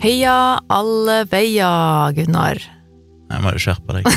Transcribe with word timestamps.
Heia 0.00 0.34
alle 0.72 1.24
veia, 1.28 1.70
Gunnar. 2.16 2.60
Jeg 3.30 3.44
må 3.44 3.52
jo 3.54 3.60
skjerpe 3.62 3.98
deg. 3.98 4.08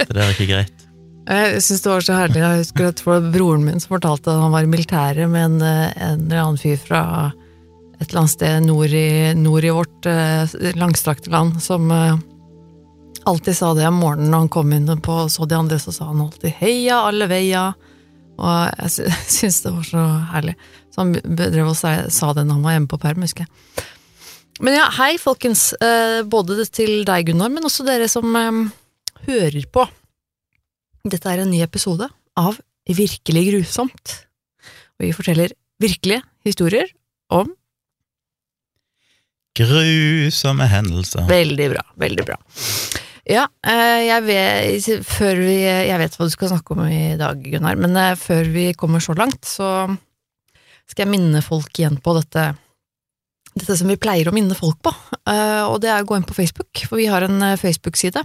Det 0.00 0.10
der 0.10 0.24
er 0.24 0.32
ikke 0.34 0.48
greit. 0.50 0.80
Jeg 1.24 1.60
syns 1.64 1.84
det 1.84 1.90
var 1.92 2.04
så 2.04 2.16
herlig. 2.18 2.40
Jeg 2.42 2.62
husker 2.64 2.88
at 2.90 2.98
det 3.00 3.06
var 3.08 3.28
broren 3.32 3.62
min 3.64 3.80
som 3.80 3.94
fortalte 3.94 4.32
at 4.32 4.40
han 4.42 4.52
var 4.52 4.66
i 4.66 4.70
militæret 4.72 5.30
med 5.32 5.44
en, 5.46 5.62
en 5.64 6.24
eller 6.26 6.42
annen 6.42 6.60
fyr 6.60 6.80
fra 6.80 7.00
et 8.00 8.08
eller 8.10 8.24
annet 8.24 8.32
sted 8.34 8.66
nord 8.66 8.92
i, 8.96 9.06
nord 9.38 9.64
i 9.64 9.72
vårt 9.72 10.08
eh, 10.10 10.56
langstrakte 10.76 11.30
land, 11.32 11.60
som 11.64 11.88
eh, 11.94 12.16
alltid 13.30 13.56
sa 13.56 13.70
det 13.78 13.86
om 13.88 14.00
morgenen 14.02 14.32
når 14.34 14.42
han 14.44 14.52
kom 14.56 14.74
inn 14.76 14.90
på 15.04 15.20
så 15.32 15.46
de 15.48 15.56
andre, 15.56 15.78
så 15.80 15.94
sa 15.94 16.10
han 16.10 16.20
alltid 16.26 16.56
'heia 16.58 16.98
alle 17.08 17.28
veia'. 17.30 17.70
Og 18.34 18.70
jeg 18.82 18.90
sy- 18.90 19.08
syns 19.38 19.62
det 19.62 19.72
var 19.76 19.88
så 19.88 20.04
herlig. 20.34 20.56
Så 20.92 21.04
han 21.04 21.14
drev 21.22 21.68
og 21.70 21.76
sa, 21.78 21.94
sa 22.10 22.32
det 22.34 22.44
når 22.48 22.58
han 22.58 22.66
var 22.66 22.74
hjemme 22.76 22.90
på 22.90 23.00
perm, 23.00 23.22
husker 23.24 23.46
jeg. 23.46 23.84
Men 24.62 24.76
ja, 24.76 24.86
hei 25.00 25.16
folkens. 25.18 25.72
Eh, 25.82 26.20
både 26.30 26.62
til 26.70 27.02
deg, 27.08 27.30
Gunnar, 27.30 27.50
men 27.50 27.66
også 27.66 27.86
dere 27.86 28.06
som 28.10 28.36
eh, 28.38 28.60
hører 29.26 29.66
på. 29.72 29.86
Dette 31.04 31.32
er 31.32 31.42
en 31.42 31.52
ny 31.52 31.64
episode 31.64 32.08
av 32.38 32.60
Virkelig 32.84 33.46
grusomt. 33.48 34.12
Og 34.98 35.06
vi 35.06 35.14
forteller 35.16 35.54
virkelige 35.80 36.20
historier 36.44 36.90
om 37.32 37.54
Grusomme 39.54 40.66
hendelser. 40.66 41.28
Veldig 41.30 41.66
bra, 41.70 41.82
veldig 42.02 42.24
bra. 42.26 42.36
Ja, 43.24 43.44
eh, 43.64 44.00
jeg 44.08 44.24
vet, 44.26 44.88
før 45.06 45.38
vi, 45.38 45.54
jeg 45.62 46.00
vet 46.00 46.16
hva 46.18 46.26
du 46.26 46.32
skal 46.32 46.50
snakke 46.50 46.74
om 46.74 46.82
i 46.90 47.14
dag, 47.20 47.38
Gunnar, 47.38 47.78
men 47.80 47.94
eh, 47.96 48.16
før 48.18 48.50
vi 48.52 48.66
kommer 48.76 49.00
så 49.00 49.14
langt, 49.16 49.46
så 49.46 49.86
skal 50.90 51.06
jeg 51.06 51.12
minne 51.14 51.40
folk 51.44 51.70
igjen 51.78 52.00
på 52.02 52.16
dette, 52.18 52.50
dette 53.54 53.76
som 53.78 53.90
vi 53.90 53.98
pleier 54.00 54.28
å 54.28 54.34
minne 54.34 54.56
folk 54.58 54.80
på, 54.84 54.92
eh, 55.30 55.62
og 55.68 55.78
det 55.84 55.92
er 55.92 56.02
å 56.02 56.08
gå 56.08 56.18
inn 56.18 56.26
på 56.26 56.36
Facebook, 56.36 56.84
for 56.88 56.98
vi 57.00 57.08
har 57.10 57.26
en 57.26 57.38
eh, 57.42 57.60
Facebook-side 57.60 58.24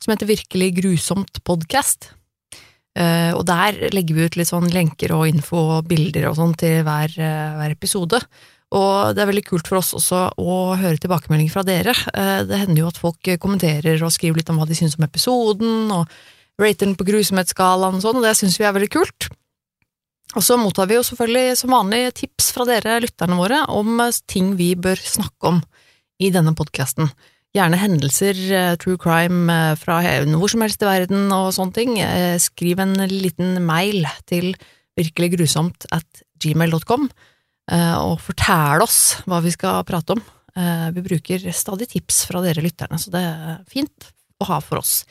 som 0.00 0.12
heter 0.12 0.30
Virkelig 0.30 0.70
grusomt 0.78 1.42
podcast. 1.46 2.12
Eh, 2.98 3.32
og 3.34 3.44
der 3.48 3.90
legger 3.94 4.16
vi 4.16 4.26
ut 4.26 4.38
litt 4.38 4.50
sånn 4.50 4.70
lenker 4.72 5.12
og 5.16 5.28
info 5.30 5.58
og 5.76 5.90
bilder 5.90 6.30
og 6.30 6.38
sånn 6.38 6.56
til 6.58 6.80
hver, 6.86 7.12
hver 7.14 7.74
episode. 7.74 8.22
Og 8.70 9.14
det 9.16 9.22
er 9.22 9.30
veldig 9.32 9.46
kult 9.48 9.66
for 9.66 9.80
oss 9.80 9.90
også 9.98 10.22
å 10.38 10.56
høre 10.78 11.00
tilbakemeldinger 11.02 11.54
fra 11.54 11.64
dere. 11.66 11.94
Det 12.46 12.60
hender 12.60 12.84
jo 12.84 12.90
at 12.92 13.00
folk 13.02 13.32
kommenterer 13.42 13.98
og 14.06 14.12
skriver 14.14 14.38
litt 14.38 14.52
om 14.52 14.60
hva 14.62 14.68
de 14.68 14.76
syns 14.78 14.94
om 14.94 15.06
episoden, 15.08 15.90
og 15.90 16.06
rater 16.60 16.86
den 16.86 16.94
på 16.94 17.08
grusomhetsskalaen 17.08 17.98
og 17.98 18.04
sånn, 18.04 18.20
og 18.20 18.28
det 18.28 18.36
syns 18.38 18.60
vi 18.60 18.68
er 18.68 18.76
veldig 18.76 18.92
kult. 18.94 19.26
Og 20.38 20.44
så 20.46 20.56
mottar 20.60 20.86
vi 20.86 20.94
jo 20.94 21.04
selvfølgelig 21.06 21.58
som 21.58 21.74
vanlig 21.74 22.04
tips 22.20 22.52
fra 22.54 22.66
dere 22.68 23.00
lytterne 23.02 23.38
våre 23.38 23.64
om 23.74 23.98
eh, 24.02 24.18
ting 24.30 24.54
vi 24.58 24.72
bør 24.78 25.00
snakke 25.02 25.54
om 25.54 25.60
i 26.22 26.30
denne 26.30 26.54
podkasten. 26.54 27.10
Gjerne 27.56 27.80
hendelser, 27.80 28.38
eh, 28.54 28.74
true 28.78 29.00
crime 29.00 29.50
eh, 29.50 29.78
fra 29.80 29.98
hvor 30.30 30.52
som 30.52 30.62
helst 30.62 30.84
i 30.84 30.90
verden 30.90 31.32
og 31.34 31.50
sånne 31.56 31.74
ting. 31.74 31.96
Skriv 32.42 32.82
en 32.82 32.94
liten 33.10 33.58
mail 33.66 34.06
til 34.30 34.52
virkeliggrusomt 34.98 35.88
at 35.94 36.24
gmail.com 36.40 37.10
og 37.70 38.16
fortell 38.18 38.82
oss 38.82 39.20
hva 39.30 39.38
vi 39.44 39.52
skal 39.54 39.84
prate 39.86 40.16
om. 40.16 40.22
Vi 40.90 41.04
bruker 41.06 41.44
stadig 41.54 41.86
tips 41.92 42.24
fra 42.26 42.42
dere 42.42 42.64
lytterne, 42.64 42.98
så 42.98 43.12
det 43.14 43.22
er 43.22 43.60
fint 43.70 44.08
å 44.42 44.48
ha 44.48 44.58
for 44.64 44.82
oss. 44.82 45.04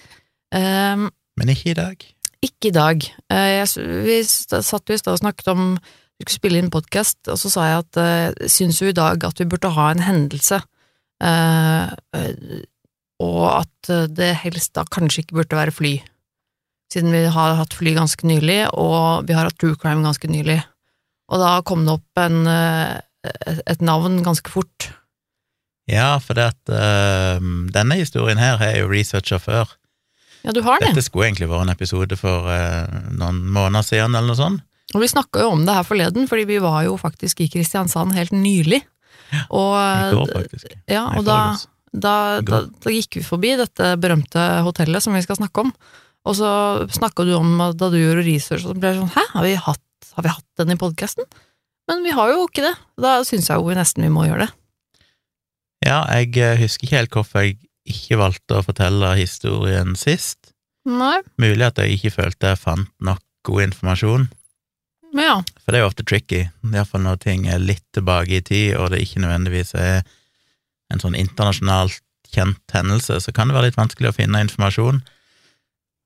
Men 0.51 1.53
ikke 1.55 1.71
i 1.71 1.77
dag. 1.79 2.03
Ikke 2.45 2.69
i 2.69 2.75
dag. 2.75 3.05
Eh, 3.31 3.49
Jeg, 3.59 3.67
vi 4.05 4.19
satt 4.23 4.89
jo 4.89 4.95
i 4.95 5.01
stad 5.01 5.17
og 5.17 5.23
snakket 5.23 5.51
om 5.51 5.63
vi 6.19 6.25
skulle 6.25 6.39
spille 6.39 6.59
inn 6.59 6.71
podkast, 6.73 7.21
og 7.31 7.39
så 7.39 7.51
sa 7.51 7.67
jeg 7.67 7.83
at 7.85 7.99
jeg 8.03 8.51
syns 8.51 8.81
jo 8.81 8.89
i 8.91 8.95
dag 8.95 9.23
at 9.23 9.39
vi 9.39 9.47
burde 9.47 9.71
ha 9.71 9.89
en 9.93 10.03
hendelse, 10.03 10.59
eh, 11.23 11.93
eh, 12.19 12.63
og 13.23 13.43
at 13.53 13.91
eh, 13.91 14.07
det 14.11 14.33
helst 14.43 14.73
da 14.75 14.83
kanskje 14.83 15.23
ikke 15.23 15.39
burde 15.39 15.59
være 15.59 15.75
fly. 15.75 15.93
Siden 16.91 17.13
vi 17.13 17.23
har 17.29 17.55
hatt 17.59 17.75
fly 17.77 17.93
ganske 17.95 18.27
nylig, 18.27 18.65
og 18.73 19.27
vi 19.29 19.35
har 19.37 19.47
hatt 19.47 19.59
true 19.61 19.77
crime 19.79 20.03
ganske 20.03 20.27
nylig. 20.31 20.57
Og 21.29 21.39
da 21.39 21.59
kom 21.61 21.85
det 21.85 21.93
opp 21.99 22.21
en, 22.23 22.47
eh, 22.49 22.97
et 23.69 23.83
navn 23.85 24.23
ganske 24.25 24.49
fort. 24.49 24.89
Ja, 25.89 26.17
for 26.21 26.37
det 26.37 26.51
at 26.53 26.71
øh, 26.73 27.45
denne 27.73 27.97
historien 27.97 28.41
her 28.41 28.57
har 28.57 28.73
jeg 28.73 28.83
jo 28.83 28.91
researcha 28.91 29.39
før. 29.41 29.71
Ja, 30.45 30.53
du 30.55 30.61
har 30.63 30.79
det. 30.79 30.93
Dette 30.93 31.03
skulle 31.03 31.27
egentlig 31.27 31.49
vært 31.51 31.67
en 31.67 31.73
episode 31.73 32.17
for 32.19 32.47
eh, 32.53 32.99
noen 33.11 33.41
måneder 33.51 33.85
siden, 33.85 34.15
eller 34.15 34.31
noe 34.31 34.39
sånt. 34.39 34.65
Og 34.95 35.03
vi 35.03 35.09
snakka 35.11 35.43
jo 35.43 35.51
om 35.53 35.65
det 35.67 35.75
her 35.75 35.85
forleden, 35.85 36.25
fordi 36.29 36.47
vi 36.49 36.61
var 36.63 36.81
jo 36.87 36.95
faktisk 36.97 37.43
i 37.43 37.49
Kristiansand 37.51 38.15
helt 38.15 38.33
nylig. 38.33 38.79
Og, 39.53 39.73
I 39.77 40.15
går, 40.15 40.31
faktisk. 40.33 40.71
Ja, 40.89 41.03
og 41.13 41.27
da, 41.27 41.39
da, 41.93 42.13
da, 42.41 42.63
da 42.81 42.93
gikk 42.93 43.19
vi 43.19 43.25
forbi 43.25 43.53
dette 43.59 43.91
berømte 44.01 44.47
hotellet 44.65 45.05
som 45.05 45.13
vi 45.13 45.21
skal 45.25 45.37
snakke 45.37 45.67
om, 45.67 45.73
og 46.25 46.35
så 46.39 46.49
snakka 46.93 47.27
du 47.27 47.35
om 47.37 47.53
da 47.77 47.91
du 47.91 47.99
gjorde 47.99 48.25
research, 48.25 48.65
og 48.65 48.73
så 48.73 48.79
ble 48.79 48.95
det 48.95 49.03
sånn 49.03 49.13
hæ, 49.13 49.27
har 49.35 49.45
vi 49.45 49.53
hatt, 49.67 50.09
har 50.17 50.25
vi 50.25 50.33
hatt 50.33 50.63
den 50.63 50.73
i 50.73 50.79
podkasten? 50.81 51.29
Men 51.89 52.01
vi 52.05 52.13
har 52.13 52.33
jo 52.33 52.43
ikke 52.45 52.65
det. 52.65 52.75
Da 53.01 53.19
syns 53.25 53.49
jeg 53.49 53.61
jo 53.61 53.77
nesten 53.77 54.05
vi 54.05 54.11
må 54.13 54.27
gjøre 54.27 54.45
det. 54.45 54.51
Ja, 55.85 56.03
jeg 56.19 56.35
eh, 56.37 56.57
husker 56.59 56.85
ikke 56.85 56.97
helt 56.99 57.15
hvorfor 57.15 57.45
jeg 57.45 57.57
ikke 57.91 58.19
valgte 58.21 58.59
å 58.59 58.65
fortelle 58.65 59.13
historien 59.19 59.95
sist. 59.99 60.53
Nei, 60.89 61.19
Mulig 61.41 61.65
at 61.67 61.79
jeg 61.81 61.97
ikke 61.97 62.15
følte 62.21 62.53
jeg 62.53 62.61
fant 62.61 62.89
nok 63.03 63.21
god 63.45 63.65
informasjon. 63.69 64.29
ja. 65.17 65.39
For 65.63 65.71
det 65.73 65.79
er 65.79 65.83
jo 65.83 65.89
ofte 65.91 66.05
tricky, 66.07 66.43
iallfall 66.65 67.03
når 67.05 67.19
ting 67.23 67.47
er 67.49 67.61
litt 67.61 67.85
tilbake 67.93 68.39
i 68.39 68.45
tid, 68.45 68.75
og 68.77 68.91
det 68.91 69.01
ikke 69.03 69.21
nødvendigvis 69.23 69.75
er 69.77 70.03
en 70.89 71.01
sånn 71.01 71.17
internasjonalt 71.17 72.01
kjent 72.29 72.73
hendelse, 72.73 73.19
så 73.21 73.33
kan 73.33 73.49
det 73.49 73.57
være 73.57 73.69
litt 73.69 73.79
vanskelig 73.79 74.11
å 74.11 74.17
finne 74.17 74.41
informasjon. 74.45 75.01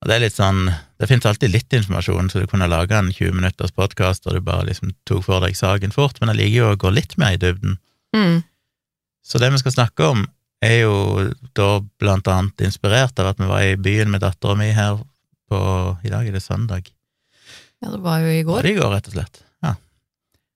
Og 0.04 0.10
det 0.10 0.16
er 0.18 0.24
litt 0.26 0.36
sånn 0.36 0.66
Det 1.00 1.08
finnes 1.08 1.26
alltid 1.28 1.52
litt 1.52 1.74
informasjon, 1.76 2.30
så 2.32 2.40
du 2.40 2.48
kunne 2.48 2.68
lage 2.72 2.96
en 2.96 3.10
20 3.12 3.36
minutters 3.36 3.74
podkast 3.76 4.28
og 4.28 4.38
du 4.38 4.40
bare 4.44 4.70
liksom 4.70 4.94
tok 5.08 5.26
for 5.26 5.44
deg 5.44 5.56
saken 5.56 5.92
fort, 5.92 6.20
men 6.22 6.32
jeg 6.32 6.40
liker 6.40 6.58
jo 6.58 6.70
å 6.72 6.78
gå 6.80 6.92
litt 6.96 7.18
mer 7.20 7.36
i 7.36 7.40
dybden. 7.42 7.76
Mm. 8.16 8.38
Så 9.24 9.40
det 9.40 9.50
vi 9.52 9.60
skal 9.60 9.76
snakke 9.76 10.08
om, 10.14 10.24
er 10.64 10.78
jo 10.84 10.94
da 11.58 11.68
blant 12.02 12.28
annet 12.32 12.64
inspirert 12.68 13.20
av 13.20 13.32
at 13.34 13.40
vi 13.42 13.48
var 13.50 13.64
i 13.68 13.76
byen 13.80 14.12
med 14.14 14.22
dattera 14.24 14.56
mi 14.60 14.70
her 14.76 15.00
på 15.52 15.60
I 16.06 16.12
dag 16.14 16.28
er 16.30 16.36
det 16.38 16.44
søndag. 16.44 16.88
ja, 17.84 17.90
det 17.92 18.00
var 18.02 18.20
jo 18.24 18.32
i 18.32 18.44
går. 18.48 18.62
det 18.64 18.72
var 18.72 18.72
i 18.72 18.80
går, 18.82 18.92
rett 18.96 19.08
og 19.12 19.18
slett? 19.18 19.42
Ja. 19.64 19.74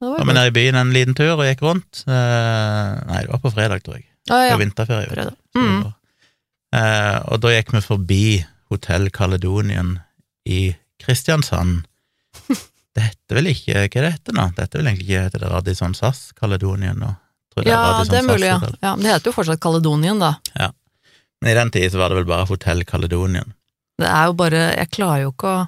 Det 0.01 0.11
var 0.13 0.25
vi 0.25 0.33
nede 0.37 0.47
i 0.51 0.55
byen 0.55 0.75
en 0.79 0.93
liten 0.95 1.15
tur 1.17 1.33
og 1.35 1.43
gikk 1.47 1.61
rundt. 1.65 2.03
Eh, 2.07 2.91
nei, 3.09 3.21
det 3.25 3.31
var 3.33 3.41
på 3.43 3.51
fredag, 3.53 3.83
tror 3.83 3.97
jeg. 3.99 4.05
Ah, 4.29 4.41
Det 4.41 4.47
ja. 4.47 4.55
var 4.55 4.63
vinterferie. 4.63 5.09
Fredag. 5.11 5.35
det 5.53 5.61
Mm. 5.61 5.93
Eh, 6.77 7.19
og 7.31 7.39
da 7.41 7.51
gikk 7.55 7.71
vi 7.73 7.81
forbi 7.81 8.23
Hotell 8.69 9.09
Caledonian 9.15 9.99
i 10.45 10.75
Kristiansand. 10.99 11.85
Dette 12.97 13.35
vil 13.37 13.47
ikke 13.53 13.85
Hva 13.87 14.01
er 14.03 14.17
det 14.25 14.33
nå? 14.35 14.47
Dette 14.57 14.77
vil 14.79 14.87
egentlig 14.89 15.07
ikke 15.07 15.23
hete 15.27 15.39
det 15.43 15.49
Radisson 15.51 15.93
SAS 15.97 16.31
Caledonian 16.37 16.99
nå? 16.99 17.13
Det 17.63 17.71
Ja, 17.71 17.79
Radisson 17.97 18.13
det 18.13 18.19
er 18.19 18.27
mulig, 18.27 18.49
ja. 18.49 18.59
Ja. 18.81 18.91
men 18.95 19.05
Det 19.05 19.13
heter 19.13 19.31
jo 19.31 19.37
fortsatt 19.37 19.61
Kaledonien, 19.63 20.19
da. 20.21 20.35
Ja. 20.57 20.71
Men 21.41 21.51
i 21.51 21.57
den 21.59 21.71
tid 21.73 21.91
så 21.93 22.01
var 22.01 22.09
det 22.09 22.19
vel 22.21 22.29
bare 22.29 22.47
Hotell 22.49 22.83
Kaledonien. 22.87 23.53
Det 23.97 24.09
er 24.09 24.29
jo 24.29 24.37
bare 24.37 24.61
Jeg 24.77 24.91
klarer 24.93 25.25
jo 25.25 25.33
ikke 25.33 25.53
å 25.53 25.65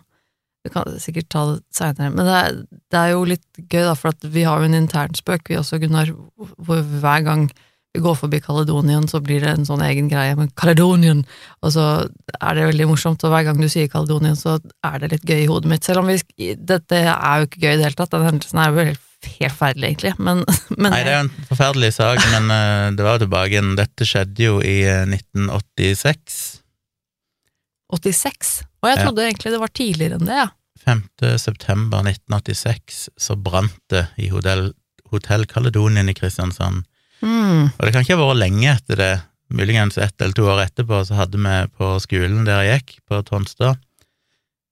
Vi 0.66 0.70
kan 0.74 1.00
sikkert 1.00 1.30
ta 1.32 1.46
det 1.54 1.62
seinere, 1.74 2.12
men 2.12 2.28
det 2.28 2.36
er, 2.36 2.56
det 2.92 3.00
er 3.00 3.14
jo 3.14 3.24
litt 3.24 3.62
gøy, 3.72 3.80
da, 3.86 3.94
for 3.96 4.12
vi 4.28 4.44
har 4.44 4.60
jo 4.60 4.68
en 4.68 4.76
internspøk, 4.76 5.48
vi 5.48 5.56
også, 5.56 5.80
Gunnar, 5.80 6.12
hvor 6.36 6.82
hver 6.84 7.24
gang 7.24 7.46
vi 7.96 8.02
går 8.04 8.18
forbi 8.20 8.42
Kaledonien, 8.44 9.08
så 9.10 9.22
blir 9.24 9.40
det 9.42 9.54
en 9.54 9.66
sånn 9.66 9.82
egen 9.88 10.10
greie 10.12 10.36
med 10.38 10.52
Kaledonien, 10.60 11.24
og 11.64 11.72
så 11.74 11.86
er 12.36 12.58
det 12.60 12.68
veldig 12.74 12.90
morsomt, 12.92 13.24
og 13.24 13.32
hver 13.34 13.48
gang 13.48 13.64
du 13.64 13.70
sier 13.72 13.88
Kaledonien, 13.90 14.36
så 14.38 14.58
er 14.86 15.00
det 15.00 15.14
litt 15.16 15.26
gøy 15.32 15.46
i 15.46 15.48
hodet 15.50 15.72
mitt, 15.72 15.88
selv 15.88 16.04
om 16.04 16.12
vi 16.12 16.20
Dette 16.60 17.02
er 17.08 17.40
jo 17.40 17.48
ikke 17.48 17.64
gøy 17.64 17.72
i 17.72 17.78
det 17.80 17.88
hele 17.88 18.00
tatt, 18.04 18.12
den 18.14 18.28
hendelsen 18.28 18.60
er 18.62 18.76
jo 18.76 18.90
helt, 18.92 19.06
helt 19.26 19.52
forferdelig, 19.54 19.90
egentlig, 19.90 20.14
men, 20.20 20.44
men 20.78 20.92
Nei, 20.94 21.02
det 21.04 21.12
er 21.12 21.18
jo 21.18 21.26
en 21.28 21.48
forferdelig 21.50 21.92
sak, 21.98 22.22
men 22.34 22.48
uh, 22.54 22.88
det 22.96 23.04
var 23.06 23.18
jo 23.18 23.24
tilbake 23.26 23.52
igjen 23.56 23.74
Dette 23.80 24.08
skjedde 24.08 24.46
jo 24.46 24.60
i 24.64 24.78
eh, 24.88 25.04
1986. 25.10 26.40
86? 27.94 28.54
Og 28.84 28.90
jeg 28.92 28.98
Ja. 29.00 29.04
trodde 29.06 29.26
egentlig 29.26 29.52
det 29.54 29.60
var 29.62 29.74
tidligere 29.74 30.20
enn 30.20 30.30
det, 30.30 30.38
ja. 30.44 30.48
5. 30.86 31.02
september 31.42 32.04
1986 32.08 33.10
så 33.20 33.36
brant 33.36 33.76
det 33.92 34.06
i 34.18 34.30
Hotell, 34.32 34.72
Hotell 35.12 35.44
Caledonien 35.46 36.08
i 36.10 36.16
Kristiansand. 36.16 36.86
Mm. 37.22 37.66
Og 37.76 37.82
det 37.84 37.92
kan 37.92 38.06
ikke 38.06 38.16
ha 38.16 38.22
vært 38.30 38.40
lenge 38.40 38.72
etter 38.72 38.96
det, 39.02 39.12
muligens 39.52 39.98
ett 39.98 40.16
eller 40.22 40.34
to 40.38 40.46
år 40.48 40.62
etterpå, 40.68 41.02
så 41.10 41.18
hadde 41.18 41.42
vi 41.42 41.56
på 41.76 41.92
skolen 42.00 42.46
der 42.48 42.62
jeg 42.64 42.80
gikk, 42.80 43.00
på 43.10 43.20
Tonstad, 43.28 43.82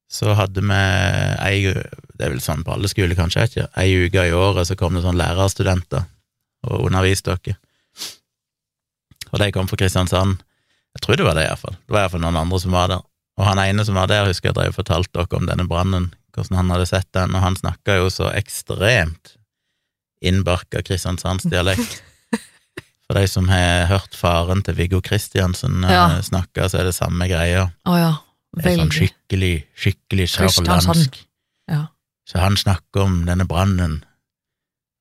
så 0.07 0.35
hadde 0.37 0.61
vi 0.63 0.77
ei 1.43 1.73
Det 2.17 2.25
er 2.25 2.33
vel 2.33 2.41
sånn 2.41 2.63
på 2.65 2.73
alle 2.73 2.89
skoler, 2.89 3.15
kanskje, 3.17 3.45
ikke. 3.47 3.67
Ei 3.77 3.91
uke 4.07 4.23
i 4.25 4.33
året 4.33 4.69
så 4.69 4.77
kom 4.79 4.97
det 4.97 5.03
sånn 5.05 5.19
lærerstudenter 5.19 6.05
og 6.67 6.87
underviste 6.87 7.35
dere. 7.37 7.57
Og 9.31 9.39
de 9.41 9.51
kom 9.53 9.67
fra 9.69 9.77
Kristiansand. 9.79 10.39
Jeg 10.97 11.03
tror 11.03 11.19
det 11.19 11.27
var 11.27 11.37
det, 11.37 11.45
iallfall. 11.49 11.75
Det 11.85 11.93
var 11.93 12.05
iallfall 12.05 12.23
noen 12.23 12.39
andre 12.41 12.59
som 12.63 12.73
var 12.73 12.89
der. 12.91 13.03
Og 13.37 13.45
han 13.45 13.61
ene 13.61 13.85
som 13.85 13.97
var 13.99 14.09
der, 14.09 14.25
husker 14.29 14.49
jeg 14.49 14.57
at 14.57 14.69
jeg 14.69 14.77
fortalte 14.79 15.13
dere 15.19 15.37
om 15.39 15.49
denne 15.49 15.67
brannen, 15.69 16.09
hvordan 16.33 16.57
han 16.57 16.73
hadde 16.73 16.87
sett 16.89 17.09
den, 17.13 17.35
og 17.37 17.43
han 17.43 17.57
snakka 17.59 17.99
jo 17.99 18.09
så 18.13 18.31
ekstremt 18.33 19.35
innbarka 20.25 20.81
kristiansandsdialekt. 20.85 21.99
For 23.07 23.15
de 23.19 23.27
som 23.29 23.45
har 23.51 23.85
hørt 23.91 24.15
faren 24.17 24.63
til 24.65 24.75
Viggo 24.79 24.99
Kristiansen 25.05 25.83
eh, 25.85 25.93
Ja. 25.93 26.07
snakke, 26.25 26.65
så 26.67 26.81
er 26.81 26.89
det 26.89 26.95
samme 26.97 27.29
greia. 27.29 27.69
Oh, 27.85 27.95
ja. 27.99 28.15
Det 28.57 28.71
er 28.71 28.79
sånn 28.81 28.91
skikkelig, 28.95 29.53
skikkelig 29.77 30.25
sørlandsk. 30.33 31.19
Så 32.27 32.41
han 32.43 32.57
snakker 32.59 33.05
om 33.05 33.21
denne 33.27 33.47
brannen. 33.47 34.01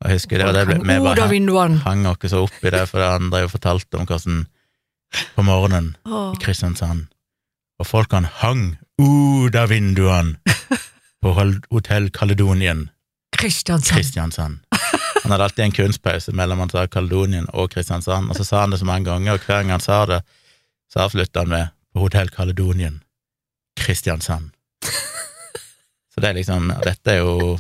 Og 0.03 0.11
jeg 0.11 0.21
husker 0.21 0.39
det, 0.39 0.47
og 0.47 0.55
det 0.55 0.67
ble, 0.69 0.79
vi 0.85 0.99
bare 1.03 1.27
hang, 1.27 1.79
hang 1.83 2.07
oss 2.11 2.31
så 2.31 2.43
opp 2.45 2.59
i 2.63 2.71
det, 2.71 2.83
for 2.91 3.03
det 3.03 3.09
andre 3.17 3.43
jo 3.47 3.53
fortalte 3.53 3.99
om 3.99 4.07
hvordan 4.07 4.45
på 5.35 5.45
morgenen 5.47 5.95
i 6.07 6.41
Kristiansand, 6.43 7.07
og 7.81 7.89
folkene 7.89 8.29
hang 8.43 8.77
ut 9.01 9.57
av 9.57 9.71
vinduene 9.73 10.37
på 11.23 11.33
Hotell 11.37 12.11
Kaledonien, 12.13 12.91
Kristiansand. 13.37 13.97
Kristiansand. 13.97 14.59
Han 15.23 15.33
hadde 15.33 15.45
alltid 15.45 15.65
en 15.65 15.75
kunstpause 15.77 16.33
mellom 16.33 16.63
han 16.63 16.71
sa 16.73 16.87
Kaledonien 16.89 17.49
og 17.53 17.71
Kristiansand, 17.73 18.31
og 18.31 18.39
så 18.39 18.47
sa 18.47 18.63
han 18.63 18.73
det 18.73 18.81
så 18.81 18.89
mange 18.89 19.09
ganger, 19.11 19.37
og 19.37 19.45
hver 19.45 19.63
gang 19.63 19.75
han 19.75 19.85
sa 19.85 20.05
det, 20.09 20.21
så 20.93 21.05
avslutta 21.05 21.45
han 21.45 21.53
med 21.53 21.73
på 21.93 22.05
Hotell 22.05 22.31
Kaledonien, 22.33 23.01
Kristiansand. 23.81 24.53
Så 26.17 26.23
det 26.25 26.29
er 26.31 26.37
liksom, 26.39 26.71
dette 26.81 27.13
er 27.13 27.19
jo 27.21 27.59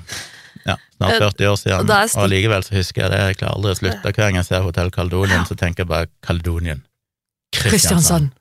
ja, 0.64 0.78
snart 0.96 1.12
Eh, 1.12 1.18
40 1.20 1.50
år 1.50 1.58
siden, 1.60 1.90
og 1.92 2.22
allikevel 2.24 2.64
så 2.64 2.78
husker 2.78 3.02
jeg 3.04 3.12
det, 3.12 3.18
jeg 3.20 3.38
klarer 3.42 3.58
aldri 3.58 3.74
å 3.74 3.78
slutte. 3.82 4.12
Hver 4.16 4.16
gang 4.22 4.38
jeg 4.40 4.48
ser 4.48 4.64
Hotell 4.64 4.90
Kaledonien, 4.94 5.44
så 5.44 5.54
tenker 5.60 5.84
jeg 5.84 5.90
bare 5.92 6.08
Kaledonien. 6.24 6.80
Kristiansand. 7.52 8.32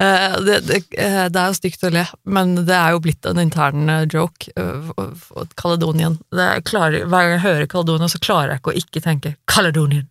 Uh, 0.00 0.40
det, 0.42 0.56
det, 0.66 0.80
eh, 0.98 1.26
det 1.30 1.38
er 1.38 1.52
jo 1.52 1.58
stygt 1.60 1.84
å 1.86 1.92
le, 1.92 2.06
men 2.24 2.56
det 2.66 2.74
er 2.74 2.96
jo 2.96 3.02
blitt 3.04 3.28
en 3.28 3.38
intern 3.38 3.92
eh, 3.92 4.06
joke. 4.10 4.50
eh, 4.56 5.44
Kaledonien. 5.60 6.16
Er, 6.32 6.64
klarer, 6.66 7.04
hver 7.04 7.28
gang 7.28 7.36
jeg 7.36 7.44
hører 7.44 7.70
Kaledonien, 7.70 8.10
så 8.10 8.18
klarer 8.18 8.56
jeg 8.56 8.62
ikke 8.64 8.72
å 8.72 8.80
ikke 8.80 9.04
tenke 9.04 9.34
Kaledonien. 9.44 10.08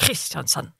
Kristiansand. 0.00 0.70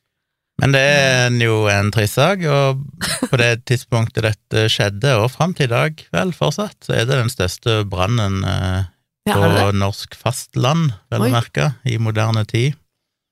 Men 0.62 0.74
det 0.74 0.80
er 0.80 1.34
jo 1.42 1.64
en 1.70 1.90
trist 1.94 2.14
sak, 2.18 2.44
og 2.46 2.84
på 3.30 3.38
det 3.40 3.64
tidspunktet 3.68 4.22
dette 4.26 4.66
skjedde, 4.70 5.16
og 5.18 5.32
fram 5.34 5.54
til 5.56 5.66
i 5.66 5.72
dag, 5.72 6.04
vel, 6.14 6.30
fortsatt, 6.36 6.78
så 6.86 6.94
er 6.94 7.08
det 7.08 7.18
den 7.18 7.32
største 7.32 7.80
brannen 7.90 8.44
eh, 8.46 8.84
Ja, 9.26 9.34
på 9.40 9.50
det? 9.50 9.66
norsk 9.80 10.14
fastland, 10.18 10.94
vel 11.10 11.26
å 11.26 11.32
merke, 11.34 11.72
i 11.88 11.98
moderne 11.98 12.44
tid. 12.46 12.78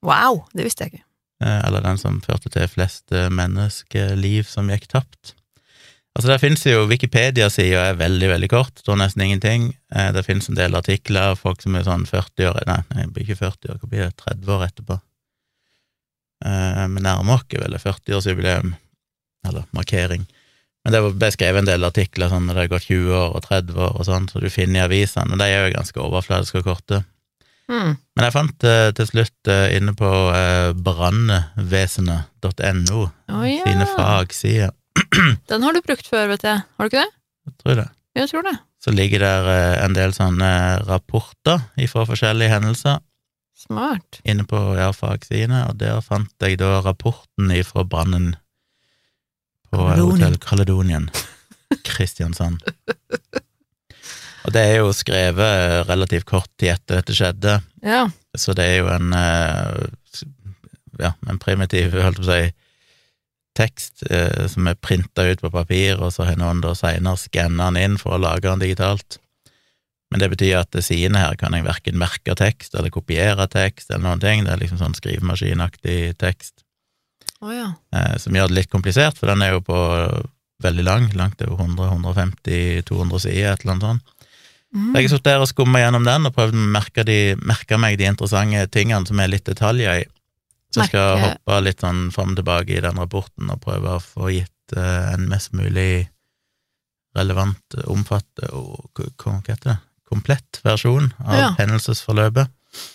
Wow, 0.02 0.42
det 0.56 0.66
visste 0.66 0.88
jeg 0.88 0.96
ikke. 0.96 1.04
Eh, 1.44 1.60
eller 1.68 1.86
den 1.86 2.00
som 2.00 2.18
førte 2.24 2.50
til 2.52 2.66
flest 2.70 3.14
eh, 3.14 3.30
menneskeliv 3.30 4.50
som 4.50 4.70
gikk 4.72 4.90
tapt. 4.90 5.36
Altså, 6.12 6.28
der 6.28 6.42
finnes 6.42 6.66
jo 6.66 6.82
Wikipedia-sida 6.90 7.86
er 7.88 7.96
veldig, 8.02 8.28
veldig 8.34 8.50
kort, 8.52 8.82
står 8.82 8.98
nesten 9.00 9.24
ingenting. 9.24 9.70
Eh, 9.94 10.10
det 10.12 10.26
finnes 10.26 10.50
en 10.50 10.58
del 10.58 10.74
artikler 10.76 11.32
av 11.32 11.40
folk 11.40 11.62
som 11.64 11.78
er 11.78 11.86
sånn 11.86 12.04
40 12.10 12.50
år, 12.50 12.60
nei, 12.68 12.82
nei, 12.92 13.06
ikke 13.22 13.38
40 13.38 13.72
år, 13.72 13.80
hva 13.80 13.88
blir 13.88 14.04
det, 14.04 14.12
30 14.20 14.52
år 14.58 14.66
etterpå. 14.68 14.98
Eh, 16.42 16.86
men 16.90 17.04
nærmer 17.04 17.34
oss 17.38 17.44
vel 17.50 17.76
40-årsjubileum, 17.78 18.68
eller 19.48 19.62
markering. 19.76 20.22
Men 20.82 20.90
det 20.94 21.00
ble 21.14 21.28
skrevet 21.30 21.60
en 21.62 21.68
del 21.68 21.82
artikler 21.86 22.28
sånn 22.32 22.46
når 22.48 22.54
det 22.54 22.62
har 22.64 22.74
gått 22.74 22.88
20 22.88 23.14
år 23.14 23.28
og 23.36 23.42
30 23.46 23.72
år 23.86 23.92
og 24.00 24.04
sånn, 24.08 24.26
så 24.30 24.36
du 24.42 24.48
finner 24.50 24.78
i 24.80 24.86
avisene, 24.88 25.30
og 25.30 25.38
de 25.38 25.44
er 25.46 25.58
jo 25.60 25.76
ganske 25.76 25.98
overfladiske 26.02 26.58
og 26.62 26.66
korte. 26.66 26.96
Mm. 27.70 27.92
Men 27.94 28.22
jeg 28.26 28.34
fant 28.34 28.60
eh, 28.66 28.90
til 28.98 29.06
slutt 29.12 29.42
eh, 29.52 29.76
inne 29.78 29.92
på 29.96 30.10
brannvesenet.no 30.82 33.00
oh, 33.06 33.46
ja. 33.46 33.62
sine 33.62 33.86
fagsider, 33.94 34.72
Den 35.48 35.62
har 35.64 35.72
du 35.72 35.80
brukt 35.84 36.06
før, 36.08 36.28
vet 36.34 36.44
jeg. 36.44 36.58
Har 36.76 36.82
du 36.84 36.88
ikke 36.90 37.04
det? 37.04 37.12
jeg 37.46 37.54
tror 37.62 37.74
det, 37.78 37.88
Jeg 38.18 38.26
tror 38.30 38.42
det. 38.44 38.56
så 38.82 38.90
ligger 38.92 39.18
der 39.24 39.42
en 39.86 39.94
del 39.96 40.10
sånne 40.14 40.50
rapporter 40.84 41.58
fra 41.88 42.04
forskjellige 42.10 42.52
hendelser 42.52 42.96
Smart. 43.62 44.20
inne 44.26 44.44
på 44.48 44.58
ja, 44.74 44.90
fagsidene, 44.96 45.66
og 45.70 45.78
der 45.78 46.00
fant 46.02 46.32
jeg 46.42 46.58
da 46.58 46.80
rapporten 46.82 47.52
ifra 47.54 47.84
brannen 47.86 48.32
på 49.70 49.86
eh. 49.86 50.00
Hotell 50.00 50.38
Caledonian, 50.42 51.10
Kristiansand. 51.86 52.64
Og 54.42 54.50
det 54.54 54.62
er 54.66 54.80
jo 54.80 54.90
skrevet 54.96 55.86
relativt 55.86 56.26
kort 56.26 56.50
tid 56.58 56.74
etter 56.74 57.00
dette 57.00 57.16
skjedde, 57.16 57.60
Ja. 57.86 58.08
Så 58.32 58.54
det 58.56 58.64
er 58.64 58.78
jo 58.80 58.88
en 58.88 59.12
eh, 59.12 60.22
ja, 61.02 61.12
en 61.28 61.40
primitiv, 61.40 61.94
holdt 62.00 62.20
på 62.20 62.26
å 62.26 62.30
si, 62.30 62.52
tekst 63.56 64.04
eh, 64.08 64.46
som 64.48 64.68
er 64.70 64.78
printa 64.80 65.26
ut 65.28 65.42
på 65.44 65.50
papir, 65.52 66.00
og 66.00 66.14
så 66.14 66.24
har 66.28 66.38
noen 66.40 66.62
da 66.64 66.72
seinere 66.76 67.20
skanna 67.20 67.68
den 67.70 67.82
inn 67.82 67.98
for 68.00 68.16
å 68.16 68.22
lage 68.22 68.48
den 68.48 68.62
digitalt. 68.64 69.18
Men 70.12 70.20
det 70.20 70.28
betyr 70.34 70.58
at 70.60 70.70
det 70.76 70.82
sidene 70.84 71.22
her 71.22 71.38
kan 71.40 71.54
jeg 71.56 71.64
verken 71.64 71.96
merke 72.00 72.34
tekst 72.36 72.74
eller 72.76 72.92
kopiere 72.92 73.46
tekst 73.48 73.88
eller 73.90 74.04
noen 74.04 74.20
ting. 74.20 74.44
Det 74.44 74.52
er 74.52 74.60
liksom 74.60 74.78
sånn 74.82 74.96
skrivemaskinaktig 74.98 76.18
tekst, 76.20 76.58
Oh, 77.42 77.50
ja. 77.50 77.72
eh, 77.96 78.18
som 78.22 78.36
gjør 78.36 78.52
det 78.52 78.54
litt 78.60 78.70
komplisert, 78.70 79.16
for 79.18 79.26
den 79.32 79.40
er 79.42 79.56
jo 79.56 79.62
på 79.66 79.74
veldig 80.62 80.84
lang, 80.86 81.08
langt 81.18 81.40
over 81.42 81.64
100-150-200 81.64 83.18
sider, 83.24 83.48
et 83.56 83.64
eller 83.64 83.72
annet 83.72 83.86
sånt. 83.88 84.12
Mm. 84.72 84.92
Jeg 84.94 85.02
har 85.08 85.10
sittet 85.10 85.26
der 85.32 85.42
og 85.42 85.48
skumma 85.50 85.80
gjennom 85.82 86.04
den 86.06 86.28
og 86.28 86.36
prøvd 86.36 86.54
å 86.56 86.68
merke, 86.76 87.02
de, 87.08 87.16
merke 87.42 87.76
meg 87.82 87.98
de 88.00 88.06
interessante 88.08 88.62
tingene 88.72 89.08
som 89.10 89.18
er 89.20 89.32
litt 89.32 89.44
detaljer 89.48 90.04
i. 90.04 90.06
Så 90.72 90.80
jeg 90.84 90.92
skal 90.92 91.18
Merke- 91.18 91.32
hoppe 91.34 91.58
litt 91.66 91.82
sånn 91.84 92.04
fram 92.14 92.30
og 92.32 92.38
tilbake 92.38 92.76
i 92.78 92.84
den 92.84 92.96
rapporten 93.02 93.50
og 93.52 93.60
prøve 93.60 93.96
å 93.98 94.00
få 94.04 94.30
gitt 94.32 94.76
eh, 94.76 95.10
en 95.16 95.26
mest 95.28 95.50
mulig 95.52 96.06
relevant, 97.18 97.76
omfatte 97.92 98.48
og 98.56 99.02
hva 99.18 99.34
heter 99.44 99.74
det, 99.74 99.78
komplett 100.12 100.60
versjon 100.66 101.10
av 101.24 101.38
Ja. 101.40 101.48
hendelsesforløpet. 101.58 102.52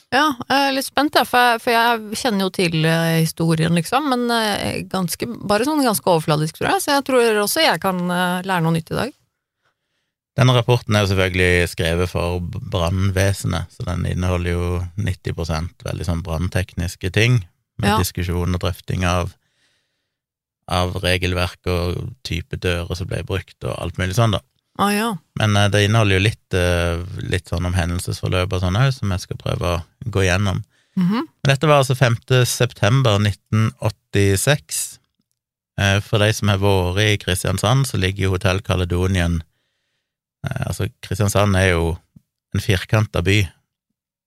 Ja, 0.10 0.32
jeg 0.48 0.58
er 0.70 0.72
litt 0.74 0.88
spent, 0.88 1.18
for, 1.28 1.38
jeg, 1.38 1.60
for 1.62 1.74
jeg 1.76 2.18
kjenner 2.18 2.48
jo 2.48 2.54
til 2.56 2.86
eh, 2.88 3.20
historien, 3.22 3.76
liksom, 3.78 4.08
men 4.10 4.24
eh, 4.34 4.80
ganske, 4.90 5.28
bare 5.46 5.68
sånn 5.68 5.84
ganske 5.86 6.10
overfladisk, 6.10 6.58
tror 6.58 6.72
jeg, 6.72 6.82
så 6.86 6.96
jeg 6.96 7.06
tror 7.10 7.42
også 7.44 7.62
jeg 7.66 7.82
kan 7.84 8.00
eh, 8.10 8.40
lære 8.48 8.64
noe 8.66 8.74
nytt 8.78 8.90
i 8.96 8.98
dag. 9.02 9.12
Denne 10.38 10.54
rapporten 10.54 10.96
er 10.96 11.02
jo 11.04 11.10
selvfølgelig 11.12 11.70
skrevet 11.74 12.10
for 12.12 12.40
brannvesenet, 12.74 13.72
så 13.74 13.86
den 13.90 14.06
inneholder 14.06 14.52
jo 14.54 14.66
90% 15.02 15.86
veldig 15.86 16.06
sånn 16.10 16.24
branntekniske 16.26 17.10
ting, 17.14 17.40
med 17.78 17.92
Ja. 17.92 17.98
diskusjon 18.02 18.54
og 18.58 18.62
drøfting 18.64 19.04
av, 19.06 19.34
av 20.70 20.96
regelverk 21.04 21.68
og 21.70 22.14
type 22.26 22.58
dører 22.58 22.98
som 22.98 23.10
ble 23.10 23.22
brukt, 23.28 23.58
og 23.64 23.76
alt 23.78 23.98
mulig 24.02 24.18
sånn, 24.18 24.34
da. 24.38 24.42
Å 24.78 24.88
ja. 24.94 25.10
Men 25.40 25.58
uh, 25.58 25.68
det 25.74 25.86
inneholder 25.88 26.20
jo 26.20 26.26
litt, 26.26 26.58
uh, 26.58 27.02
litt 27.26 27.50
sånn 27.50 27.66
om 27.66 27.76
hendelsesforløp 27.78 28.54
og 28.54 28.64
sånn 28.64 28.78
òg, 28.80 28.92
som 28.94 29.14
jeg 29.14 29.26
skal 29.26 29.40
prøve 29.42 29.74
å 29.74 30.12
gå 30.14 30.28
gjennom. 30.28 30.64
Mm 30.98 31.08
-hmm. 31.10 31.26
dette 31.44 31.68
var 31.68 31.78
altså 31.78 31.96
5. 31.96 32.46
september 32.46 33.20
1986. 33.20 35.00
Eh, 35.80 36.02
For 36.02 36.18
de 36.18 36.34
som 36.34 36.48
har 36.48 36.58
vært 36.58 37.00
i 37.00 37.18
Kristiansand, 37.18 37.88
så 37.88 37.98
ligger 37.98 38.24
jo 38.24 38.30
Hotell 38.30 38.62
Caledonien 38.62 39.44
Altså, 40.44 40.88
Kristiansand 41.02 41.56
er 41.56 41.68
jo 41.68 41.98
en 42.54 42.62
firkanta 42.62 43.22
by. 43.22 43.50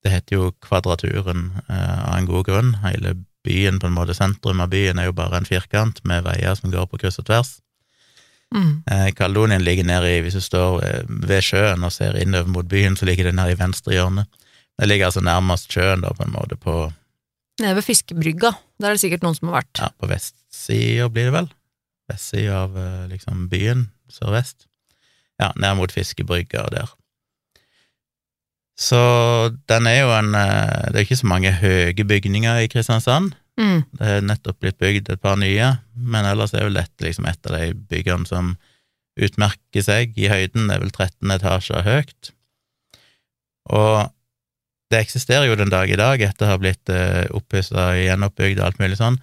Det 0.05 0.11
heter 0.13 0.37
jo 0.37 0.53
Kvadraturen 0.61 1.53
av 1.69 2.19
en 2.19 2.27
god 2.27 2.45
grunn. 2.45 2.75
Hele 2.75 3.15
byen, 3.45 3.79
på 3.81 3.87
en 3.87 3.97
måte 3.97 4.15
sentrum 4.15 4.61
av 4.61 4.69
byen, 4.69 4.99
er 4.99 5.09
jo 5.09 5.17
bare 5.17 5.41
en 5.41 5.49
firkant 5.49 6.05
med 6.05 6.25
veier 6.27 6.55
som 6.55 6.71
går 6.71 6.87
på 6.91 6.99
kryss 6.99 7.19
og 7.23 7.27
tvers. 7.31 7.61
Mm. 8.55 8.83
Eh, 8.91 9.09
Kaledonien 9.15 9.63
ligger 9.63 9.87
nede 9.87 10.17
i, 10.17 10.21
hvis 10.25 10.35
du 10.35 10.43
står 10.43 10.81
ved, 10.81 11.11
ved 11.29 11.43
sjøen 11.47 11.85
og 11.87 11.93
ser 11.95 12.19
innover 12.19 12.51
mot 12.51 12.69
byen, 12.69 12.97
så 12.99 13.07
ligger 13.07 13.31
det 13.31 13.35
nede 13.39 13.55
i 13.55 13.59
venstre 13.59 13.95
hjørne. 13.95 14.27
Det 14.81 14.89
ligger 14.89 15.11
altså 15.11 15.21
nærmest 15.21 15.73
sjøen, 15.73 16.03
da, 16.03 16.13
på 16.17 16.27
en 16.27 16.35
måte, 16.35 16.57
på, 16.57 16.89
Nede 17.61 17.77
ved 17.77 17.85
fiskebrygga, 17.85 18.55
der 18.81 18.89
er 18.89 18.97
det 18.97 19.03
sikkert 19.03 19.25
noen 19.25 19.37
som 19.37 19.51
har 19.51 19.61
vært. 19.61 19.81
ja, 19.83 19.91
på 20.01 20.09
vestsida, 20.09 21.09
blir 21.13 21.29
det 21.29 21.35
vel? 21.35 21.51
Vestsida 22.09 22.63
av 22.65 22.79
eh, 22.81 23.03
liksom 23.11 23.49
byen, 23.53 23.91
sørvest. 24.09 24.65
Ja, 25.41 25.51
ned 25.61 25.77
mot 25.77 25.93
fiskebrygga 25.93 26.65
der. 26.73 26.89
Så 28.81 29.01
den 29.69 29.87
er 29.87 29.99
jo 30.01 30.13
en 30.17 30.35
eh, 30.35 30.89
Det 30.89 30.97
er 30.97 31.05
ikke 31.05 31.21
så 31.21 31.29
mange 31.29 31.53
høye 31.53 32.05
bygninger 32.05 32.65
i 32.65 32.71
Kristiansand. 32.73 33.35
Mm. 33.61 33.81
Det 33.99 34.09
er 34.09 34.25
nettopp 34.25 34.61
blitt 34.63 34.79
bygd 34.81 35.11
et 35.13 35.23
par 35.23 35.37
nye, 35.41 35.75
men 35.93 36.29
ellers 36.29 36.55
er 36.57 36.65
vel 36.67 36.79
dette 36.79 37.05
liksom 37.05 37.27
et 37.29 37.51
av 37.51 37.59
de 37.59 37.75
byggene 37.91 38.29
som 38.29 38.55
utmerker 39.21 39.85
seg 39.85 40.17
i 40.17 40.31
høyden. 40.33 40.69
Det 40.69 40.77
er 40.77 40.85
vel 40.85 40.95
13 40.95 41.35
etasjer 41.37 41.85
høyt. 41.85 42.33
Og 43.71 44.09
det 44.91 45.03
eksisterer 45.05 45.47
jo 45.47 45.59
den 45.59 45.71
dag 45.71 45.91
i 45.91 45.99
dag, 45.99 46.23
etter 46.25 46.49
å 46.49 46.55
ha 46.55 46.61
blitt 46.61 46.91
uh, 46.91 47.27
oppussa, 47.37 47.93
gjenoppbygd 48.01 48.59
og 48.59 48.71
alt 48.71 48.81
mulig 48.83 48.99
sånn. 48.99 49.21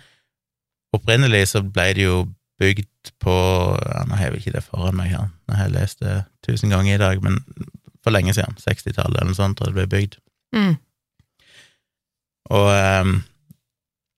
Opprinnelig 0.96 1.50
så 1.51 1.63
ble 1.65 1.89
det 1.98 2.06
jo 2.06 2.22
bygd 2.62 3.12
på 3.22 3.34
ja, 3.34 4.06
Nå 4.08 4.17
har 4.17 4.27
jeg 4.27 4.34
vel 4.34 4.41
ikke 4.41 4.56
det 4.56 4.63
foran 4.65 4.98
meg 4.98 5.12
her, 5.13 5.27
nå 5.29 5.58
har 5.58 5.67
jeg 5.67 5.75
lest 5.75 6.00
det 6.01 6.15
tusen 6.48 6.72
ganger 6.74 6.96
i 6.96 7.01
dag, 7.01 7.20
men 7.22 7.41
for 8.06 8.15
lenge 8.15 8.34
siden, 8.34 8.56
60-tallet 8.62 9.20
eller 9.20 9.34
noe 9.34 9.38
sånt, 9.38 9.60
da 9.60 9.67
det 9.67 9.75
ble 9.75 9.86
bygd. 9.91 10.15
Mm. 10.56 10.77
Og 12.56 12.70
ehm, 12.72 13.17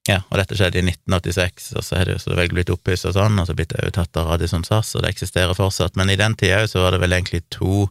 ja, 0.10 0.24
og 0.32 0.39
dette 0.42 0.58
skjedde 0.58 0.80
i 0.82 0.86
1986, 0.88 1.70
og 1.78 1.86
så 1.86 2.00
er 2.00 2.08
det 2.08 2.16
jo 2.16 2.22
så 2.24 2.36
vel 2.38 2.51
blitt 2.54 2.72
oppussa 2.74 3.12
sånn, 3.13 3.38
og 3.38 3.46
så 3.46 3.56
blitt 3.58 3.75
overtatt 3.78 4.18
av 4.18 4.32
Radisson 4.32 4.66
SAS, 4.66 4.96
og 4.98 5.06
det 5.06 5.13
eksisterer 5.13 5.58
fortsatt. 5.58 6.00
Men 6.00 6.10
i 6.10 6.18
den 6.18 6.38
tida 6.39 6.63
så 6.70 6.82
var 6.86 6.96
det 6.96 7.04
vel 7.04 7.13
egentlig 7.13 7.44
to 7.54 7.86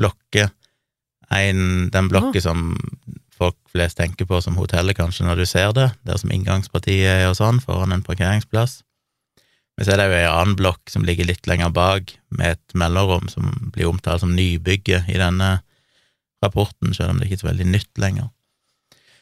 blokker. 0.00 0.50
En, 1.34 1.62
den 1.94 2.10
blokka 2.10 2.42
som 2.42 2.72
folk 3.38 3.58
flest 3.70 4.00
tenker 4.00 4.26
på 4.26 4.40
som 4.42 4.58
hotellet, 4.58 4.96
kanskje, 4.98 5.28
når 5.28 5.42
du 5.42 5.46
ser 5.46 5.70
det, 5.76 5.92
der 6.08 6.18
som 6.18 6.32
inngangspartiet 6.34 7.06
er 7.12 7.28
og 7.28 7.36
sånn, 7.38 7.62
foran 7.62 7.94
en 7.94 8.02
parkeringsplass. 8.06 8.80
Men 9.78 9.86
så 9.86 9.94
er 9.94 10.00
det 10.00 10.08
jo 10.08 10.16
ei 10.18 10.26
annen 10.26 10.56
blokk 10.58 10.90
som 10.90 11.04
ligger 11.06 11.28
litt 11.28 11.46
lenger 11.46 11.70
bak, 11.70 12.16
med 12.34 12.56
et 12.56 12.74
mellomrom 12.78 13.30
som 13.30 13.52
blir 13.76 13.86
omtalt 13.92 14.24
som 14.24 14.34
nybygget 14.34 15.06
i 15.12 15.20
denne 15.20 15.60
rapporten, 16.42 16.90
selv 16.96 17.12
om 17.12 17.20
det 17.20 17.28
ikke 17.28 17.38
er 17.38 17.44
så 17.44 17.50
veldig 17.52 17.68
nytt 17.76 18.02
lenger. 18.02 18.32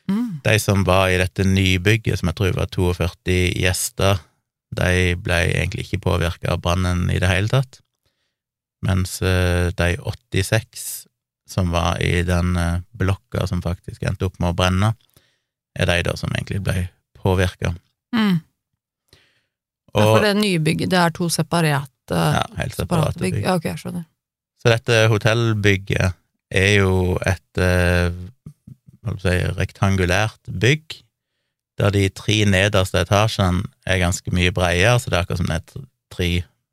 Mm. 0.09 0.41
De 0.45 0.59
som 0.63 0.85
var 0.87 1.11
i 1.11 1.19
dette 1.19 1.45
nybygget, 1.47 2.21
som 2.21 2.31
jeg 2.31 2.39
tror 2.39 2.57
var 2.59 2.71
42 2.73 3.39
gjester, 3.59 4.21
de 4.77 5.17
ble 5.19 5.41
egentlig 5.49 5.87
ikke 5.87 6.05
påvirka 6.07 6.55
av 6.55 6.63
brannen 6.63 7.07
i 7.11 7.19
det 7.23 7.31
hele 7.31 7.51
tatt, 7.51 7.81
mens 8.87 9.19
eh, 9.23 9.73
de 9.75 9.97
86 9.99 11.07
som 11.47 11.71
var 11.71 12.03
i 12.03 12.23
den 12.27 12.57
eh, 12.59 12.83
blokka 12.91 13.47
som 13.47 13.63
faktisk 13.63 14.03
endte 14.03 14.29
opp 14.29 14.39
med 14.43 14.53
å 14.53 14.59
brenne, 14.59 14.93
er 15.79 15.91
de 15.91 16.03
da 16.09 16.17
som 16.19 16.33
egentlig 16.35 16.63
ble 16.67 16.89
påvirka. 17.19 17.75
Mm. 18.17 18.39
Ja, 19.97 20.05
for 20.05 20.25
det 20.25 20.35
nybygget, 20.37 20.91
det 20.93 20.99
er 21.01 21.15
to 21.17 21.29
separate, 21.33 21.89
ja, 22.13 22.45
helt 22.59 22.77
separate 22.77 23.17
separate 23.17 23.23
bygg? 23.23 23.39
bygg. 23.39 23.45
Ja, 23.47 23.57
ok, 23.57 23.69
jeg 23.71 23.81
skjønner. 23.81 24.07
Så 24.61 24.73
dette 24.73 25.03
hotellbygget 25.13 26.17
er 26.57 26.73
jo 26.81 27.17
et 27.27 27.63
eh, 27.63 28.11
si, 29.23 29.35
rektangulært 29.57 30.51
bygg, 30.51 31.01
der 31.79 31.93
de 31.93 32.07
tre 32.17 32.39
nederste 32.49 33.03
etasjene 33.05 33.67
er 33.87 34.01
ganske 34.01 34.33
mye 34.33 34.53
bredere, 34.57 34.97
så 35.01 35.11
det 35.13 35.19
er 35.19 35.25
akkurat 35.27 35.43
som 35.43 35.51
det 35.51 35.59
er 35.61 35.87
tre 36.15 36.29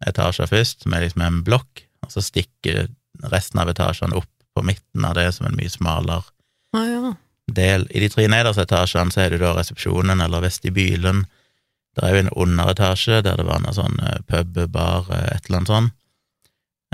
etasjer 0.07 0.47
først, 0.51 0.83
som 0.85 0.93
er 0.95 1.03
liksom 1.05 1.23
en 1.25 1.41
blokk, 1.43 1.83
og 2.05 2.11
så 2.13 2.23
stikker 2.23 2.87
resten 3.31 3.59
av 3.61 3.69
etasjene 3.71 4.15
opp 4.19 4.29
på 4.55 4.63
midten 4.65 5.05
av 5.07 5.15
det 5.17 5.29
som 5.35 5.47
en 5.49 5.55
mye 5.57 5.71
smalere 5.71 6.23
Ah, 6.73 6.85
ja. 6.89 7.13
del. 7.53 7.83
I 7.93 7.99
de 8.01 8.09
tre 8.09 8.27
nederste 8.31 8.63
etasjene 8.65 9.11
så 9.13 9.21
er 9.25 9.33
det 9.35 9.41
da 9.43 9.51
resepsjonen, 9.57 10.21
eller 10.23 10.41
vestibylen. 10.41 11.25
Det 11.93 12.03
er 12.07 12.15
jo 12.15 12.21
en 12.23 12.31
underetasje 12.45 13.19
der 13.25 13.37
det 13.37 13.45
var 13.45 13.59
noe 13.61 13.73
sånn 13.77 13.99
eh, 14.01 14.21
pub, 14.25 14.55
bar, 14.73 15.05
eh, 15.13 15.35
et 15.35 15.45
eller 15.49 15.59
annet 15.59 15.69
sånn. 15.73 15.91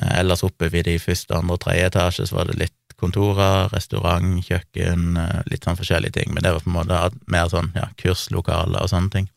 Eh, 0.02 0.18
Ellers 0.20 0.44
oppe 0.44 0.68
ved 0.74 0.90
de 0.90 0.98
første, 1.00 1.32
andre 1.38 1.56
og 1.56 1.62
tredje 1.64 1.86
etasje 1.94 2.28
så 2.28 2.36
var 2.42 2.50
det 2.50 2.58
litt 2.60 2.76
kontorer, 3.00 3.70
restaurant, 3.74 4.40
kjøkken, 4.46 5.18
eh, 5.18 5.42
litt 5.52 5.66
sånn 5.66 5.80
forskjellige 5.80 6.18
ting, 6.20 6.34
men 6.34 6.44
det 6.46 6.54
var 6.54 6.64
på 6.66 6.72
en 6.72 6.78
måte 6.78 7.02
mer 7.32 7.50
sånn, 7.52 7.72
ja, 7.76 7.90
kurslokaler 8.00 8.84
og 8.84 8.92
sånne 8.92 9.14
ting. 9.16 9.30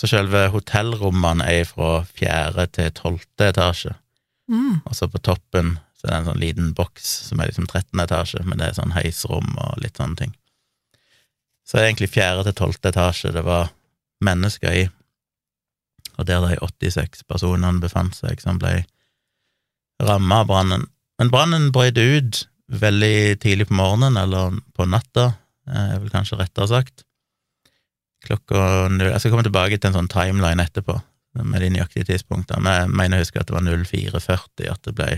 Så 0.00 0.08
selve 0.08 0.46
hotellrommene 0.54 1.44
er 1.44 1.66
fra 1.68 2.00
fjerde 2.08 2.64
til 2.72 2.92
tolvte 2.96 3.50
etasje. 3.50 3.96
Mm. 4.50 4.80
Og 4.84 4.94
så 4.96 5.08
på 5.12 5.20
toppen 5.20 5.76
så 6.00 6.06
er 6.06 6.12
det 6.12 6.18
en 6.20 6.28
sånn 6.30 6.40
liten 6.40 6.70
boks 6.76 7.08
som 7.28 7.40
er 7.40 7.50
liksom 7.50 7.66
13 7.68 8.00
etasje, 8.06 8.40
men 8.46 8.60
det 8.60 8.70
er 8.70 8.78
sånn 8.78 8.94
heisrom 8.96 9.50
og 9.60 9.82
litt 9.82 10.00
sånne 10.00 10.16
ting. 10.16 10.32
Så 11.68 11.76
det 11.76 11.82
er 11.82 11.90
egentlig 11.90 12.14
fjerde 12.14 12.46
til 12.48 12.56
tolvte 12.62 12.90
etasje 12.90 13.34
det 13.36 13.44
var 13.44 13.68
mennesker 14.24 14.78
i, 14.78 14.86
og 16.16 16.26
der 16.28 16.40
de 16.44 16.56
86 16.56 17.26
personene 17.28 17.84
befant 17.84 18.16
seg 18.16 18.40
som 18.40 18.58
ble 18.60 18.80
ramma 20.00 20.40
av 20.42 20.48
brannen. 20.48 20.88
Men 21.20 21.32
brannen 21.32 21.68
brøt 21.72 22.00
ut 22.00 22.40
veldig 22.70 23.40
tidlig 23.42 23.66
på 23.68 23.74
morgenen, 23.78 24.16
eller 24.20 24.58
på 24.76 24.86
natta, 24.88 25.32
eh, 25.68 25.94
er 25.96 25.98
vel 26.02 26.10
kanskje 26.12 26.38
rettere 26.40 26.68
sagt. 26.70 27.04
Klokka 28.26 28.88
null 28.92 29.08
Jeg 29.10 29.20
skal 29.22 29.32
komme 29.32 29.46
tilbake 29.46 29.78
til 29.80 29.90
en 29.90 29.96
sånn 29.96 30.10
timeline 30.12 30.60
etterpå, 30.62 30.98
med 31.40 31.62
de 31.62 31.70
nøyaktige 31.72 32.04
tidspunktene, 32.10 32.60
men 32.62 32.74
jeg 32.80 32.90
mener 33.00 33.18
å 33.18 33.24
huske 33.24 33.40
at 33.40 33.46
det 33.48 33.54
var 33.54 33.62
04.40 33.62 34.70
at 34.72 34.82
det 34.88 34.94
ble 34.98 35.10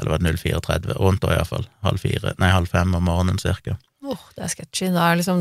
Eller 0.00 0.10
var 0.14 0.18
det 0.22 0.32
04.30? 0.38 0.92
Rundt 1.02 1.20
da, 1.24 1.32
iallfall. 1.34 1.64
Halv 1.82 1.98
fire, 1.98 2.30
nei, 2.38 2.52
halv 2.54 2.68
fem 2.70 2.92
om 2.94 3.02
morgenen, 3.02 3.38
cirka. 3.42 3.72
Åh, 4.06 4.20
det 4.36 4.44
er 4.44 4.52
sketchy. 4.52 4.92
Det 4.94 5.02
er 5.02 5.16
liksom 5.18 5.40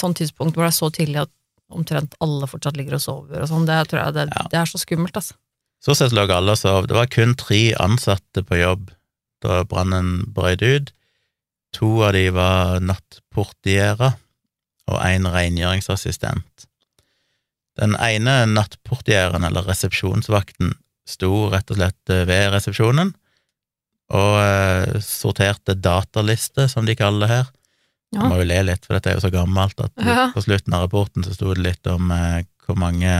sånn 0.00 0.16
tidspunkt 0.18 0.56
hvor 0.56 0.66
det 0.66 0.72
er 0.72 0.78
så 0.80 0.88
tidlig 0.90 1.20
at 1.22 1.30
omtrent 1.70 2.16
alle 2.20 2.48
fortsatt 2.50 2.74
ligger 2.76 2.96
og 2.98 3.04
sover 3.04 3.44
og 3.44 3.46
sånn. 3.48 3.64
Det 3.68 3.76
tror 3.92 4.00
jeg 4.02 4.14
det, 4.16 4.24
Ja. 4.34 4.42
det 4.50 4.58
er 4.58 4.66
så 4.66 4.80
skummelt, 4.82 5.14
altså. 5.14 5.34
Så 5.82 5.94
sett 5.94 6.10
lå 6.12 6.26
alle 6.30 6.50
og 6.50 6.58
sov. 6.58 6.88
Det 6.90 6.94
var 6.98 7.06
kun 7.06 7.34
tre 7.38 7.74
ansatte 7.78 8.42
på 8.42 8.58
jobb 8.58 8.90
da 9.42 9.62
brannen 9.68 10.24
brøt 10.34 10.62
ut. 10.62 10.92
To 11.78 12.02
av 12.06 12.12
de 12.16 12.26
var 12.34 12.80
nattportierer, 12.84 14.14
og 14.90 14.98
én 15.06 15.24
rengjøringsassistent. 15.30 16.66
Den 17.80 17.94
ene 17.96 18.42
nattportieren, 18.50 19.44
eller 19.48 19.64
resepsjonsvakten, 19.64 20.74
sto 21.08 21.48
rett 21.52 21.70
og 21.72 21.78
slett 21.80 22.12
ved 22.28 22.50
resepsjonen 22.52 23.14
og 24.12 24.34
eh, 24.42 24.98
sorterte 25.02 25.72
datalister, 25.80 26.68
som 26.68 26.84
de 26.86 26.94
kaller 26.98 27.24
det 27.24 27.30
her. 27.32 27.46
Ja. 28.12 28.18
Jeg 28.20 28.28
må 28.28 28.40
jo 28.42 28.48
le 28.50 28.58
litt, 28.68 28.84
for 28.84 28.98
dette 28.98 29.08
er 29.08 29.16
jo 29.16 29.22
så 29.24 29.30
gammelt 29.32 29.80
at 29.80 29.92
Ja. 30.04 30.26
på 30.34 30.42
slutten 30.44 30.74
av 30.76 30.84
rapporten 30.84 31.24
så 31.24 31.32
sto 31.32 31.54
det 31.54 31.64
litt 31.64 31.88
om 31.88 32.10
eh, 32.12 32.42
hvor 32.66 32.76
mange 32.76 33.14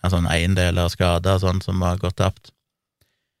altså 0.00 0.22
eiendeler 0.30 0.86
og 0.88 0.94
skader 0.94 1.36
og 1.36 1.42
sånn 1.44 1.60
som 1.62 1.82
var 1.84 2.00
gått 2.00 2.16
tapt. 2.22 2.48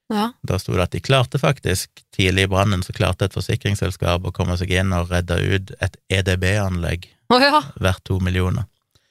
Ja. 0.08 0.30
Da 0.42 0.56
sto 0.58 0.72
det 0.72 0.86
at 0.86 0.94
de 0.96 1.02
klarte 1.04 1.38
faktisk, 1.40 1.90
tidlig 2.16 2.46
i 2.46 2.50
brannen, 2.50 2.82
så 2.82 2.94
klarte 2.96 3.28
et 3.28 3.36
forsikringsselskap 3.36 4.24
å 4.24 4.32
komme 4.34 4.56
seg 4.56 4.72
inn 4.72 4.94
og 4.96 5.12
redde 5.12 5.36
ut 5.36 5.72
et 5.84 5.98
EDB-anlegg 6.08 7.10
oh, 7.28 7.42
ja. 7.42 7.60
verdt 7.76 8.06
to 8.08 8.16
millioner. 8.24 8.64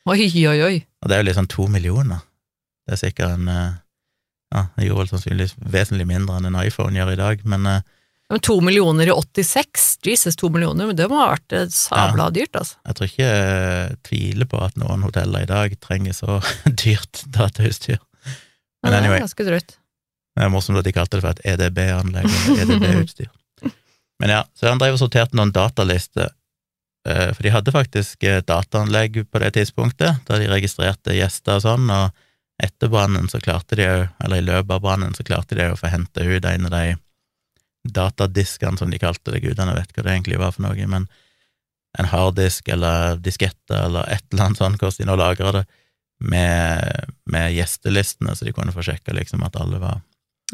Oi, 0.10 0.24
oi, 0.26 0.58
oi. 0.64 0.78
Og 1.04 1.10
det 1.10 1.18
er 1.18 1.22
jo 1.22 1.28
liksom 1.30 1.50
to 1.52 1.68
millioner. 1.70 2.24
Det 2.88 2.96
er 2.96 3.04
sikkert 3.04 3.36
en 3.36 3.52
eh, 3.52 3.76
Ja, 4.56 4.62
det 4.78 4.88
gjorde 4.88 5.04
vel 5.04 5.10
sannsynligvis 5.12 5.58
vesentlig 5.60 6.08
mindre 6.08 6.38
enn 6.40 6.48
en 6.48 6.60
iPhone 6.62 6.96
gjør 6.96 7.14
i 7.14 7.20
dag, 7.20 7.42
men 7.46 7.68
eh, 7.68 7.82
Men 8.32 8.42
to 8.44 8.58
millioner 8.64 9.12
i 9.12 9.14
86? 9.14 9.88
Jesus, 10.08 10.36
to 10.40 10.50
millioner, 10.50 10.88
men 10.88 10.98
det 10.98 11.10
må 11.12 11.20
ha 11.20 11.30
vært 11.36 11.76
sabla 11.76 12.30
ja. 12.30 12.34
dyrt, 12.40 12.58
altså. 12.60 12.80
jeg 12.88 12.98
tror 12.98 13.12
ikke 13.12 13.28
jeg 13.28 13.98
tviler 14.08 14.50
på 14.50 14.64
at 14.64 14.80
noen 14.80 15.06
hoteller 15.06 15.46
i 15.46 15.52
dag 15.52 15.76
trenger 15.84 16.16
så 16.16 16.40
dyrt 16.84 17.22
datautstyr. 17.28 18.02
Men 18.82 18.94
det 18.94 19.00
anyway. 19.04 19.20
er 19.20 19.28
ganske 19.28 19.46
drøyt. 19.48 19.78
Det 20.38 20.46
er 20.46 20.54
morsomt 20.54 20.78
at 20.78 20.86
de 20.86 20.94
kalte 20.94 21.18
det 21.18 21.24
for 21.26 21.34
et 21.34 21.46
EDB-anlegg, 21.54 22.28
eller 22.30 22.76
EDB-utstyr. 22.78 23.32
Men 24.22 24.34
ja, 24.34 24.44
så 24.54 24.70
han 24.70 24.82
drev 24.82 24.98
og 24.98 25.02
sorterte 25.02 25.38
noen 25.38 25.54
datalister, 25.54 26.30
eh, 27.10 27.32
for 27.34 27.46
de 27.46 27.54
hadde 27.54 27.74
faktisk 27.74 28.26
dataanlegg 28.46 29.24
på 29.32 29.42
det 29.42 29.52
tidspunktet, 29.58 30.22
da 30.30 30.40
de 30.42 30.50
registrerte 30.52 31.16
gjester 31.18 31.58
og 31.58 31.66
sånn, 31.66 31.90
og 31.94 32.64
etter 32.64 32.90
brannen 32.90 33.30
så 33.30 33.42
klarte 33.42 33.78
de 33.78 33.86
jo, 33.86 34.06
eller 34.26 34.42
i 34.42 34.46
løpet 34.46 34.74
av 34.78 34.82
brannen 34.86 35.14
så 35.18 35.26
klarte 35.26 35.58
de 35.58 35.70
å 35.72 35.78
få 35.78 35.90
hente 35.94 36.26
ut 36.26 36.46
en 36.46 36.70
av 36.70 36.74
de 36.74 36.98
datadiskene, 37.98 38.78
som 38.78 38.94
de 38.94 39.00
kalte 39.02 39.34
det, 39.34 39.42
gudene 39.46 39.76
vet 39.78 39.94
hva 39.94 40.06
det 40.06 40.16
egentlig 40.16 40.42
var 40.42 40.54
for 40.54 40.66
noe, 40.66 40.90
men 40.90 41.08
en 41.98 42.10
harddisk 42.12 42.70
eller 42.74 43.18
diskette 43.26 43.74
eller 43.74 44.10
et 44.14 44.26
eller 44.32 44.50
annet 44.50 44.62
sånt, 44.62 44.82
hvordan 44.82 45.02
de 45.02 45.10
nå 45.10 45.18
lagrer 45.18 45.62
det, 45.62 45.66
med, 46.18 47.14
med 47.30 47.54
gjestelistene, 47.54 48.34
så 48.36 48.46
de 48.46 48.54
kunne 48.54 48.74
få 48.74 48.86
sjekka 48.86 49.14
liksom 49.14 49.44
at 49.46 49.58
alle 49.62 49.78
var 49.82 50.02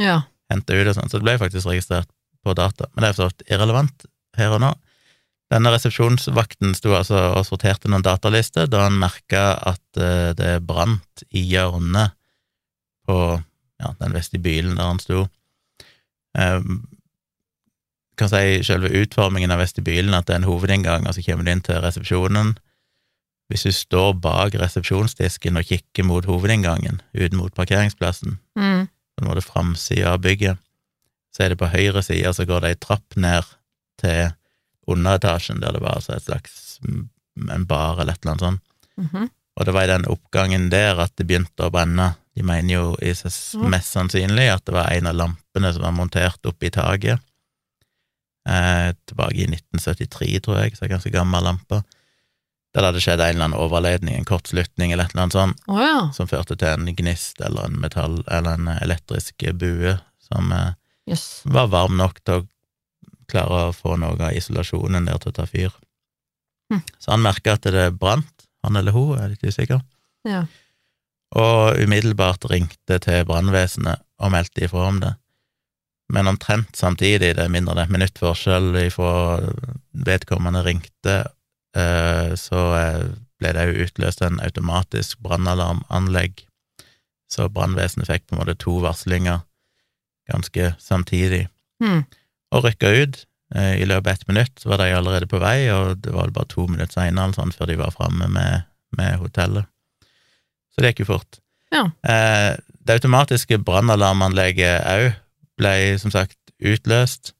Ja. 0.01 0.23
hente 0.51 0.75
ut 0.75 0.87
og 0.89 0.95
sånn, 0.97 1.09
så 1.09 1.19
det 1.19 1.27
ble 1.27 1.37
faktisk 1.41 1.69
registrert 1.69 2.09
på 2.43 2.53
data. 2.57 2.89
Men 2.93 3.03
det 3.03 3.09
er 3.09 3.15
for 3.15 3.23
så 3.23 3.29
vidt 3.31 3.45
irrelevant 3.49 4.05
her 4.37 4.55
og 4.55 4.61
nå. 4.63 4.73
Denne 5.53 5.69
resepsjonsvakten 5.73 6.73
sto 6.77 6.95
altså 6.97 7.19
og 7.37 7.45
sorterte 7.45 7.89
noen 7.91 8.05
datalister 8.05 8.65
da 8.69 8.87
han 8.87 8.97
merka 8.97 9.53
at 9.69 10.01
eh, 10.01 10.31
det 10.37 10.55
brant 10.65 11.25
i 11.29 11.43
hjørnet 11.45 12.15
på 13.05 13.17
ja, 13.83 13.93
den 13.99 14.15
vestibylen 14.15 14.77
der 14.79 14.89
han 14.89 15.01
sto. 15.03 15.27
Um, 16.33 16.85
kan 18.17 18.29
si 18.29 18.61
selve 18.65 18.91
utformingen 19.03 19.51
av 19.53 19.61
vestibylen, 19.61 20.13
at 20.13 20.27
det 20.27 20.35
er 20.35 20.41
en 20.41 20.49
hovedinngang, 20.49 21.07
og 21.07 21.15
så 21.15 21.23
kommer 21.25 21.45
du 21.45 21.51
inn 21.53 21.63
til 21.65 21.81
resepsjonen. 21.81 22.53
Hvis 23.51 23.65
du 23.67 23.73
står 23.75 24.13
bak 24.23 24.55
resepsjonsdisken 24.57 25.59
og 25.59 25.67
kikker 25.69 26.05
mot 26.07 26.25
hovedinngangen, 26.25 27.01
ut 27.13 27.37
mot 27.37 27.53
parkeringsplassen, 27.53 28.39
Mm. 28.55 28.87
På 29.15 29.23
en 29.23 29.29
måte 29.29 29.45
framsida 29.45 30.13
av 30.13 30.23
bygget, 30.23 30.59
så 31.33 31.43
er 31.43 31.53
det 31.53 31.59
på 31.61 31.71
høyre 31.73 32.03
side, 32.05 32.33
så 32.33 32.45
går 32.45 32.63
det 32.63 32.73
ei 32.73 32.79
trapp 32.81 33.17
ned 33.17 33.47
til 34.01 34.33
underetasjen, 34.89 35.61
der 35.63 35.75
det 35.75 35.81
var 35.83 35.97
altså 35.97 36.17
et 36.17 36.27
slags 36.27 36.77
mm, 36.83 37.07
en 37.53 37.65
bar 37.69 38.01
eller 38.01 38.13
et 38.13 38.23
eller 38.23 38.35
annet 38.35 38.45
sånt. 38.47 38.63
Mhm. 38.97 39.29
Og 39.53 39.65
det 39.65 39.73
var 39.75 39.85
i 39.85 39.91
den 39.91 40.07
oppgangen 40.09 40.69
der 40.73 40.97
at 41.03 41.13
det 41.17 41.27
begynte 41.29 41.67
å 41.67 41.73
brenne. 41.73 42.15
De 42.33 42.41
mener 42.41 42.73
jo 42.73 43.67
mest 43.69 43.93
sannsynlig 43.93 44.47
at 44.49 44.63
det 44.65 44.73
var 44.73 44.89
en 44.89 45.11
av 45.11 45.17
lampene 45.19 45.69
som 45.75 45.85
var 45.85 45.93
montert 45.93 46.49
oppe 46.49 46.71
i 46.71 46.73
taket. 46.73 47.21
Eh, 48.49 48.89
tilbake 49.05 49.43
i 49.43 49.45
1973, 49.45 50.39
tror 50.43 50.57
jeg, 50.57 50.73
så 50.75 50.89
ganske 50.89 51.13
gammel 51.13 51.45
lampe. 51.45 51.83
Der 52.73 52.81
det 52.81 52.89
hadde 52.89 53.01
skjedd 53.05 53.21
en 53.21 53.35
eller 53.35 53.45
annen 53.45 53.59
overledning, 53.61 54.15
en 54.17 54.25
kortslutning 54.25 54.91
eller 54.91 55.05
et 55.05 55.13
eller 55.13 55.27
annet 55.27 55.35
sånt, 55.37 55.59
oh, 55.69 55.77
ja. 55.77 55.99
som 56.15 56.27
førte 56.27 56.55
til 56.57 56.71
en 56.73 56.89
gnist 56.97 57.41
eller 57.41 57.69
en 57.69 57.77
metall 57.83 58.23
eller 58.25 58.57
en 58.57 58.71
elektrisk 58.79 59.45
bue 59.59 59.93
som 60.25 60.49
yes. 61.09 61.43
Var 61.45 61.67
varm 61.69 61.97
nok 61.99 62.17
til 62.23 62.41
å 62.41 62.47
klare 63.29 63.67
å 63.67 63.75
få 63.75 63.97
noe 64.01 64.17
av 64.17 64.33
isolasjonen 64.35 65.05
der 65.05 65.19
til 65.21 65.33
å 65.33 65.37
ta 65.37 65.45
fyr. 65.49 65.73
Hm. 66.73 66.81
Så 66.99 67.13
han 67.13 67.23
merka 67.23 67.57
at 67.57 67.67
det 67.69 67.89
brant, 67.99 68.45
han 68.63 68.79
eller 68.79 68.95
hun, 68.95 69.17
jeg 69.17 69.23
er 69.23 69.33
litt 69.35 69.43
usikker, 69.47 69.81
Ja. 70.27 70.45
og 71.35 71.77
umiddelbart 71.81 72.45
ringte 72.49 72.99
til 73.03 73.25
brannvesenet 73.27 74.01
og 74.23 74.31
meldte 74.31 74.65
ifra 74.65 74.87
om 74.87 74.99
det. 75.03 75.15
men 76.13 76.27
omtrent 76.27 76.75
samtidig, 76.75 77.35
det 77.35 77.41
er 77.41 77.49
mindre 77.49 77.73
enn 77.73 77.79
et 77.85 77.89
minutt 77.89 78.19
forskjell 78.19 78.75
ifra 78.83 79.39
vedkommende 80.05 80.61
ringte, 80.61 81.13
eh, 81.23 81.25
så 81.73 82.63
eh, 82.77 83.05
ble 83.41 83.53
det 83.57 83.65
jo 83.67 83.85
utløst 83.87 84.21
en 84.21 84.39
automatisk 84.43 85.19
brannalarmanlegg, 85.25 86.45
så 87.31 87.49
brannvesenet 87.49 88.09
fikk 88.09 88.27
på 88.27 88.35
en 88.35 88.43
måte 88.43 88.57
to 88.61 88.77
varslinger 88.83 89.41
ganske 90.29 90.73
samtidig, 90.79 91.47
mm. 91.83 92.03
og 92.53 92.67
rykka 92.67 92.91
ut. 93.03 93.23
Eh, 93.55 93.81
I 93.81 93.87
løpet 93.89 94.07
av 94.07 94.13
ett 94.13 94.27
minutt 94.27 94.65
var 94.65 94.81
de 94.81 94.93
allerede 94.95 95.29
på 95.29 95.41
vei, 95.41 95.67
og 95.73 95.97
det 96.05 96.13
var 96.13 96.33
bare 96.33 96.49
to 96.49 96.67
minutter 96.69 96.93
seinere 96.95 97.35
sånn, 97.35 97.53
før 97.53 97.69
de 97.69 97.79
var 97.81 97.95
framme 97.95 98.29
med, 98.31 98.69
med 98.97 99.17
hotellet. 99.21 99.69
Så 100.73 100.81
det 100.81 100.93
gikk 100.93 101.03
jo 101.03 101.11
fort. 101.13 101.41
Ja. 101.73 101.85
Eh, 102.07 102.55
det 102.83 102.97
automatiske 102.99 103.59
brannalarmanlegget 103.65 104.87
òg 104.89 105.11
ble 105.59 105.75
som 106.01 106.13
sagt 106.13 106.37
utløst, 106.63 107.33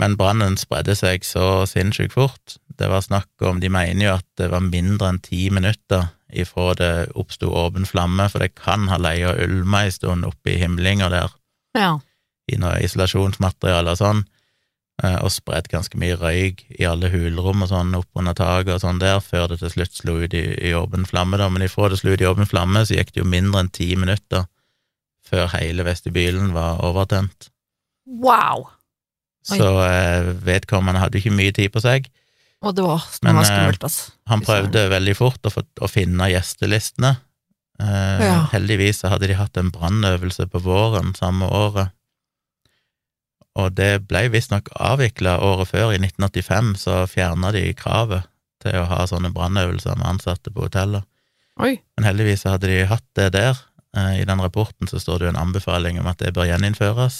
men 0.00 0.16
brannen 0.16 0.56
spredde 0.56 0.96
seg 0.96 1.24
så 1.26 1.64
sinnssykt 1.68 2.14
fort. 2.16 2.56
Det 2.78 2.88
var 2.88 3.02
snakk 3.04 3.44
om 3.46 3.60
De 3.60 3.68
mener 3.72 4.06
jo 4.06 4.14
at 4.16 4.26
det 4.40 4.50
var 4.52 4.64
mindre 4.64 5.08
enn 5.12 5.20
ti 5.22 5.48
minutter 5.52 6.08
ifra 6.32 6.72
det 6.78 6.92
oppsto 7.20 7.50
åpen 7.52 7.84
flamme, 7.84 8.24
for 8.32 8.40
det 8.40 8.54
kan 8.56 8.86
ha 8.88 8.96
leia 8.96 9.34
og 9.34 9.42
ulma 9.44 9.82
en 9.84 9.92
stund 9.92 10.24
oppe 10.24 10.54
i 10.54 10.60
himlinga 10.62 11.10
der, 11.12 11.34
Ja. 11.76 11.98
i 12.48 12.56
noe 12.56 12.78
isolasjonsmateriale 12.80 13.92
og 13.92 13.98
sånn, 14.00 14.22
eh, 15.04 15.18
og 15.20 15.28
spredd 15.30 15.68
ganske 15.68 15.98
mye 16.00 16.16
røyk 16.16 16.64
i 16.80 16.86
alle 16.88 17.10
hulrom 17.12 17.62
og 17.66 17.68
sånn 17.68 17.92
opp 17.98 18.08
under 18.16 18.32
taket 18.32 18.74
og 18.78 18.80
sånn 18.80 18.98
der, 18.98 19.20
før 19.20 19.48
det 19.52 19.58
til 19.60 19.74
slutt 19.76 19.92
slo 19.92 20.16
ut 20.24 20.32
i, 20.32 20.42
i 20.70 20.72
åpen 20.72 21.04
flamme, 21.04 21.36
da. 21.36 21.50
Men 21.52 21.62
ifra 21.68 21.90
det 21.92 22.00
slo 22.00 22.16
ut 22.16 22.24
i 22.24 22.30
åpen 22.30 22.48
flamme, 22.48 22.86
så 22.86 22.96
gikk 22.96 23.12
det 23.12 23.20
jo 23.20 23.28
mindre 23.28 23.60
enn 23.60 23.70
ti 23.70 23.92
minutter 23.94 24.46
før 25.28 25.52
hele 25.52 25.84
vestibylen 25.84 26.52
var 26.56 26.80
overtent. 26.80 27.50
Wow! 28.06 28.70
Oi. 29.50 29.58
Så 29.58 29.68
eh, 29.84 30.32
vedkommende 30.44 31.00
hadde 31.02 31.18
ikke 31.20 31.34
mye 31.34 31.52
tid 31.52 31.72
på 31.74 31.80
seg. 31.82 32.08
Og 32.62 32.74
det 32.78 32.84
var, 32.86 33.02
det 33.10 33.26
Men, 33.26 33.36
var 33.36 33.42
eh, 33.42 33.48
skummelt, 33.50 33.84
altså. 33.88 34.12
Han 34.30 34.42
prøvde 34.46 34.84
veldig 34.92 35.14
fort 35.18 35.48
å, 35.48 35.50
få, 35.50 35.64
å 35.82 35.88
finne 35.90 36.28
gjestelistene. 36.30 37.16
Eh, 37.82 38.22
Ja. 38.22 38.36
Heldigvis 38.52 39.00
så 39.02 39.10
hadde 39.10 39.26
de 39.26 39.34
hatt 39.38 39.56
en 39.58 39.72
brannøvelse 39.74 40.46
på 40.52 40.60
våren 40.62 41.14
samme 41.18 41.48
året, 41.50 41.90
og 43.58 43.74
det 43.76 44.06
ble 44.08 44.28
visstnok 44.32 44.70
avvikla 44.80 45.34
året 45.44 45.68
før, 45.68 45.90
i 45.92 45.98
1985, 46.00 46.70
så 46.80 47.02
fjerna 47.10 47.50
de 47.52 47.66
kravet 47.76 48.24
til 48.62 48.78
å 48.80 48.86
ha 48.88 49.02
sånne 49.10 49.32
brannøvelser 49.34 49.98
med 49.98 50.06
ansatte 50.14 50.52
på 50.54 50.64
hoteller. 50.68 51.02
Oi. 51.60 51.74
Men 51.98 52.06
heldigvis 52.08 52.46
hadde 52.48 52.70
de 52.70 52.78
hatt 52.88 53.04
det 53.18 53.32
der. 53.34 53.58
Eh, 53.96 54.22
I 54.22 54.24
den 54.24 54.40
rapporten 54.40 54.88
så 54.88 55.00
står 55.02 55.18
det 55.18 55.26
jo 55.28 55.32
en 55.34 55.42
anbefaling 55.42 55.98
om 56.00 56.06
at 56.08 56.22
det 56.22 56.32
bør 56.32 56.48
gjeninnføres. 56.48 57.18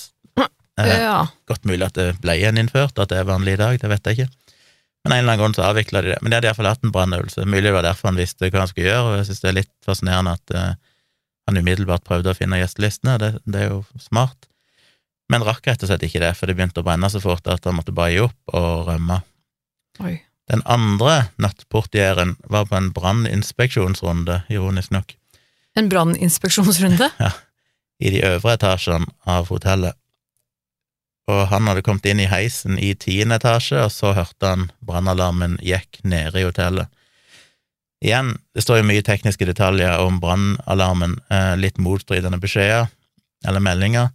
Eh, 0.80 0.88
Ja. 1.02 1.26
Godt 1.50 1.66
mulig 1.68 1.84
at 1.84 1.98
det 1.98 2.14
ble 2.22 2.38
gjeninnført, 2.40 2.96
at 2.96 3.10
det 3.12 3.18
er 3.20 3.28
vanlig 3.28 3.58
i 3.58 3.60
dag, 3.60 3.76
det 3.82 3.90
vet 3.92 4.06
jeg 4.08 4.16
ikke. 4.22 4.30
Men 5.02 5.12
en 5.12 5.18
eller 5.18 5.32
annen 5.32 5.40
grunn 5.42 5.56
så 5.56 5.64
avvikla 5.66 6.02
de 6.04 6.12
det. 6.12 6.20
Men 6.22 6.30
de 6.30 6.38
hadde 6.38 6.48
iallfall 6.50 6.68
hatt 6.70 6.84
en 6.86 6.94
brannøvelse. 6.94 7.44
Mulig 7.48 7.66
det 7.66 7.74
var 7.74 7.86
derfor 7.86 8.12
han 8.12 8.20
visste 8.20 8.48
hva 8.48 8.62
han 8.62 8.70
skulle 8.70 8.88
gjøre, 8.88 9.08
og 9.08 9.16
jeg 9.18 9.28
synes 9.28 9.42
det 9.42 9.50
er 9.50 9.58
litt 9.58 9.72
fascinerende 9.86 10.34
at 10.38 10.54
uh, 10.54 10.96
han 11.50 11.58
umiddelbart 11.58 12.06
prøvde 12.06 12.30
å 12.30 12.38
finne 12.38 12.60
gjestelistene, 12.60 13.18
det, 13.18 13.32
det 13.44 13.64
er 13.64 13.72
jo 13.72 13.82
smart. 13.98 14.46
Men 15.32 15.46
rakk 15.46 15.66
rett 15.66 15.82
og 15.82 15.90
slett 15.90 16.04
ikke 16.06 16.22
det, 16.22 16.34
for 16.38 16.46
det 16.46 16.54
begynte 16.58 16.82
å 16.82 16.86
brenne 16.86 17.10
så 17.10 17.22
fort 17.22 17.48
at 17.50 17.66
han 17.66 17.78
måtte 17.78 17.94
bare 17.96 18.14
gi 18.14 18.20
opp 18.26 18.54
og 18.54 18.86
rømme. 18.90 19.22
Oi. 20.04 20.20
Den 20.50 20.62
andre 20.70 21.32
nattportieren 21.40 22.36
var 22.50 22.66
på 22.68 22.76
en 22.78 22.90
branninspeksjonsrunde, 22.94 24.42
ironisk 24.52 24.94
nok, 24.94 25.16
En 25.78 25.88
branninspeksjonsrunde? 25.88 27.06
i 28.04 28.10
de 28.12 28.22
øvre 28.26 28.56
etasjene 28.58 29.08
av 29.28 29.48
hotellet. 29.48 29.96
Og 31.30 31.44
han 31.52 31.68
hadde 31.70 31.84
kommet 31.86 32.06
inn 32.10 32.22
i 32.22 32.30
heisen 32.30 32.78
i 32.82 32.94
tiende 32.98 33.38
etasje, 33.38 33.84
og 33.84 33.92
så 33.94 34.10
hørte 34.16 34.48
han 34.54 34.66
brannalarmen 34.82 35.58
gikk 35.62 36.00
nede 36.02 36.40
i 36.40 36.46
hotellet. 36.48 36.90
Igjen, 38.02 38.34
det 38.54 38.64
står 38.64 38.80
jo 38.80 38.88
mye 38.88 39.04
tekniske 39.06 39.46
detaljer 39.46 40.02
om 40.02 40.18
brannalarmen, 40.22 41.20
eh, 41.30 41.54
litt 41.54 41.78
motstridende 41.78 42.40
beskjeder 42.42 42.90
eller 43.46 43.62
meldinger, 43.62 44.10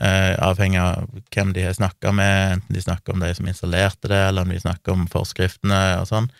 eh, 0.00 0.34
avhengig 0.42 0.80
av 0.80 1.06
hvem 1.30 1.52
de 1.54 1.62
har 1.62 1.76
snakka 1.78 2.12
med, 2.12 2.52
enten 2.56 2.74
de 2.74 2.82
snakker 2.82 3.14
om 3.14 3.20
de 3.20 3.34
som 3.34 3.46
installerte 3.46 4.08
det, 4.08 4.22
eller 4.28 4.42
om 4.42 4.48
de 4.48 4.58
snakker 4.58 4.92
om 4.92 5.06
forskriftene 5.06 6.00
og 6.00 6.08
sånn. 6.10 6.30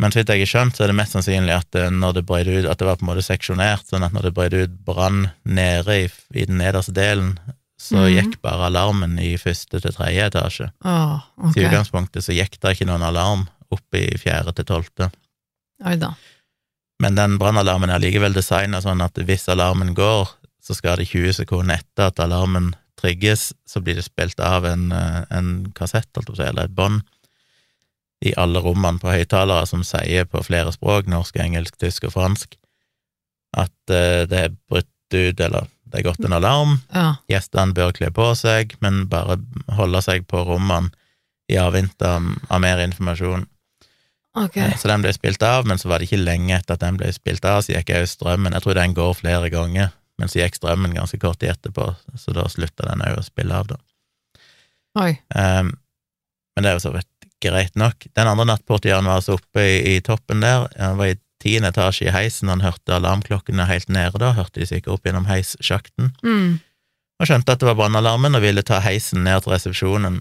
Men 0.00 0.10
så 0.10 0.20
vidt 0.20 0.32
jeg 0.32 0.42
har 0.46 0.50
skjønt, 0.50 0.76
så 0.76 0.84
er 0.84 0.90
det 0.90 0.96
mest 0.96 1.12
sannsynlig 1.12 1.54
at 1.54 1.70
det, 1.76 1.86
når 1.92 2.14
det 2.16 2.26
brøt 2.26 2.48
ut, 2.48 2.66
at 2.66 2.78
det 2.80 2.86
var 2.88 2.96
på 2.96 3.04
en 3.04 3.10
måte 3.12 3.26
seksjonert, 3.26 3.86
sånn 3.86 4.06
at 4.06 4.14
når 4.16 4.22
det 4.26 4.34
brøt 4.34 4.56
ut 4.56 4.78
brann 4.86 5.30
nede 5.44 5.98
i, 6.06 6.06
i 6.34 6.46
den 6.48 6.58
nederste 6.58 6.94
delen, 6.96 7.36
så 7.80 7.96
Mhm. 7.96 8.10
gikk 8.16 8.40
bare 8.44 8.66
alarmen 8.68 9.18
i 9.18 9.36
første 9.40 9.80
til 9.80 9.92
tredje 9.96 10.26
etasje. 10.28 10.66
Oh, 10.84 11.20
okay. 11.38 11.52
Så 11.52 11.60
i 11.60 11.64
utgangspunktet 11.68 12.24
så 12.26 12.34
gikk 12.36 12.58
det 12.60 12.74
ikke 12.76 12.86
noen 12.90 13.02
alarm 13.06 13.46
oppe 13.72 14.02
i 14.02 14.18
fjerde 14.20 14.52
til 14.54 14.64
tolvte. 14.68 15.10
Men 17.00 17.14
den 17.16 17.38
brannalarmen 17.40 17.88
er 17.88 18.02
likevel 18.02 18.34
designa 18.36 18.82
sånn 18.84 19.00
at 19.00 19.14
hvis 19.16 19.48
alarmen 19.48 19.94
går, 19.96 20.28
så 20.62 20.74
skal 20.76 20.98
det 21.00 21.08
20 21.08 21.32
sekunder 21.32 21.78
etter 21.80 22.10
at 22.10 22.20
alarmen 22.20 22.74
trigges, 23.00 23.54
så 23.66 23.80
blir 23.80 23.94
det 23.96 24.04
spilt 24.04 24.38
av 24.44 24.66
en, 24.68 24.92
eh, 24.92 25.24
en 25.30 25.72
kassett, 25.72 26.06
eller 26.38 26.64
et 26.64 26.74
bånd, 26.74 27.00
i 28.22 28.34
alle 28.36 28.60
rommene 28.60 29.00
på 29.00 29.08
høyttalere 29.08 29.66
som 29.66 29.82
sier 29.82 30.26
på 30.26 30.44
flere 30.44 30.70
språk, 30.74 31.06
norsk, 31.08 31.36
engelsk, 31.40 31.78
tysk 31.78 32.04
og 32.04 32.12
fransk, 32.12 32.56
at 33.56 33.72
eh, 33.88 34.26
det 34.26 34.38
er 34.44 34.56
brutt 34.68 34.86
ut, 35.14 35.40
eller 35.40 35.66
det 35.90 36.00
er 36.00 36.06
gått 36.10 36.24
en 36.24 36.32
alarm, 36.36 36.78
Ja. 36.94 37.16
gjestene 37.28 37.74
bør 37.74 37.92
kle 37.96 38.10
på 38.14 38.30
seg, 38.38 38.76
men 38.80 39.06
bare 39.10 39.38
holde 39.76 40.02
seg 40.02 40.26
på 40.30 40.44
rommene 40.46 40.90
i 41.50 41.56
avvente 41.58 42.06
av, 42.06 42.60
mer 42.62 42.78
informasjon. 42.84 43.46
Ok. 44.38 44.56
Eh, 44.56 44.76
Så 44.78 44.86
den 44.88 45.02
ble 45.02 45.12
spilt 45.12 45.42
av, 45.42 45.66
men 45.66 45.78
så 45.78 45.88
var 45.90 45.98
det 45.98 46.06
ikke 46.08 46.22
lenge 46.24 46.54
etter 46.56 46.74
at 46.74 46.80
den 46.84 46.96
ble 47.00 47.10
spilt 47.12 47.44
av, 47.44 47.62
så 47.62 47.74
gikk 47.74 47.90
jo 47.90 48.06
strømmen. 48.06 48.52
Jeg 48.54 48.62
tror 48.62 48.74
den 48.78 48.94
går 48.94 49.14
flere 49.18 49.50
ganger, 49.50 49.90
men 50.18 50.28
så 50.28 50.38
gikk 50.44 50.54
strømmen 50.60 50.94
ganske 50.94 51.18
kort 51.18 51.40
tid 51.40 51.50
etterpå, 51.56 51.88
så 52.16 52.32
da 52.36 52.44
slutta 52.48 52.86
den 52.86 53.02
òg 53.02 53.18
å 53.18 53.24
spille 53.26 53.52
av, 53.54 53.66
da. 53.66 53.76
Um, 55.34 55.72
men 56.54 56.62
det 56.64 56.70
er 56.70 56.78
jo 56.78 56.84
så 56.88 56.92
vidt 56.94 57.06
greit 57.42 57.74
nok. 57.78 58.06
Den 58.14 58.28
andre 58.28 58.44
nattportieren 58.52 59.06
var 59.08 59.20
altså 59.20 59.38
oppe 59.38 59.62
i, 59.64 59.96
i 59.96 60.00
toppen 60.04 60.42
der. 60.44 60.68
Han 60.78 60.98
var 61.00 61.06
i 61.12 61.18
tiende 61.40 61.70
etasje 61.72 62.08
i 62.08 62.12
heisen, 62.14 62.48
han 62.52 62.60
hørte 62.64 62.94
alarmklokkene 62.98 63.66
helt 63.68 63.88
nede 63.92 64.18
da, 64.20 64.32
hørte 64.36 64.60
de 64.60 64.66
sikkert 64.68 64.94
opp 64.98 65.06
gjennom 65.08 65.26
heissjakten, 65.30 66.12
Mm. 66.22 66.58
og 67.20 67.26
skjønte 67.28 67.52
at 67.52 67.60
det 67.60 67.68
var 67.68 67.78
brannalarmen, 67.80 68.34
og 68.36 68.42
ville 68.44 68.62
ta 68.62 68.80
heisen 68.84 69.24
ned 69.24 69.42
til 69.44 69.52
resepsjonen, 69.54 70.20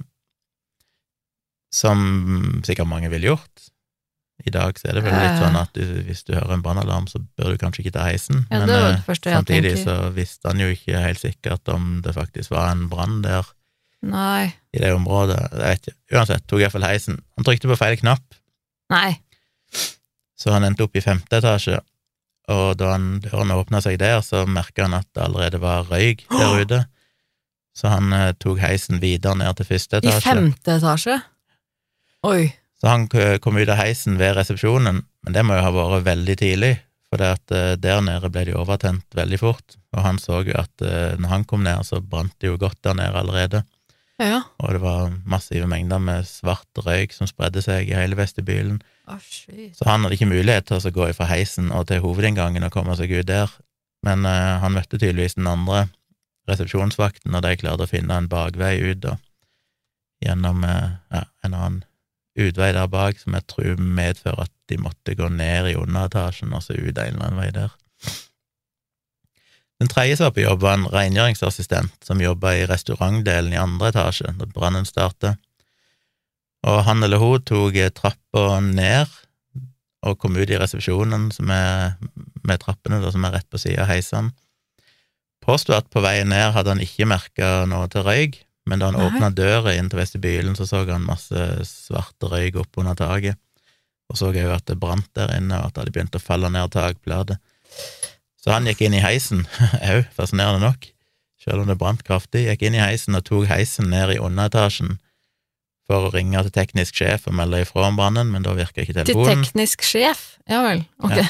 som 1.73 2.61
sikkert 2.65 2.89
mange 2.89 3.09
ville 3.11 3.29
gjort. 3.33 3.67
I 4.47 4.51
dag 4.55 4.77
så 4.79 4.87
er 4.87 4.95
det 4.95 5.03
vel 5.03 5.17
litt 5.19 5.41
sånn 5.41 5.57
at 5.59 5.73
du, 5.75 5.83
hvis 6.07 6.23
du 6.23 6.31
hører 6.33 6.55
en 6.55 6.61
brannalarm, 6.63 7.09
så 7.11 7.19
bør 7.37 7.51
du 7.53 7.59
kanskje 7.59 7.83
ikke 7.83 7.95
ta 7.97 8.05
heisen, 8.07 8.45
Ja, 8.49 8.61
men 8.61 8.69
det 8.71 8.77
eh, 8.79 9.01
det 9.09 9.33
samtidig 9.35 9.73
så 9.83 9.97
visste 10.15 10.47
han 10.53 10.61
jo 10.63 10.69
ikke 10.71 11.01
helt 11.03 11.19
sikkert 11.19 11.67
om 11.73 11.97
det 12.05 12.13
faktisk 12.15 12.53
var 12.55 12.71
en 12.71 12.85
brann 12.89 13.19
der 13.25 13.43
Nei. 14.01 14.53
i 14.71 14.79
det 14.79 14.93
området. 14.95 15.41
Jeg 15.51 15.59
vet 15.59 15.89
ikke. 15.91 15.97
Uansett, 16.15 16.45
tok 16.47 16.63
iallfall 16.63 16.87
heisen. 16.87 17.19
Han 17.35 17.43
trykte 17.49 17.67
på 17.67 17.75
feil 17.77 17.97
knapp, 17.99 18.23
Nei. 18.89 19.19
Så 20.39 20.53
han 20.55 20.63
endte 20.67 20.85
opp 20.87 20.95
i 20.95 21.03
femte 21.03 21.39
etasje. 21.41 21.79
Og 22.49 22.77
da 22.79 22.93
han, 22.95 23.19
døren 23.21 23.51
åpna 23.53 23.81
seg 23.85 23.99
der, 24.01 24.21
så 24.25 24.45
merka 24.49 24.87
han 24.87 24.95
at 24.97 25.05
det 25.13 25.21
allerede 25.27 25.59
var 25.61 25.85
røyk 25.91 26.23
der 26.31 26.61
ute. 26.63 26.79
Så 27.77 27.91
han 27.91 28.09
eh, 28.15 28.31
tok 28.41 28.57
heisen 28.63 28.97
videre 29.03 29.35
ned 29.37 29.59
til 29.59 29.67
første 29.69 29.99
etasje. 29.99 30.17
I 30.17 30.25
femte 30.25 30.77
etasje? 30.79 31.19
Oi. 32.27 32.49
Så 32.79 32.87
han 32.87 33.07
kom 33.43 33.57
ut 33.59 33.69
av 33.69 33.77
heisen 33.81 34.15
ved 34.19 34.37
resepsjonen, 34.39 35.01
men 35.03 35.35
det 35.35 35.43
må 35.45 35.57
jo 35.57 35.65
ha 35.65 35.71
vært 35.75 36.05
veldig 36.07 36.35
tidlig, 36.39 36.71
for 37.11 37.23
at 37.27 37.51
eh, 37.55 37.73
der 37.81 37.99
nede 38.05 38.29
ble 38.31 38.45
de 38.47 38.55
overtent 38.55 39.03
veldig 39.17 39.39
fort, 39.41 39.75
og 39.95 40.03
han 40.05 40.19
så 40.21 40.39
jo 40.47 40.55
at 40.59 40.83
eh, 40.85 41.17
når 41.19 41.33
han 41.33 41.43
kom 41.49 41.63
ned, 41.67 41.83
så 41.87 41.99
brant 41.99 42.33
det 42.39 42.47
jo 42.51 42.59
godt 42.61 42.79
der 42.87 42.95
nede 43.01 43.19
allerede, 43.19 43.63
Ja. 44.19 44.41
og 44.59 44.73
det 44.75 44.81
var 44.83 45.11
massive 45.25 45.67
mengder 45.71 45.99
med 46.03 46.25
svart 46.27 46.81
røyk 46.83 47.13
som 47.15 47.27
spredde 47.27 47.61
seg 47.63 47.87
i 47.91 47.95
hele 47.99 48.15
vestibylen, 48.19 48.81
Shit. 49.17 49.77
så 49.77 49.87
han 49.89 50.03
hadde 50.03 50.17
ikke 50.17 50.29
mulighet 50.29 50.67
til 50.69 50.77
å 50.77 50.91
gå 50.93 51.07
fra 51.17 51.29
heisen 51.31 51.71
og 51.73 51.87
til 51.89 52.03
hovedinngangen 52.03 52.65
og 52.67 52.73
komme 52.75 52.93
seg 52.99 53.11
ut 53.15 53.27
der, 53.29 53.51
men 54.05 54.27
uh, 54.27 54.59
han 54.61 54.75
møtte 54.75 54.99
tydeligvis 54.99 55.37
den 55.39 55.49
andre 55.49 55.87
resepsjonsvakten, 56.49 57.33
og 57.35 57.43
de 57.45 57.55
klarte 57.59 57.85
å 57.85 57.89
finne 57.89 58.15
en 58.15 58.29
bakvei 58.29 58.77
ut 58.91 59.01
da, 59.05 59.17
gjennom 60.25 60.63
uh, 60.65 60.99
ja, 61.13 61.25
en 61.45 61.57
annen 61.57 61.83
utvei 62.39 62.71
der 62.75 62.87
bak, 62.87 63.19
som 63.19 63.35
jeg 63.35 63.47
tror 63.51 63.81
medfører 63.81 64.45
at 64.45 64.53
de 64.69 64.77
måtte 64.79 65.17
gå 65.17 65.27
ned 65.33 65.71
i 65.71 65.77
underetasjen 65.79 66.53
og 66.55 66.63
så 66.63 66.77
ut 66.77 66.97
en 66.97 67.15
eller 67.15 67.25
annen 67.25 67.41
vei 67.41 67.49
der. 67.55 67.75
Den 69.79 69.91
tredje 69.91 70.17
som 70.17 70.27
var 70.27 70.35
på 70.35 70.43
jobb, 70.43 70.63
var 70.63 70.75
en 70.75 70.89
rengjøringsassistent 70.91 72.03
som 72.03 72.21
jobba 72.21 72.51
i 72.57 72.65
restaurantdelen 72.67 73.53
i 73.55 73.59
andre 73.59 73.93
etasje 73.93 74.33
da 74.39 74.47
brannen 74.51 74.87
startet. 74.87 75.39
Og 76.67 76.83
han 76.87 77.03
eller 77.05 77.21
hun 77.21 77.43
tok 77.47 77.77
trappa 77.95 78.59
ned 78.63 79.07
og 80.07 80.19
kom 80.19 80.37
ut 80.39 80.49
i 80.49 80.59
resepsjonen, 80.59 81.29
som 81.35 81.49
er 81.51 81.97
med 82.47 82.61
trappene 82.63 83.01
da, 83.03 83.11
som 83.11 83.25
er 83.27 83.35
rett 83.35 83.49
på 83.51 83.59
sida 83.59 83.83
av 83.83 83.91
heisene, 83.91 84.31
på 85.39 85.53
påsto 85.53 85.73
at 85.75 85.87
på 85.91 86.03
veien 86.03 86.29
ned 86.29 86.53
hadde 86.53 86.75
han 86.75 86.83
ikke 86.83 87.07
merka 87.09 87.49
noe 87.67 87.87
til 87.91 88.03
røyk, 88.05 88.37
men 88.69 88.81
da 88.81 88.91
han 88.91 88.99
åpna 89.01 89.31
døra 89.33 89.73
inn 89.73 89.89
til 89.89 89.99
vestibylen, 89.99 90.55
så 90.55 90.67
så 90.69 90.83
han 90.85 91.07
masse 91.07 91.45
svarte 91.65 92.29
røyk 92.29 92.59
oppunder 92.61 92.95
taket. 92.95 93.39
Og 94.09 94.19
så 94.19 94.29
òg 94.29 94.37
at 94.53 94.67
det 94.69 94.77
brant 94.81 95.09
der 95.17 95.31
inne, 95.37 95.57
og 95.57 95.69
at 95.69 95.73
det 95.73 95.83
hadde 95.83 95.95
begynt 95.95 96.17
å 96.17 96.21
falle 96.21 96.51
ned 96.53 96.71
takplater. 96.73 97.39
Så 98.39 98.53
han 98.53 98.67
gikk 98.69 98.85
inn 98.85 98.97
i 98.97 99.03
heisen, 99.03 99.45
òg 99.95 100.05
fascinerende 100.15 100.67
nok, 100.67 100.89
selv 101.41 101.63
om 101.63 101.71
det 101.71 101.79
brant 101.81 102.03
kraftig, 102.05 102.45
gikk 102.45 102.67
inn 102.67 102.77
i 102.77 102.83
heisen 102.83 103.17
og 103.17 103.25
tok 103.27 103.49
heisen 103.49 103.89
ned 103.93 104.15
i 104.15 104.21
underetasjen 104.21 104.99
for 105.89 106.05
å 106.07 106.11
ringe 106.13 106.37
til 106.45 106.53
teknisk 106.53 106.99
sjef 107.01 107.25
og 107.27 107.33
melde 107.39 107.63
ifra 107.65 107.87
om 107.89 107.97
brannen, 107.97 108.29
men 108.29 108.45
da 108.45 108.53
virka 108.57 108.83
ikke 108.83 108.93
telefonen. 108.99 109.41
Til 109.41 109.49
teknisk 109.49 109.85
sjef? 109.87 110.21
Ja 110.49 110.61
vel, 110.67 110.85
ok. 111.01 111.15
Ja. 111.17 111.25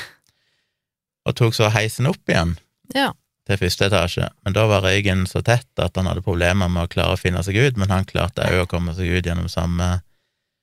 og 1.30 1.36
tok 1.40 1.54
så 1.56 1.70
heisen 1.72 2.08
opp 2.10 2.28
igjen 2.32 2.56
Ja. 2.96 3.12
til 3.48 3.58
første 3.62 3.86
etasje, 3.88 4.30
men 4.44 4.54
da 4.56 4.66
var 4.70 4.82
røyken 4.86 5.24
så 5.30 5.42
tett 5.46 5.68
at 5.80 5.96
han 5.98 6.08
hadde 6.10 6.24
problemer 6.26 6.68
med 6.72 6.88
å 6.88 6.92
klare 6.92 7.16
å 7.16 7.20
finne 7.22 7.44
seg 7.46 7.56
ut, 7.60 7.78
men 7.78 7.90
han 7.94 8.06
klarte 8.10 8.46
òg 8.50 8.64
å 8.66 8.70
komme 8.72 8.96
seg 8.98 9.08
ut 9.14 9.26
gjennom 9.30 9.48
samme 9.50 10.02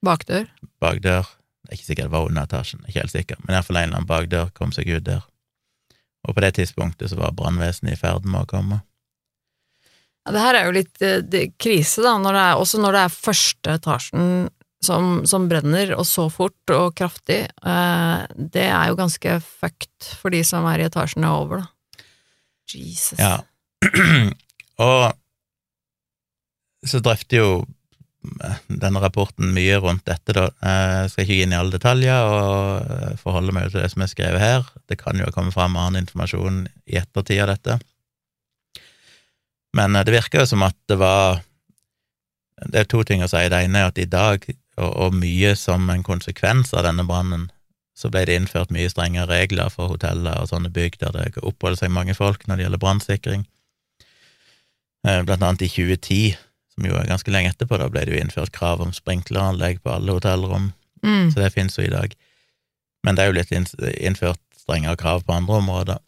Bakdør? 0.05 0.47
bakdør. 0.83 1.25
Det 1.67 1.73
er 1.73 1.79
ikke 1.79 1.87
sikkert 1.89 2.07
det 2.11 2.13
var 2.15 2.27
under 2.29 2.43
etasjen, 2.47 2.83
ikke 2.87 3.01
helt 3.03 3.15
sikker, 3.15 3.37
men 3.45 3.57
iallfall 3.57 3.77
en 3.81 3.89
eller 3.89 3.97
annen 4.03 4.11
bakdør 4.11 4.53
kom 4.55 4.73
seg 4.77 4.87
ut 4.93 5.05
der. 5.09 5.23
Og 6.29 6.35
på 6.37 6.43
det 6.45 6.53
tidspunktet 6.59 7.11
så 7.11 7.17
var 7.19 7.33
brannvesenet 7.39 7.95
i 7.95 7.99
ferd 7.99 8.25
med 8.27 8.43
å 8.45 8.51
komme. 8.51 8.81
Ja, 10.27 10.35
det 10.35 10.43
her 10.43 10.59
er 10.59 10.67
jo 10.67 10.75
litt 10.75 11.03
eh, 11.07 11.21
det, 11.23 11.45
krise, 11.63 12.03
da, 12.03 12.17
når 12.19 12.39
er, 12.43 12.61
også 12.61 12.81
når 12.83 12.97
det 12.97 13.03
er 13.07 13.15
første 13.15 13.77
etasjen 13.79 14.31
som, 14.83 15.21
som 15.27 15.47
brenner, 15.51 15.95
og 15.97 16.07
så 16.09 16.27
fort 16.33 16.75
og 16.75 16.97
kraftig. 16.99 17.45
Eh, 17.47 18.19
det 18.35 18.67
er 18.67 18.91
jo 18.91 18.99
ganske 18.99 19.39
fucked 19.45 20.11
for 20.21 20.35
de 20.35 20.43
som 20.47 20.67
er 20.71 20.83
i 20.83 20.89
etasjene 20.89 21.31
over, 21.31 21.63
da. 21.63 21.73
Jesus. 22.67 23.21
Ja. 23.23 23.39
og 24.83 25.15
så 26.87 27.01
drøfter 27.03 27.39
jo 27.39 27.51
eh, 28.43 28.59
denne 28.83 29.03
rapporten 29.03 29.55
mye 29.55 29.79
rundt 29.83 30.07
dette, 30.11 30.35
da. 30.35 30.49
Jeg 30.59 31.13
skal 31.13 31.27
ikke 31.27 31.37
gå 31.39 31.47
inn 31.47 31.55
i 31.55 31.61
alle 31.61 31.77
detaljer 31.79 32.31
og 32.35 32.97
eh, 32.99 33.19
forholde 33.23 33.55
meg 33.55 33.71
til 33.71 33.85
det 33.85 33.91
som 33.95 34.03
er 34.03 34.11
skrevet 34.11 34.43
her. 34.43 34.67
Det 34.91 34.99
kan 35.01 35.23
jo 35.23 35.31
komme 35.35 35.55
fram 35.55 35.79
annen 35.79 36.03
informasjon 36.05 36.65
i 36.91 36.99
ettertid 36.99 37.45
av 37.47 37.55
dette. 37.55 37.79
Men 39.77 39.97
eh, 39.97 40.05
det 40.09 40.15
virker 40.17 40.43
jo 40.43 40.49
som 40.51 40.65
at 40.67 40.77
det 40.91 40.97
var 41.01 41.43
Det 42.73 42.81
er 42.81 42.89
to 42.89 43.03
ting 43.05 43.21
å 43.23 43.29
si. 43.29 43.43
Det 43.53 43.59
ene 43.67 43.83
er 43.83 43.91
at 43.91 43.99
i 44.01 44.07
dag, 44.09 44.45
og, 44.81 44.93
og 44.97 45.15
mye 45.21 45.51
som 45.61 45.91
en 45.93 46.03
konsekvens 46.07 46.73
av 46.73 46.87
denne 46.87 47.05
brannen, 47.05 47.51
så 47.97 48.09
ble 48.13 48.23
det 48.29 48.37
innført 48.41 48.73
mye 48.73 48.89
strengere 48.93 49.29
regler 49.29 49.69
for 49.73 49.93
hoteller 49.93 50.41
og 50.41 50.49
sånne 50.51 50.71
bygg 50.73 50.97
der 51.01 51.13
det 51.17 51.43
oppholder 51.45 51.83
seg 51.83 51.93
mange 51.93 52.15
folk 52.17 52.47
når 52.49 52.57
det 52.57 52.65
gjelder 52.67 52.81
brannsikring. 52.83 53.45
Eh, 55.07 55.23
Blant 55.29 55.43
annet 55.45 55.63
i 55.67 55.69
2010, 55.69 56.35
som 56.75 56.89
jo 56.89 56.97
er 56.99 57.09
ganske 57.09 57.33
lenge 57.33 57.53
etterpå, 57.53 57.79
da 57.81 57.89
ble 57.93 58.05
det 58.09 58.17
jo 58.17 58.21
innført 58.25 58.53
krav 58.57 58.81
om 58.85 58.93
sprinkleranlegg 58.97 59.83
på 59.85 59.93
alle 59.99 60.17
hotellrom, 60.17 60.73
Mm. 61.05 61.29
så 61.31 61.39
det 61.45 61.53
finnes 61.53 61.77
jo 61.77 61.85
i 61.85 61.93
dag. 61.93 62.15
Men 63.05 63.15
det 63.15 63.23
er 63.23 63.29
jo 63.29 63.37
litt 63.37 63.53
innført 64.01 64.41
strengere 64.59 64.97
krav 64.99 65.23
på 65.29 65.35
andre 65.37 65.59
områder. 65.61 65.99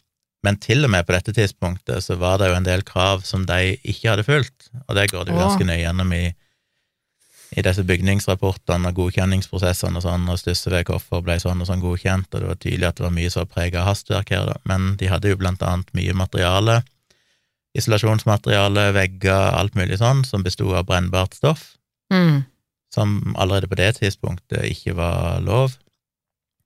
Men 0.46 0.59
til 0.62 0.85
og 0.87 0.92
med 0.94 1.07
på 1.07 1.14
dette 1.16 1.35
tidspunktet 1.35 2.05
så 2.05 2.14
var 2.18 2.38
det 2.38 2.51
jo 2.53 2.59
en 2.59 2.66
del 2.66 2.85
krav 2.87 3.24
som 3.27 3.46
de 3.48 3.72
ikke 3.83 4.12
hadde 4.12 4.27
fulgt, 4.27 4.68
og 4.87 4.94
det 4.94 5.09
går 5.11 5.27
det 5.27 5.35
jo 5.35 5.40
ganske 5.40 5.66
nøye 5.66 5.81
gjennom 5.81 6.12
i, 6.14 6.27
i 7.59 7.64
disse 7.66 7.83
bygningsrapportene 7.88 8.92
og 8.92 9.01
godkjenningsprosessene 9.01 9.98
og 9.98 10.05
sånn, 10.07 10.29
og 10.31 10.92
hvorfor 10.92 11.24
ble 11.27 11.40
sånn 11.42 11.64
og 11.64 11.70
sånn 11.70 11.83
godkjent, 11.83 12.31
og 12.31 12.44
det 12.44 12.53
var 12.53 12.61
tydelig 12.62 12.87
at 12.90 13.01
det 13.01 13.07
var 13.09 13.16
mye 13.16 13.33
som 13.35 13.42
var 13.42 13.51
prega 13.57 13.81
av 13.83 13.90
hastverk 13.90 14.31
her, 14.31 14.46
da. 14.53 14.61
Men 14.70 14.92
de 15.01 15.11
hadde 15.11 15.33
jo 15.33 15.40
blant 15.40 15.64
annet 15.66 15.90
mye 15.98 16.14
materiale, 16.14 16.83
isolasjonsmateriale, 17.79 18.92
vegger, 18.96 19.51
alt 19.59 19.74
mulig 19.79 19.98
sånn, 20.01 20.22
som 20.27 20.46
besto 20.46 20.70
av 20.74 20.87
brennbart 20.88 21.35
stoff, 21.35 21.74
Mm. 22.09 22.44
som 22.94 23.35
allerede 23.37 23.68
på 23.68 23.77
det 23.77 23.98
tidspunktet 23.98 24.64
ikke 24.64 24.94
var 24.96 25.42
lov. 25.44 25.74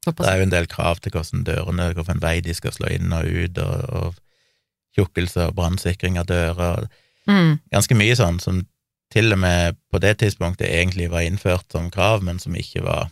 Det 0.05 0.27
er 0.27 0.41
jo 0.41 0.49
en 0.49 0.55
del 0.55 0.67
krav 0.71 0.99
til 1.03 1.15
hvordan 1.15 1.45
dørene, 1.47 1.93
hvilken 1.95 2.23
vei 2.23 2.41
de 2.43 2.55
skal 2.57 2.75
slå 2.75 2.91
inn 2.91 3.15
og 3.15 3.29
ut, 3.29 3.59
og, 3.63 3.83
og 3.95 4.99
tjukkelse 4.99 5.49
og 5.49 5.57
brannsikring 5.57 6.19
av 6.21 6.29
dører. 6.31 6.89
Mm. 7.31 7.61
Ganske 7.73 7.97
mye 7.97 8.17
sånn 8.19 8.41
som 8.43 8.65
til 9.13 9.35
og 9.35 9.43
med 9.43 9.77
på 9.93 10.01
det 10.03 10.17
tidspunktet 10.23 10.71
egentlig 10.73 11.11
var 11.13 11.27
innført 11.27 11.69
som 11.73 11.91
krav, 11.93 12.25
men 12.25 12.41
som 12.43 12.57
ikke 12.57 12.83
var 12.85 13.11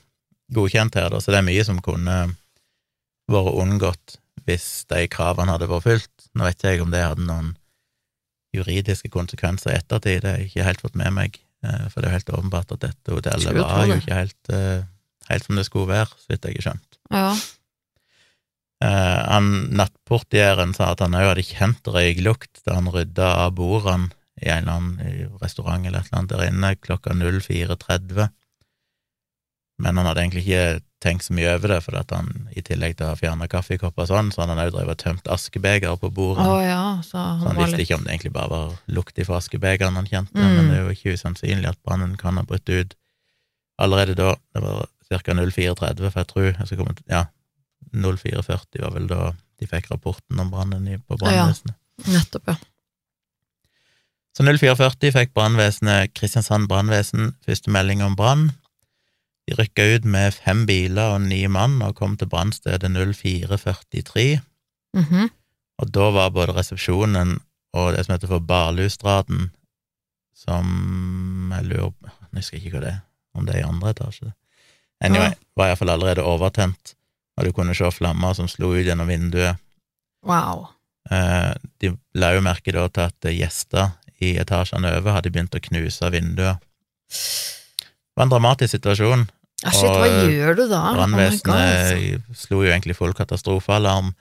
godkjent 0.55 0.97
her. 0.99 1.11
Da. 1.13 1.21
Så 1.21 1.33
det 1.33 1.41
er 1.41 1.47
mye 1.47 1.65
som 1.67 1.81
kunne 1.85 2.19
vært 3.31 3.59
unngått 3.63 4.19
hvis 4.49 4.87
de 4.91 5.05
kravene 5.13 5.55
hadde 5.55 5.69
vært 5.71 5.87
fulgt. 5.87 6.29
Nå 6.35 6.47
vet 6.47 6.59
ikke 6.59 6.75
jeg 6.75 6.85
om 6.85 6.95
det 6.95 7.05
hadde 7.05 7.27
noen 7.29 7.53
juridiske 8.57 9.11
konsekvenser 9.15 9.75
i 9.75 9.79
ettertid, 9.79 10.25
det 10.25 10.31
har 10.31 10.41
jeg 10.41 10.51
ikke 10.51 10.67
helt 10.67 10.81
fått 10.83 10.97
med 10.99 11.15
meg, 11.15 11.37
eh, 11.63 11.85
for 11.93 12.01
det 12.01 12.09
er 12.09 12.11
jo 12.11 12.19
helt 12.19 12.33
åpenbart 12.39 12.73
at 12.75 12.87
dette 12.89 13.15
hotellet 13.15 13.59
var 13.61 13.85
jo 13.87 13.99
ikke 14.01 14.17
helt, 14.17 14.51
eh, 14.51 14.81
helt 15.31 15.47
som 15.47 15.57
det 15.59 15.67
skulle 15.69 15.91
være, 15.91 16.11
så 16.19 16.33
vidt 16.33 16.45
jeg 16.51 16.59
har 16.61 16.67
skjønt. 16.69 16.99
Ja. 17.15 17.31
Eh, 18.83 19.21
han 19.29 19.51
Nattportieren 19.77 20.73
sa 20.77 20.93
at 20.95 21.03
han 21.05 21.17
òg 21.19 21.33
hadde 21.35 21.45
kjent 21.45 21.91
røyklukt 21.93 22.63
da 22.65 22.79
han 22.79 22.89
rydda 22.93 23.27
av 23.45 23.55
bordene 23.59 24.09
i 24.41 24.49
en 24.49 24.63
eller 24.65 24.77
annen 24.79 25.33
restaurant 25.43 25.85
eller 25.85 26.01
et 26.01 26.09
eller 26.09 26.19
annet 26.23 26.31
der 26.33 26.47
inne 26.49 26.71
klokka 26.81 27.13
04.30. 27.13 28.31
Men 29.81 29.97
han 30.01 30.07
hadde 30.09 30.23
egentlig 30.25 30.47
ikke 30.47 30.81
tenkt 31.01 31.25
så 31.25 31.33
mye 31.37 31.55
over 31.57 31.73
det, 31.73 31.79
for 31.85 31.97
at 31.97 32.11
han 32.13 32.27
i 32.57 32.61
tillegg 32.65 32.97
til 32.99 33.07
å 33.07 33.13
ha 33.15 33.17
fjerna 33.17 33.47
kaffekopper 33.49 34.05
og 34.05 34.09
sånn, 34.11 34.29
så 34.33 34.43
hadde 34.43 34.53
han 34.57 34.63
òg 34.67 34.73
drevet 34.75 34.93
og 34.93 35.01
tømt 35.01 35.29
askebeger 35.33 35.97
på 36.01 36.11
Å 36.13 36.25
Oh, 36.37 36.59
ja, 36.61 37.01
så 37.05 37.17
han 37.17 37.41
Så 37.41 37.49
han 37.49 37.57
visste 37.61 37.79
litt 37.79 37.87
ikke 37.89 37.97
om 37.97 38.05
det 38.05 38.13
egentlig 38.13 38.33
bare 38.37 38.51
var 38.53 38.75
lukt 38.93 39.21
ifra 39.21 39.39
askebegeren 39.41 39.97
han 39.97 40.09
kjente, 40.09 40.37
Mm. 40.37 40.57
men 40.57 40.69
det 40.69 40.77
er 40.77 40.83
jo 40.85 40.97
ikke 40.97 41.15
usannsynlig 41.17 41.69
at 41.73 41.81
brannen 41.85 42.17
kan 42.21 42.37
ha 42.37 42.45
brutt 42.45 42.69
ut 42.69 42.95
allerede 43.81 44.15
da. 44.17 44.35
Det 44.55 44.63
var 44.63 44.89
ca. 45.11 45.35
04.30, 45.35 46.11
for 46.11 46.21
jeg 46.21 46.27
tror 46.31 46.43
jeg 46.51 46.67
skal 46.67 46.79
komme 46.79 46.95
til, 46.95 47.05
Ja, 47.11 47.25
04.40 47.93 48.83
var 48.85 48.93
vel 48.95 49.07
da 49.11 49.33
de 49.61 49.67
fikk 49.67 49.91
rapporten 49.91 50.39
om 50.41 50.51
brannen 50.51 50.87
i- 50.89 50.99
på 50.99 51.17
brannvesenet. 51.19 51.75
Nettopp, 52.07 52.47
ja. 52.49 52.57
Så 54.37 54.45
04.40 54.47 55.11
fikk 55.13 55.33
brannvesenet, 55.35 56.15
Kristiansand 56.15 56.69
brannvesen, 56.71 57.35
første 57.45 57.71
melding 57.75 58.03
om 58.03 58.15
brann. 58.17 58.53
De 59.49 59.57
rykka 59.59 59.97
ut 59.97 60.05
med 60.05 60.33
fem 60.35 60.67
biler 60.67 61.17
og 61.17 61.21
ni 61.23 61.47
mann 61.51 61.83
og 61.83 61.97
kom 61.99 62.17
til 62.17 62.29
brannstedet 62.31 62.87
04.43. 62.91 64.41
Mhm. 64.95 65.31
Og 65.81 65.93
da 65.93 66.11
var 66.11 66.31
både 66.31 66.55
resepsjonen 66.55 67.41
og 67.75 67.95
det 67.97 68.05
som 68.07 68.13
heter 68.15 68.29
for 68.29 68.39
Barlustraden, 68.41 69.51
som 70.35 71.51
jeg 71.55 71.65
lurer 71.65 71.91
på 71.91 72.11
Jeg 72.33 72.39
husker 72.43 72.59
ikke 72.59 72.71
hva 72.77 72.81
det 72.85 72.89
er, 72.95 73.01
om 73.35 73.47
det 73.47 73.55
er 73.57 73.59
i 73.65 73.69
andre 73.69 73.91
etasje. 73.91 74.33
Anyway, 75.01 75.33
var 75.57 75.71
iallfall 75.71 75.95
allerede 75.95 76.25
overtent, 76.27 76.95
og 77.39 77.47
du 77.47 77.53
kunne 77.57 77.75
se 77.77 77.89
flammer 77.95 78.35
som 78.37 78.49
slo 78.49 78.75
ut 78.75 78.85
gjennom 78.85 79.09
vinduet. 79.09 79.57
Wow. 80.27 80.67
Eh, 81.11 81.55
De 81.81 81.95
la 82.15 82.35
jo 82.37 82.43
merke 82.45 82.73
da 82.77 82.87
til 82.93 83.07
at 83.09 83.31
gjester 83.33 83.95
i 84.21 84.35
etasjene 84.41 84.93
over 84.99 85.17
hadde 85.17 85.33
begynt 85.33 85.57
å 85.57 85.63
knuse 85.65 86.11
vinduer. 86.13 86.59
Det 87.09 88.17
var 88.19 88.27
en 88.27 88.35
dramatisk 88.35 88.75
situasjon. 88.77 89.25
Ja, 89.65 89.73
shit, 89.77 89.89
hva 89.89 90.09
gjør 90.29 90.57
du 90.57 90.63
da? 90.69 90.83
Oh 90.97 91.01
altså. 92.21 92.45
Slo 92.47 92.63
jo 92.65 92.71
egentlig 92.71 92.97
full 92.97 93.13
katastrofealarm, 93.17 94.15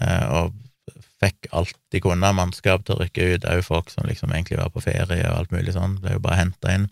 eh, 0.00 0.24
og 0.34 0.54
fikk 1.22 1.48
alt 1.58 1.74
de 1.90 2.00
kunne 2.02 2.26
av 2.26 2.36
mannskap 2.38 2.84
til 2.86 2.94
å 2.96 3.00
rykke 3.02 3.26
ut, 3.34 3.46
òg 3.50 3.64
folk 3.66 3.90
som 3.90 4.06
liksom 4.06 4.30
egentlig 4.34 4.58
var 4.60 4.70
på 4.74 4.82
ferie 4.82 5.24
og 5.26 5.34
alt 5.40 5.54
mulig 5.54 5.74
sånn, 5.74 5.98
ble 6.02 6.14
jo 6.14 6.22
bare 6.22 6.40
henta 6.42 6.74
inn. 6.74 6.88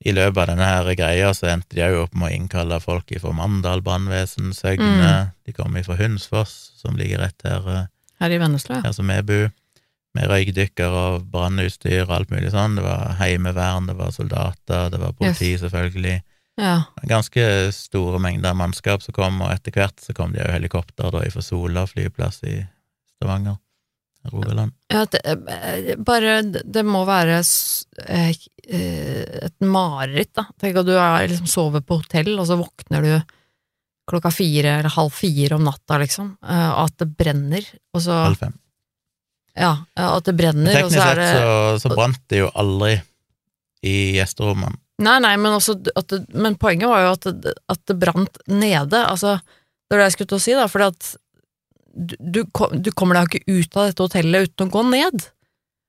I 0.00 0.14
løpet 0.16 0.38
av 0.40 0.46
denne 0.48 0.64
her 0.64 0.94
greia 0.96 1.32
så 1.36 1.50
endte 1.52 1.76
de 1.76 1.84
jo 1.84 2.04
opp 2.06 2.14
med 2.16 2.30
å 2.30 2.36
innkalle 2.38 2.78
folk 2.80 3.10
fra 3.20 3.32
Mandal 3.36 3.82
brannvesen, 3.84 4.54
Søgne, 4.56 5.32
de 5.44 5.52
kom 5.52 5.76
fra 5.84 5.96
Hunsfoss, 5.98 6.72
som 6.80 6.96
ligger 6.96 7.20
rett 7.20 7.44
her, 7.44 7.66
eh, 7.68 7.86
Her 8.20 8.30
i 8.30 8.38
Vennesla, 8.40 8.80
her 8.84 8.92
som 8.92 9.08
vi 9.12 9.20
bor, 9.22 9.50
med 10.16 10.26
røykdykker 10.28 10.90
og 10.90 11.28
brannutstyr 11.30 12.02
og 12.06 12.14
alt 12.16 12.30
mulig 12.32 12.50
sånn. 12.50 12.74
Det 12.76 12.82
var 12.82 13.14
heimevern, 13.20 13.86
det 13.86 13.94
var 13.96 14.10
soldater, 14.10 14.90
det 14.90 14.98
var 15.00 15.12
politi, 15.12 15.52
selvfølgelig. 15.60 16.22
ja. 16.60 16.82
Ganske 17.08 17.44
store 17.72 18.18
mengder 18.20 18.56
mannskap 18.56 19.02
som 19.02 19.14
kom, 19.16 19.40
og 19.40 19.52
etter 19.52 19.72
hvert 19.72 20.00
så 20.00 20.12
kom 20.16 20.32
det 20.32 20.42
jo 20.42 20.52
helikopter 20.52 21.12
da 21.12 21.22
fra 21.30 21.42
Sola 21.44 21.86
flyplass 21.86 22.42
i 22.44 22.58
Stavanger, 23.16 23.56
Rogaland. 24.28 24.72
Ja, 24.88 25.06
det, 25.10 25.20
eh, 25.24 25.96
bare 25.96 26.42
Det 26.42 26.82
må 26.84 27.04
være 27.08 27.40
eh, 28.06 28.32
eh, 28.68 29.44
et 29.46 29.56
mareritt, 29.64 30.34
da. 30.36 30.46
Tenk 30.60 30.80
at 30.82 30.88
du 30.88 30.94
er, 30.96 31.28
liksom, 31.30 31.48
sover 31.48 31.84
på 31.84 32.00
hotell, 32.02 32.34
og 32.38 32.48
så 32.48 32.58
våkner 32.60 33.06
du 33.06 33.36
klokka 34.10 34.32
fire 34.34 34.80
eller 34.80 34.90
halv 34.90 35.14
fire 35.14 35.54
om 35.54 35.62
natta, 35.64 36.00
liksom, 36.02 36.32
og 36.42 36.80
at 36.82 36.96
det 36.98 37.06
brenner, 37.14 37.66
og 37.94 38.02
så 38.02 38.16
Halv 38.24 38.40
fem. 38.40 38.56
Ja, 39.54 39.68
at 39.94 40.26
det 40.26 40.34
brenner, 40.34 40.80
og 40.82 40.90
så 40.90 41.04
er 41.04 41.20
sett 41.20 41.36
så, 41.38 41.52
så 41.84 41.92
brant 41.94 42.18
det 42.32 42.40
jo 42.40 42.48
aldri 42.58 42.96
i 43.86 43.94
gjesterommene. 44.16 44.74
Nei, 45.00 45.14
nei, 45.22 45.36
men, 45.38 45.54
også 45.56 45.76
det, 45.78 45.94
men 46.34 46.58
poenget 46.60 46.90
var 46.90 47.04
jo 47.04 47.12
at 47.14 47.28
det, 47.44 47.54
at 47.70 47.80
det 47.88 47.96
brant 48.02 48.42
nede. 48.50 48.98
Altså, 48.98 49.38
det 49.38 49.94
var 49.94 50.02
det 50.02 50.08
jeg 50.10 50.16
skulle 50.16 50.32
til 50.32 50.40
å 50.40 50.44
si, 50.44 50.56
da, 50.58 50.66
fordi 50.68 50.90
at 50.90 51.12
du, 51.94 52.44
du, 52.46 52.90
kommer 52.94 53.18
deg 53.18 53.26
jo 53.26 53.40
ikke 53.40 53.58
ut 53.60 53.76
av 53.76 53.88
dette 53.90 54.06
hotellet 54.06 54.50
uten 54.50 54.68
å 54.68 54.74
gå 54.74 54.84
ned. 54.90 55.26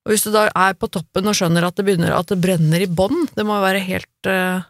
Og 0.05 0.13
hvis 0.13 0.25
du 0.25 0.31
da 0.33 0.47
er 0.49 0.77
på 0.79 0.89
toppen 0.89 1.29
og 1.29 1.37
skjønner 1.37 1.67
at 1.67 1.77
det 1.77 1.85
begynner 1.85 2.15
at 2.17 2.31
det 2.31 2.39
brenner 2.41 2.81
i 2.81 2.89
bånn, 2.89 3.27
det 3.35 3.45
må 3.45 3.59
jo 3.59 3.65
være 3.67 3.83
helt 3.85 4.29
uh, 4.29 4.65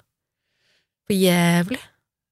for 1.07 1.15
jævlig. 1.15 1.79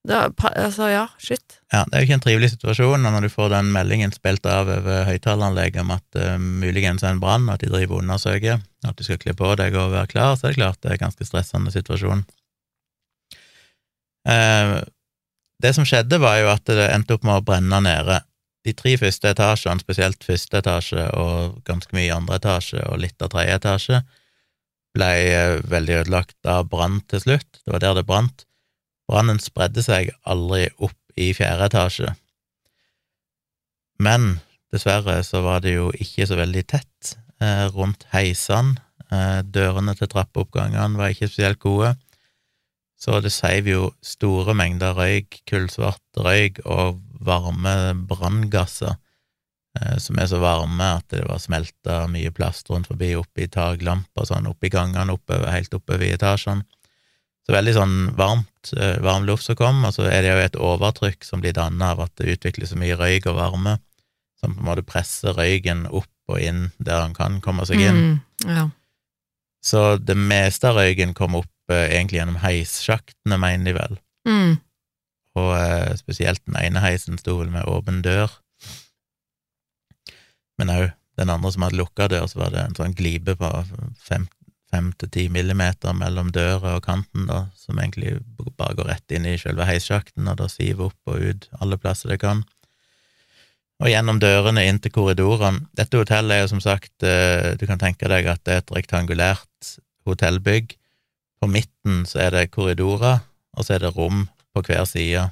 Er, 0.09 0.31
altså, 0.55 0.87
ja, 0.89 1.05
shit. 1.19 1.59
Ja, 1.73 1.83
det 1.85 1.95
er 1.95 2.01
jo 2.01 2.07
ikke 2.07 2.17
en 2.17 2.23
trivelig 2.23 2.49
situasjon 2.53 3.03
når 3.03 3.27
du 3.27 3.29
får 3.31 3.51
den 3.51 3.71
meldingen 3.75 4.13
spilt 4.15 4.47
av 4.47 4.71
over 4.71 5.03
høyttaleranlegget 5.09 5.83
om 5.83 5.91
at 5.95 6.19
uh, 6.19 6.35
muligens 6.39 7.03
er 7.05 7.15
en 7.15 7.23
brann, 7.23 7.47
og 7.47 7.55
at 7.55 7.63
de 7.63 7.71
driver 7.71 7.97
og 7.97 8.03
undersøker, 8.03 8.61
at 8.87 8.99
du 8.99 9.05
skal 9.05 9.19
kle 9.21 9.35
på 9.37 9.55
deg 9.59 9.75
og 9.79 9.93
være 9.95 10.11
klar, 10.11 10.35
så 10.35 10.47
er 10.47 10.55
det 10.55 10.61
klart 10.61 10.79
det 10.83 10.91
er 10.91 10.99
en 10.99 11.05
ganske 11.07 11.27
stressende 11.27 11.75
situasjon. 11.75 12.23
Uh, 14.27 14.79
det 15.59 15.75
som 15.75 15.87
skjedde, 15.87 16.19
var 16.23 16.39
jo 16.39 16.51
at 16.51 16.67
det 16.67 16.91
endte 16.91 17.15
opp 17.15 17.27
med 17.27 17.39
å 17.39 17.45
brenne 17.45 17.79
nede. 17.83 18.21
De 18.67 18.73
tre 18.75 18.95
første 18.99 19.31
etasjene, 19.31 19.79
spesielt 19.79 20.25
første 20.25 20.59
etasje 20.59 21.05
og 21.17 21.61
ganske 21.67 21.95
mye 21.95 22.11
andre 22.15 22.39
etasje 22.41 22.81
og 22.89 22.99
litt 23.03 23.21
av 23.23 23.31
tredje 23.31 23.55
etasje, 23.61 24.01
ble 24.97 25.09
eh, 25.29 25.59
veldig 25.69 26.01
ødelagt 26.01 26.49
av 26.49 26.67
brann 26.71 26.99
til 27.07 27.23
slutt. 27.23 27.61
Det 27.63 27.73
var 27.73 27.83
der 27.83 27.99
det 27.99 28.07
brant. 28.09 28.45
Brannen 29.09 29.39
spredde 29.41 29.83
seg 29.85 30.11
aldri 30.27 30.67
opp 30.77 30.97
i 31.19 31.31
fjerde 31.37 31.69
etasje. 31.69 32.13
Men 33.99 34.37
dessverre 34.73 35.19
så 35.27 35.41
var 35.45 35.63
det 35.63 35.75
jo 35.75 35.89
ikke 35.95 36.27
så 36.29 36.37
veldig 36.39 36.65
tett 36.69 37.15
eh, 37.41 37.65
rundt 37.73 38.05
heisene. 38.13 38.77
Eh, 39.09 39.41
dørene 39.41 39.95
til 39.97 40.11
trappeoppgangene 40.11 40.99
var 40.99 41.13
ikke 41.13 41.29
spesielt 41.31 41.61
gode. 41.63 41.95
Så 42.99 43.21
det 43.23 43.31
seiv 43.31 43.69
jo 43.71 43.83
store 44.03 44.53
mengder 44.57 44.97
røyk, 44.97 45.39
kullsvart 45.47 46.19
røyk 46.19 46.59
og 46.65 46.99
varme 47.19 47.75
branngasser, 48.09 48.95
eh, 49.79 49.97
som 49.97 50.19
er 50.19 50.29
så 50.31 50.39
varme 50.41 50.87
at 50.99 51.07
det 51.13 51.25
var 51.27 51.41
smelta 51.41 52.01
mye 52.11 52.31
plast 52.35 52.69
rundt 52.71 52.89
forbi, 52.89 53.13
oppi 53.19 53.49
taklamper 53.51 54.27
sånn, 54.29 54.49
oppi 54.49 54.71
gangene, 54.73 55.15
oppover, 55.15 55.51
helt 55.53 55.73
oppover 55.75 56.07
i 56.07 56.13
etasjene. 56.15 56.65
Så 57.45 57.55
veldig 57.55 57.73
sånn 57.73 57.97
varmt, 58.17 58.73
eh, 58.77 58.99
varm 59.01 59.25
luft 59.25 59.47
som 59.47 59.57
kom, 59.57 59.83
og 59.85 59.93
så 59.95 60.05
er 60.05 60.21
det 60.21 60.33
jo 60.33 60.41
et 60.45 60.57
overtrykk 60.69 61.23
som 61.25 61.41
blir 61.41 61.55
dannet 61.57 61.81
av 61.81 62.03
at 62.05 62.15
det 62.21 62.37
utvikles 62.37 62.73
så 62.73 62.77
mye 62.77 62.97
røyk 62.99 63.29
og 63.31 63.39
varme, 63.39 63.79
som 64.39 64.53
på 64.53 64.61
en 64.61 64.67
måte 64.69 64.85
presser 64.85 65.33
røyken 65.33 65.87
opp 65.89 66.11
og 66.29 66.37
inn 66.39 66.67
der 66.77 67.01
han 67.01 67.15
kan 67.17 67.39
komme 67.41 67.65
seg 67.65 67.81
inn. 67.81 67.97
Mm, 67.97 68.19
ja. 68.53 68.67
Så 69.65 69.97
det 69.97 70.15
meste 70.15 70.69
av 70.69 70.77
røyken 70.77 71.15
kom 71.17 71.39
opp 71.41 71.73
eh, 71.73 71.89
egentlig 71.89 72.21
gjennom 72.21 72.37
heissjaktene, 72.43 73.39
mener 73.41 73.65
de 73.65 73.73
vel, 73.79 73.99
Mm, 74.27 74.59
og 75.39 75.55
eh, 75.57 75.95
spesielt 75.99 76.43
den 76.45 76.59
ene 76.59 76.83
heisen 76.83 77.19
sto 77.21 77.39
vel 77.39 77.51
med 77.53 77.67
åpen 77.69 78.03
dør. 78.05 78.31
Men 80.59 80.73
òg 80.75 80.89
den 81.19 81.31
andre 81.31 81.51
som 81.51 81.65
hadde 81.65 81.79
lukka 81.79 82.07
dør, 82.11 82.27
så 82.31 82.43
var 82.43 82.53
det 82.53 82.61
en 82.63 82.77
sånn 82.77 82.95
glipe 82.95 83.35
på 83.39 83.49
fem, 83.99 84.27
fem 84.71 84.91
til 84.99 85.11
ti 85.11 85.25
millimeter 85.31 85.95
mellom 85.97 86.31
døra 86.35 86.77
og 86.77 86.85
kanten, 86.85 87.27
da, 87.27 87.45
som 87.59 87.79
egentlig 87.79 88.17
bare 88.59 88.77
går 88.77 88.87
rett 88.93 89.15
inn 89.15 89.27
i 89.27 89.35
selve 89.41 89.67
heissjakten, 89.67 90.29
og 90.31 90.39
da 90.39 90.47
siver 90.51 90.87
opp 90.89 91.11
og 91.11 91.25
ut 91.31 91.49
alle 91.59 91.79
plasser 91.81 92.13
det 92.13 92.21
kan. 92.23 92.45
Og 93.79 93.87
gjennom 93.91 94.19
dørene 94.19 94.65
inn 94.67 94.79
til 94.83 94.91
korridorene. 94.91 95.63
Dette 95.75 95.99
hotellet 95.99 96.35
er 96.35 96.41
jo 96.43 96.51
som 96.51 96.63
sagt, 96.63 96.91
eh, 97.03 97.55
du 97.59 97.63
kan 97.67 97.79
tenke 97.79 98.11
deg 98.11 98.27
at 98.27 98.43
det 98.43 98.55
er 98.55 98.63
et 98.63 98.73
rektangulært 98.75 99.75
hotellbygg. 100.07 100.75
På 101.39 101.47
midten 101.47 102.03
så 102.07 102.25
er 102.25 102.35
det 102.35 102.51
korridorer, 102.51 103.23
og 103.55 103.65
så 103.65 103.77
er 103.77 103.85
det 103.85 103.95
rom 103.95 104.27
på 104.55 104.63
hver 104.65 104.85
side. 104.89 105.29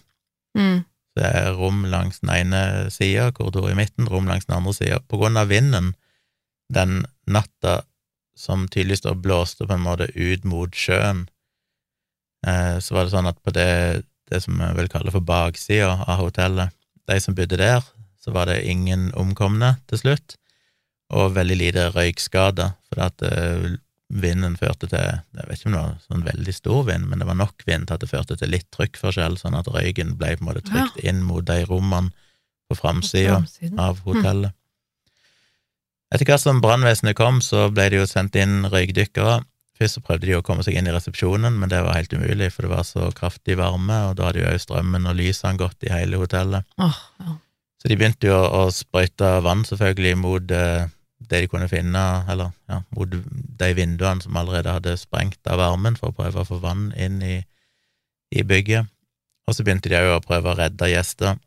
mm, 0.58 0.86
Det 1.18 1.26
er 1.26 1.56
rom 1.58 1.86
langs 1.90 2.20
den 2.22 2.30
ene 2.30 2.92
sida, 2.94 3.32
korridor 3.34 3.72
i 3.72 3.78
midten, 3.78 4.08
rom 4.08 4.28
langs 4.30 4.46
den 4.46 4.58
andre 4.60 4.74
sida. 4.74 5.00
På 5.10 5.18
grunn 5.18 5.38
av 5.38 5.50
vinden 5.50 5.96
den 6.74 7.06
natta 7.26 7.82
som 8.38 8.68
tydeligvis 8.68 9.02
da 9.02 9.16
blåste 9.18 9.66
på 9.66 9.74
en 9.74 9.82
måte 9.82 10.12
ut 10.14 10.46
mot 10.46 10.76
sjøen, 10.76 11.26
eh, 12.46 12.78
så 12.78 12.94
var 12.94 13.08
det 13.08 13.16
sånn 13.16 13.30
at 13.30 13.42
på 13.42 13.54
det, 13.56 14.04
det 14.30 14.44
som 14.44 14.60
jeg 14.62 14.78
vil 14.78 14.92
kalle 14.94 15.14
for 15.14 15.26
baksida 15.26 16.04
av 16.06 16.22
hotellet, 16.22 16.76
de 17.10 17.18
som 17.24 17.34
bodde 17.34 17.58
der, 17.58 17.82
så 18.22 18.34
var 18.36 18.46
det 18.52 18.66
ingen 18.68 19.10
omkomne 19.18 19.78
til 19.90 20.04
slutt, 20.04 20.38
og 21.10 21.34
veldig 21.38 21.58
lite 21.58 21.90
røykskader, 21.96 22.76
for 22.90 23.06
at 23.08 23.24
eh, 23.26 23.78
vinden 24.08 24.56
førte 24.56 24.88
til 24.88 25.02
Jeg 25.04 25.48
vet 25.48 25.58
ikke 25.58 25.70
om 25.70 25.76
det 25.76 25.82
var 25.82 25.96
sånn 26.06 26.28
veldig 26.28 26.54
stor 26.56 26.86
vind, 26.88 27.10
men 27.10 27.20
det 27.20 27.28
var 27.28 27.40
nok 27.40 27.66
vind 27.68 27.88
til 27.88 27.98
at 27.98 28.04
det 28.04 28.12
førte 28.12 28.38
til 28.40 28.54
litt 28.54 28.70
trykkforskjell, 28.76 29.36
sånn 29.40 29.58
at 29.60 29.68
røyken 29.72 30.16
ble 30.20 30.36
på 30.38 30.46
en 30.46 30.50
måte 30.52 30.64
trykt 30.70 31.02
inn 31.04 31.20
mot 31.28 31.46
de 31.48 31.60
rommene 31.68 32.14
på 32.68 32.78
framsida 32.80 33.42
av 33.80 34.02
hotellet. 34.08 34.56
Etter 36.14 36.28
hvert 36.28 36.44
som 36.44 36.62
brannvesenet 36.64 37.18
kom, 37.20 37.42
så 37.44 37.68
ble 37.72 37.90
det 37.92 38.00
jo 38.00 38.08
sendt 38.08 38.38
inn 38.40 38.68
røykdykkere. 38.72 39.42
Først 39.78 40.00
så 40.00 40.04
prøvde 40.04 40.30
de 40.30 40.38
å 40.38 40.44
komme 40.46 40.64
seg 40.66 40.78
inn 40.80 40.88
i 40.88 40.94
resepsjonen, 40.96 41.60
men 41.60 41.70
det 41.70 41.84
var 41.86 42.00
helt 42.00 42.16
umulig, 42.16 42.50
for 42.56 42.66
det 42.66 42.72
var 42.72 42.86
så 42.88 43.10
kraftig 43.16 43.60
varme, 43.60 43.98
og 44.08 44.16
da 44.18 44.30
hadde 44.30 44.42
jo 44.42 44.48
òg 44.50 44.62
strømmen 44.64 45.10
og 45.10 45.20
lysene 45.20 45.60
gått 45.60 45.84
i 45.86 45.92
hele 45.92 46.22
hotellet. 46.22 46.66
Oh, 46.82 47.02
ja. 47.22 47.36
Så 47.78 47.92
de 47.92 47.98
begynte 48.00 48.32
jo 48.32 48.38
å 48.40 48.64
sprøyte 48.74 49.36
vann, 49.46 49.62
selvfølgelig, 49.68 50.16
mot 50.24 50.56
eh, 50.56 50.88
det 51.18 51.42
de 51.42 51.50
kunne 51.50 51.70
finne, 51.70 52.04
eller 52.30 52.54
ja, 52.70 52.82
mot 52.96 53.12
de 53.60 53.70
vinduene 53.76 54.22
som 54.22 54.38
allerede 54.38 54.76
hadde 54.76 54.98
sprengt 55.02 55.50
av 55.50 55.60
varmen, 55.62 55.98
for 55.98 56.12
å 56.12 56.18
prøve 56.18 56.44
å 56.44 56.48
få 56.48 56.60
vann 56.62 56.92
inn 56.98 57.20
i, 57.26 57.40
i 58.36 58.46
bygget. 58.46 58.90
Og 59.48 59.56
så 59.56 59.64
begynte 59.66 59.90
de 59.90 60.00
òg 60.00 60.18
å 60.18 60.24
prøve 60.26 60.52
å 60.52 60.58
redde 60.60 60.92
gjester. 60.92 61.38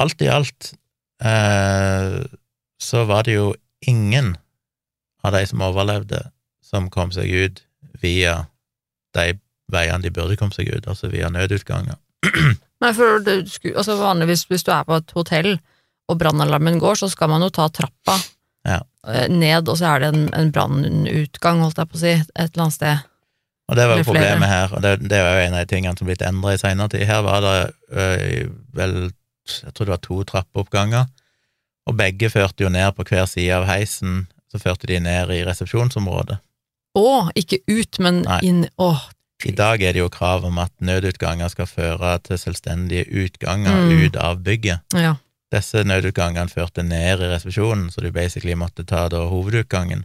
Alt 0.00 0.22
i 0.26 0.30
alt 0.30 0.72
eh, 1.22 2.18
så 2.82 3.04
var 3.08 3.26
det 3.26 3.38
jo 3.38 3.52
ingen 3.86 4.34
av 5.24 5.36
de 5.36 5.44
som 5.48 5.62
overlevde, 5.64 6.20
som 6.64 6.90
kom 6.92 7.14
seg 7.14 7.30
ut 7.30 7.62
via 8.02 8.42
de 9.16 9.38
veiene 9.72 10.02
de 10.04 10.12
burde 10.12 10.36
komme 10.36 10.52
seg 10.52 10.68
ut, 10.68 10.88
altså 10.90 11.08
via 11.12 11.30
nødutganger. 11.32 11.96
Nei, 12.82 12.92
for 12.92 13.22
det, 13.24 13.38
altså 13.72 13.96
vanligvis 13.96 14.44
hvis 14.50 14.66
du 14.66 14.72
er 14.74 14.84
på 14.84 14.98
et 14.98 15.14
hotell 15.16 15.54
og 16.10 16.18
brannalarmen 16.20 16.80
går, 16.82 16.98
så 17.00 17.08
skal 17.08 17.30
man 17.32 17.44
jo 17.46 17.52
ta 17.54 17.70
trappa 17.72 18.18
Ja. 18.64 18.80
eh, 19.08 19.26
ned, 19.28 19.68
og 19.68 19.76
så 19.78 19.90
er 19.94 19.98
det 20.04 20.08
en, 20.14 20.28
en 20.34 20.52
brannutgang, 20.52 21.60
holdt 21.64 21.78
jeg 21.82 21.90
på 21.90 21.98
å 21.98 22.00
si, 22.00 22.14
et 22.16 22.38
eller 22.50 22.62
annet 22.66 22.76
sted. 22.78 23.02
Og 23.68 23.76
det 23.78 23.84
var 23.88 23.96
jo 24.00 24.04
problemet 24.04 24.48
her, 24.48 24.72
og 24.76 24.82
det, 24.84 24.90
det 25.08 25.16
er 25.18 25.24
jo 25.24 25.44
en 25.46 25.54
av 25.56 25.62
de 25.64 25.70
tingene 25.74 25.96
som 25.96 26.08
blitt 26.08 26.22
endret 26.24 26.58
i 26.58 26.60
senere 26.60 26.88
tid. 26.92 27.06
Her 27.08 27.22
var 27.24 27.40
det 27.44 27.54
øh, 27.96 28.50
vel, 28.76 28.96
jeg 29.48 29.72
tror 29.72 29.88
det 29.88 29.94
var 29.94 30.02
to 30.04 30.18
trappeoppganger, 30.28 31.06
og 31.88 31.96
begge 31.96 32.28
førte 32.32 32.64
jo 32.64 32.68
ned 32.72 32.92
på 32.96 33.04
hver 33.08 33.24
side 33.28 33.56
av 33.56 33.64
heisen, 33.68 34.26
så 34.52 34.60
førte 34.60 34.86
de 34.88 35.00
ned 35.00 35.32
i 35.32 35.42
resepsjonsområdet. 35.48 36.38
Å, 36.96 37.08
ikke 37.34 37.58
ut, 37.68 37.98
men 38.04 38.22
Nei. 38.22 38.38
inn 38.46 38.60
Å, 38.78 38.92
I 39.44 39.52
dag 39.56 39.82
er 39.82 39.96
det 39.96 40.00
jo 40.04 40.08
krav 40.12 40.44
om 40.46 40.60
at 40.62 40.70
nødutganger 40.80 41.50
skal 41.52 41.66
føre 41.66 42.14
til 42.24 42.38
selvstendige 42.38 43.04
utganger 43.24 43.80
Mm. 43.88 44.04
ut 44.06 44.16
av 44.16 44.38
bygget. 44.46 44.80
ja. 44.94 45.16
Disse 45.54 45.84
nødutgangene 45.86 46.50
førte 46.50 46.82
ned 46.82 47.20
i 47.22 47.28
resepsjonen, 47.30 47.86
så 47.94 48.02
du 48.02 48.10
basically 48.14 48.56
måtte 48.58 48.82
ta 48.88 49.04
da 49.12 49.20
hovedutgangen. 49.30 50.04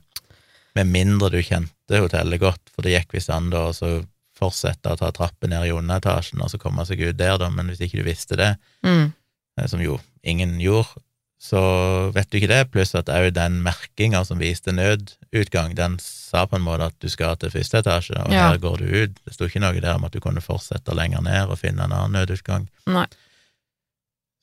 Med 0.78 0.88
mindre 0.94 1.32
du 1.34 1.40
kjente 1.42 1.98
hotellet 2.04 2.40
godt, 2.44 2.70
for 2.76 2.86
det 2.86 2.94
gikk 2.94 3.16
visst 3.18 3.32
an 3.34 3.50
da 3.50 3.70
å 3.72 3.94
fortsette 4.40 4.94
å 4.94 5.00
ta 5.00 5.10
trappen 5.12 5.50
ned 5.52 5.66
i 5.68 5.74
underetasjen 5.76 6.40
og 6.46 6.52
så 6.54 6.60
komme 6.62 6.86
seg 6.88 7.02
ut 7.02 7.18
der, 7.20 7.38
da, 7.42 7.50
men 7.52 7.68
hvis 7.72 7.82
ikke 7.84 8.00
du 8.00 8.06
visste 8.08 8.38
det, 8.40 8.54
Mm. 8.86 9.12
eh, 9.60 9.68
som 9.68 9.82
jo 9.82 10.00
ingen 10.24 10.60
gjorde, 10.62 11.02
så 11.42 12.12
vet 12.14 12.30
du 12.30 12.38
ikke 12.38 12.48
det, 12.52 12.72
pluss 12.72 12.94
at 12.96 13.08
òg 13.10 13.32
den 13.34 13.62
merkinga 13.64 14.26
som 14.28 14.40
viste 14.40 14.72
nødutgang, 14.76 15.74
den 15.76 15.98
sa 16.00 16.46
på 16.46 16.56
en 16.58 16.62
måte 16.66 16.86
at 16.92 17.00
du 17.00 17.08
skal 17.10 17.36
til 17.38 17.50
første 17.50 17.80
etasje, 17.80 18.16
og 18.26 18.32
Ja. 18.32 18.50
her 18.52 18.58
går 18.60 18.78
du 18.78 18.86
ut. 19.04 19.16
Det 19.26 19.34
sto 19.34 19.46
ikke 19.46 19.60
noe 19.62 19.80
der 19.82 19.96
om 19.96 20.04
at 20.06 20.12
du 20.12 20.20
kunne 20.20 20.42
fortsette 20.42 20.94
lenger 20.96 21.22
ned 21.22 21.50
og 21.50 21.58
finne 21.58 21.84
en 21.84 21.92
annen 21.92 22.12
nødutgang. 22.14 22.68
Nei. 22.88 23.08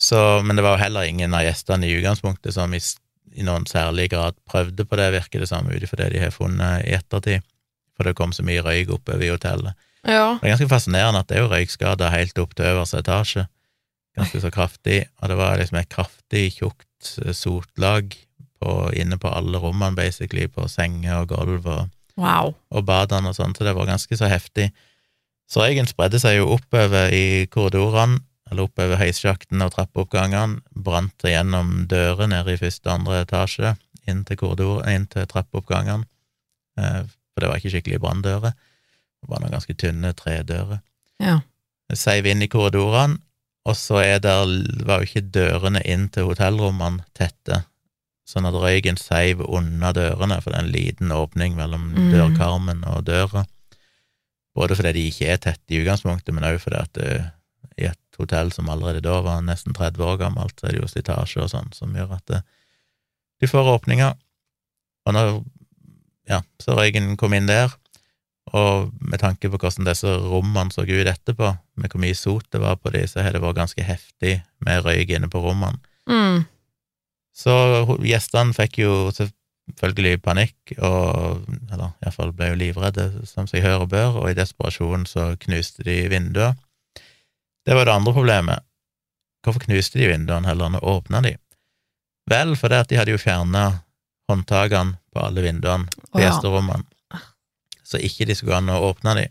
Så, 0.07 0.21
men 0.47 0.59
det 0.59 0.63
var 0.63 0.77
jo 0.77 0.85
heller 0.85 1.09
ingen 1.09 1.35
av 1.35 1.43
gjestene 1.47 1.89
i 1.89 1.97
utgangspunktet 1.97 2.55
som 2.55 2.75
i, 2.77 2.81
i 3.35 3.47
noen 3.47 3.67
særlig 3.67 4.11
grad 4.13 4.37
prøvde 4.47 4.87
på 4.87 4.99
det, 5.01 5.09
virker 5.17 5.43
det 5.43 5.49
samme 5.51 5.75
ut 5.75 5.83
ifra 5.83 6.05
det 6.05 6.13
de 6.15 6.23
har 6.23 6.35
funnet 6.35 6.85
i 6.87 6.95
ettertid, 6.99 7.43
for 7.97 8.07
det 8.07 8.15
kom 8.19 8.35
så 8.37 8.45
mye 8.47 8.63
røyk 8.63 8.93
oppover 8.99 9.27
i 9.27 9.33
hotellet. 9.33 9.75
Ja. 10.07 10.37
Det 10.39 10.47
er 10.47 10.55
ganske 10.55 10.71
fascinerende 10.71 11.25
at 11.25 11.31
det 11.31 11.41
er 11.41 11.47
jo 11.47 11.51
røykskader 11.51 12.15
helt 12.15 12.39
opp 12.39 12.55
til 12.55 12.69
øverste 12.71 13.03
etasje, 13.03 13.47
ganske 14.17 14.43
så 14.45 14.53
kraftig, 14.55 15.01
og 15.21 15.33
det 15.33 15.41
var 15.41 15.59
liksom 15.59 15.81
et 15.81 15.91
kraftig, 15.93 16.45
tjukt 16.61 17.11
eh, 17.25 17.35
sotlag 17.37 18.15
på, 18.63 18.77
inne 18.97 19.19
på 19.21 19.33
alle 19.33 19.59
rommene, 19.61 19.99
basically, 19.99 20.47
på 20.49 20.69
senger 20.73 21.25
og 21.25 21.35
gulv 21.35 21.67
og 21.67 21.93
Wow. 22.17 22.55
og 22.73 22.87
badene 22.89 23.29
og 23.29 23.35
sånn, 23.37 23.53
så 23.53 23.67
det 23.67 23.75
var 23.77 23.85
ganske 23.91 24.17
så 24.17 24.31
heftig. 24.31 24.71
Så 25.53 25.61
røyken 25.61 25.85
spredde 25.85 26.17
seg 26.23 26.39
jo 26.39 26.47
oppover 26.55 27.13
i 27.13 27.45
korridorene, 27.53 28.23
eller 28.51 28.69
oppover 28.69 29.01
heissjakten 29.01 29.63
og 29.65 29.73
trappeoppgangene, 29.75 30.61
brant 30.71 31.15
det 31.23 31.33
gjennom 31.35 31.87
dører 31.91 32.31
nede 32.31 32.55
i 32.55 32.61
første 32.61 32.87
og 32.89 32.95
andre 33.01 33.21
etasje, 33.25 33.75
inn 34.07 34.25
til 34.25 34.39
korridor, 34.39 34.85
inn 34.89 35.07
til 35.11 35.27
trappeoppgangene, 35.27 36.07
eh, 36.79 37.03
for 37.35 37.43
det 37.43 37.51
var 37.51 37.59
ikke 37.61 37.75
skikkelig 37.75 38.01
branndører, 38.01 38.55
det 38.55 39.31
var 39.31 39.43
noen 39.43 39.57
ganske 39.57 39.75
tynne 39.75 40.13
tredører. 40.15 40.81
Ja. 41.19 41.41
Seiv 41.95 42.27
inn 42.27 42.43
i 42.43 42.51
korridorene, 42.51 43.19
Og 43.67 43.75
så 43.75 43.97
er 43.99 44.21
der, 44.23 44.47
var 44.87 45.01
jo 45.03 45.09
ikke 45.09 45.27
dørene 45.35 45.81
inn 45.83 46.05
til 46.15 46.29
hotellrommene 46.29 47.03
tette, 47.19 47.65
sånn 48.23 48.47
at 48.47 48.55
røyken 48.55 48.95
seiv 48.95 49.41
unna 49.43 49.91
dørene, 49.91 50.37
for 50.39 50.53
det 50.55 50.61
er 50.61 50.63
en 50.63 50.71
liten 50.71 51.11
åpning 51.11 51.57
mellom 51.59 51.89
Mm. 51.97 52.13
dørkarmen 52.13 52.85
og 52.87 53.05
døra. 53.07 53.45
Både 54.55 54.77
fordi 54.77 54.93
de 54.93 55.09
ikke 55.11 55.27
er 55.27 55.37
tette 55.43 55.75
i 55.75 55.81
utgangspunktet, 55.83 56.33
men 56.33 56.45
òg 56.45 56.61
fordi 56.61 56.77
at 56.79 56.97
i 57.03 57.31
et 58.17 58.23
hotell 58.25 58.53
som 58.55 58.71
allerede 58.73 59.05
da 59.05 59.21
var 59.25 59.45
nesten 59.45 59.77
30 59.77 60.05
år 60.05 60.21
gammelt, 60.25 60.57
så 60.57 60.69
er 60.69 60.77
det 60.77 60.83
jo 60.83 60.91
slitasje 60.91 61.45
og 61.45 61.53
sånn 61.53 61.69
som 61.77 61.93
gjør 61.97 62.17
at 62.17 62.33
det, 62.33 62.41
de 63.43 63.51
får 63.51 63.69
åpninger. 63.77 64.17
Og 65.07 65.15
når 65.15 65.35
ja, 66.27 66.41
så 66.63 66.75
røyken 66.75 67.15
kom 67.21 67.37
inn 67.37 67.51
der, 67.51 67.75
og 68.55 68.93
med 69.03 69.21
tanke 69.21 69.51
på 69.51 69.59
hvordan 69.59 69.87
disse 69.89 70.11
rommene 70.23 70.75
så 70.75 70.87
ut 70.87 71.11
etterpå, 71.11 71.53
med 71.77 71.93
hvor 71.93 72.03
mye 72.03 72.17
sot 72.17 72.47
det 72.55 72.63
var 72.63 72.79
på 72.81 72.93
de, 72.95 73.05
så 73.11 73.23
har 73.23 73.35
det 73.35 73.43
vært 73.43 73.59
ganske 73.59 73.87
heftig 73.87 74.39
med 74.65 74.85
røyk 74.87 75.13
inne 75.13 75.31
på 75.31 75.43
rommene. 75.43 75.79
Mm. 76.09 76.47
Så 77.37 77.53
gjestene 78.07 78.57
fikk 78.57 78.81
jo 78.81 78.93
selvfølgelig 79.13 80.23
panikk, 80.25 80.77
og 80.79 81.43
eller 81.75 81.91
iallfall 82.05 82.33
ble 82.37 82.53
jo 82.53 82.61
livredde, 82.61 83.09
som 83.29 83.51
seg 83.51 83.67
hør 83.67 83.85
og 83.85 83.91
bør, 83.93 84.21
og 84.23 84.31
i 84.31 84.39
desperasjon 84.39 85.09
så 85.11 85.33
knuste 85.43 85.85
de 85.87 85.99
vinduer. 86.13 86.55
Det 87.67 87.75
var 87.75 87.89
det 87.89 87.97
andre 87.99 88.15
problemet. 88.15 88.65
Hvorfor 89.45 89.65
knuste 89.67 89.99
de 89.99 90.11
vinduene 90.11 90.47
heller 90.49 90.71
enn 90.71 90.79
å 90.79 90.85
åpne 90.97 91.23
de? 91.25 91.35
Vel, 92.31 92.55
fordi 92.59 92.79
at 92.83 92.91
de 92.91 92.99
hadde 92.99 93.15
jo 93.15 93.23
fjerna 93.23 93.67
håndtakene 94.31 94.97
på 95.15 95.23
alle 95.23 95.45
vinduene 95.45 95.87
på 95.91 96.19
oh, 96.19 96.23
ja. 96.23 96.31
gjesterommene, 96.31 96.87
så 97.87 98.01
ikke 98.03 98.27
de 98.27 98.35
skulle 98.35 98.55
gå 98.55 98.59
an 98.59 98.73
å 98.75 98.81
åpne 98.89 99.15
de. 99.21 99.27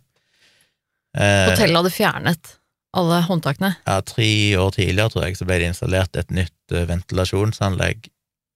Eh, 1.19 1.50
Hotellet 1.52 1.80
hadde 1.82 1.91
fjernet 1.95 2.54
alle 2.95 3.19
håndtakene. 3.28 3.74
ja, 3.84 3.98
tre 4.08 4.30
år 4.58 4.71
tidligere, 4.71 5.12
tror 5.12 5.26
jeg, 5.28 5.39
så 5.39 5.48
ble 5.48 5.60
det 5.60 5.71
installert 5.74 6.15
et 6.19 6.32
nytt 6.32 6.76
eh, 6.76 6.88
ventilasjonsanlegg, 6.88 8.08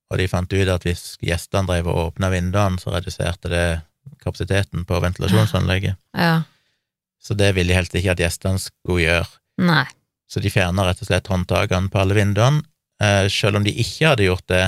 og 0.09 0.21
de 0.21 0.29
fant 0.31 0.55
ut 0.55 0.71
at 0.75 0.87
hvis 0.87 1.17
gjestene 1.23 1.67
drev 1.67 1.91
og 1.91 1.99
åpna 2.05 2.31
vinduene, 2.31 2.79
så 2.79 2.95
reduserte 2.95 3.51
det 3.51 3.65
kapasiteten 4.23 4.87
på 4.87 5.03
ventilasjonsanlegget. 5.03 5.99
Ja. 6.15 6.41
Så 7.19 7.35
det 7.35 7.51
ville 7.57 7.73
de 7.73 7.77
helst 7.77 7.95
ikke 7.99 8.15
at 8.15 8.23
gjestene 8.23 8.61
skulle 8.63 9.03
gjøre. 9.03 9.38
Nei. 9.59 9.85
Så 10.29 10.41
de 10.43 10.51
fjerna 10.53 10.85
rett 10.85 11.01
og 11.01 11.09
slett 11.09 11.29
håndtakene 11.31 11.91
på 11.91 12.01
alle 12.01 12.17
vinduene. 12.17 12.63
Eh, 13.01 13.25
selv 13.31 13.59
om 13.59 13.65
de 13.65 13.73
ikke 13.73 14.11
hadde 14.11 14.27
gjort 14.27 14.47
det, 14.51 14.65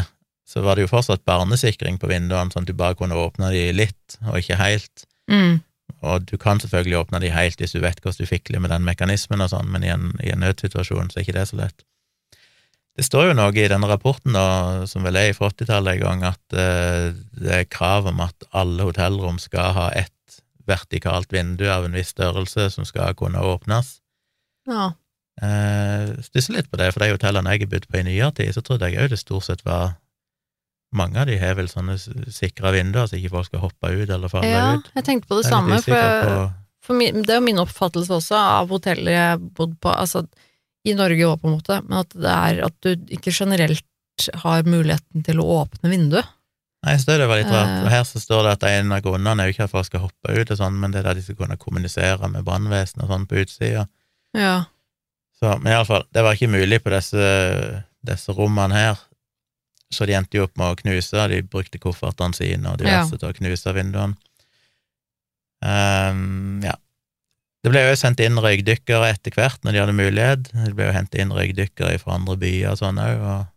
så 0.47 0.63
var 0.65 0.75
det 0.75 0.85
jo 0.85 0.91
fortsatt 0.91 1.23
barnesikring 1.27 1.99
på 2.01 2.09
vinduene, 2.11 2.51
sånn 2.51 2.65
at 2.65 2.71
du 2.71 2.77
bare 2.77 2.97
kunne 2.99 3.19
åpne 3.19 3.51
de 3.53 3.67
litt, 3.75 4.17
og 4.25 4.39
ikke 4.41 4.59
helt. 4.59 5.05
Mm. 5.31 5.61
Og 6.01 6.25
du 6.27 6.35
kan 6.41 6.59
selvfølgelig 6.59 6.97
åpne 7.03 7.21
de 7.23 7.31
helt 7.31 7.61
hvis 7.61 7.75
du 7.75 7.81
vet 7.83 7.99
hvordan 8.01 8.23
du 8.23 8.29
fikler 8.29 8.63
med 8.63 8.73
den 8.73 8.83
mekanismen 8.87 9.43
og 9.43 9.51
sånn, 9.53 9.69
men 9.71 9.85
i 9.85 9.91
en, 9.93 10.11
i 10.23 10.31
en 10.33 10.41
nødsituasjon 10.43 11.11
så 11.11 11.19
er 11.19 11.27
ikke 11.27 11.37
det 11.37 11.47
så 11.51 11.59
lett. 11.61 11.85
Det 12.97 13.05
står 13.07 13.29
jo 13.29 13.35
noe 13.37 13.53
i 13.55 13.69
denne 13.71 13.87
rapporten, 13.87 14.35
da, 14.35 14.83
som 14.89 15.05
vel 15.07 15.19
er 15.19 15.31
fra 15.37 15.51
80-tallet 15.53 15.95
en 15.95 16.01
gang, 16.03 16.25
at 16.33 16.57
eh, 16.57 17.13
det 17.39 17.53
er 17.61 17.69
krav 17.71 18.09
om 18.11 18.19
at 18.25 18.49
alle 18.51 18.89
hotellrom 18.89 19.39
skal 19.39 19.75
ha 19.77 19.87
ett 19.95 20.41
vertikalt 20.67 21.31
vindu 21.31 21.65
av 21.71 21.87
en 21.87 21.95
viss 21.95 22.11
størrelse 22.11 22.67
som 22.75 22.87
skal 22.87 23.15
kunne 23.17 23.39
åpnes. 23.39 24.00
Ja. 24.69 24.91
Eh, 25.41 26.11
Stusser 26.21 26.57
litt 26.57 26.69
på 26.69 26.77
det, 26.77 26.91
for 26.93 27.03
de 27.03 27.13
hotellene 27.15 27.55
jeg 27.55 27.65
har 27.65 27.71
bodd 27.71 27.87
på 27.89 27.99
i 28.01 28.05
nyere 28.05 28.31
tid, 28.37 28.53
så 28.55 28.63
trodde 28.65 28.89
jeg 28.91 29.01
òg 29.01 29.13
det 29.13 29.21
stort 29.21 29.47
sett 29.49 29.65
var 29.67 29.97
Mange 30.91 31.21
av 31.21 31.29
de 31.29 31.37
har 31.39 31.53
vel 31.55 31.69
sånne 31.71 31.93
sikra 32.35 32.73
vinduer, 32.75 33.05
så 33.07 33.15
ikke 33.15 33.29
folk 33.31 33.47
skal 33.47 33.61
hoppe 33.61 33.93
ut 33.95 34.09
eller 34.11 34.27
falle 34.27 34.49
ja, 34.49 34.73
ut. 34.75 34.89
jeg 34.91 35.05
tenkte 35.07 35.29
på 35.29 35.37
det 35.37 35.45
er 35.45 35.53
samme, 35.53 35.77
for, 35.85 36.41
for 36.83 36.99
min, 36.99 37.21
det 37.23 37.31
er 37.31 37.39
jo 37.39 37.45
min 37.45 37.61
oppfattelse 37.63 38.11
også 38.17 38.35
av 38.35 38.73
hoteller 38.75 39.15
jeg 39.15 39.29
har 39.29 39.39
bodd 39.39 39.77
på, 39.79 39.93
altså 39.93 40.25
i 40.83 40.91
Norge 40.97 41.29
òg, 41.29 41.37
på 41.39 41.47
en 41.47 41.55
måte, 41.55 41.77
men 41.85 42.01
at 42.01 42.11
det 42.11 42.33
er 42.33 42.59
at 42.67 42.75
du 42.83 43.15
ikke 43.15 43.31
generelt 43.31 43.87
har 44.43 44.67
muligheten 44.67 45.23
til 45.23 45.39
å 45.39 45.47
åpne 45.61 45.93
vinduet. 45.93 46.27
Nei, 46.81 46.97
så 46.97 47.13
det 47.13 47.27
var 47.29 47.37
litt 47.37 47.51
rart. 47.53 47.71
Eh. 47.71 47.83
Og 47.85 47.91
her 47.93 48.05
så 48.09 48.19
står 48.19 48.43
det 48.43 48.53
at 48.57 48.67
en 48.71 48.93
av 48.95 49.03
grunnene 49.05 49.43
er 49.43 49.49
jo 49.49 49.55
ikke 49.55 49.67
at 49.67 49.73
folk 49.73 49.87
skal 49.87 50.07
hoppe 50.09 50.33
ut 50.33 50.51
og 50.51 50.57
sånn, 50.57 50.79
men 50.81 50.93
det 50.93 51.03
er 51.03 51.11
at 51.11 51.19
de 51.19 51.23
skal 51.25 51.37
kunne 51.43 51.59
kommunisere 51.61 52.29
med 52.33 52.45
brannvesenet 52.47 53.05
og 53.05 53.13
sånn 53.13 53.27
på 53.29 53.43
utsida. 53.43 53.85
Ja. 54.37 54.65
Så, 55.39 55.55
men 55.59 55.73
iallfall, 55.73 56.05
det 56.13 56.23
var 56.25 56.37
ikke 56.37 56.51
mulig 56.53 56.81
på 56.83 56.91
disse, 56.93 57.29
disse 58.05 58.35
rommene 58.37 58.77
her. 58.77 58.99
Så 59.91 60.07
de 60.07 60.15
endte 60.15 60.37
jo 60.37 60.45
opp 60.47 60.53
med 60.59 60.71
å 60.71 60.77
knuse, 60.79 61.27
de 61.31 61.41
brukte 61.43 61.81
koffertene 61.81 62.37
sine 62.37 62.71
og 62.71 62.79
diverse 62.79 63.17
til 63.17 63.27
å 63.31 63.35
knuse 63.35 63.73
vinduene. 63.75 64.15
Um, 65.61 66.61
ja. 66.63 66.77
Det 67.61 67.69
ble 67.69 67.83
jo 67.83 67.97
sendt 67.99 68.21
inn 68.23 68.39
røykdykkere 68.41 69.11
etter 69.13 69.35
hvert 69.37 69.61
når 69.61 69.75
de 69.75 69.81
hadde 69.83 69.97
mulighet. 69.97 70.47
Det 70.53 70.71
ble 70.77 70.87
jo 70.87 70.95
hentet 70.95 71.19
inn 71.21 71.33
røykdykkere 71.35 71.99
fra 72.01 72.15
andre 72.17 72.37
byer 72.41 72.71
og 72.71 72.79
sånn 72.79 73.01
òg, 73.01 73.19
og 73.21 73.51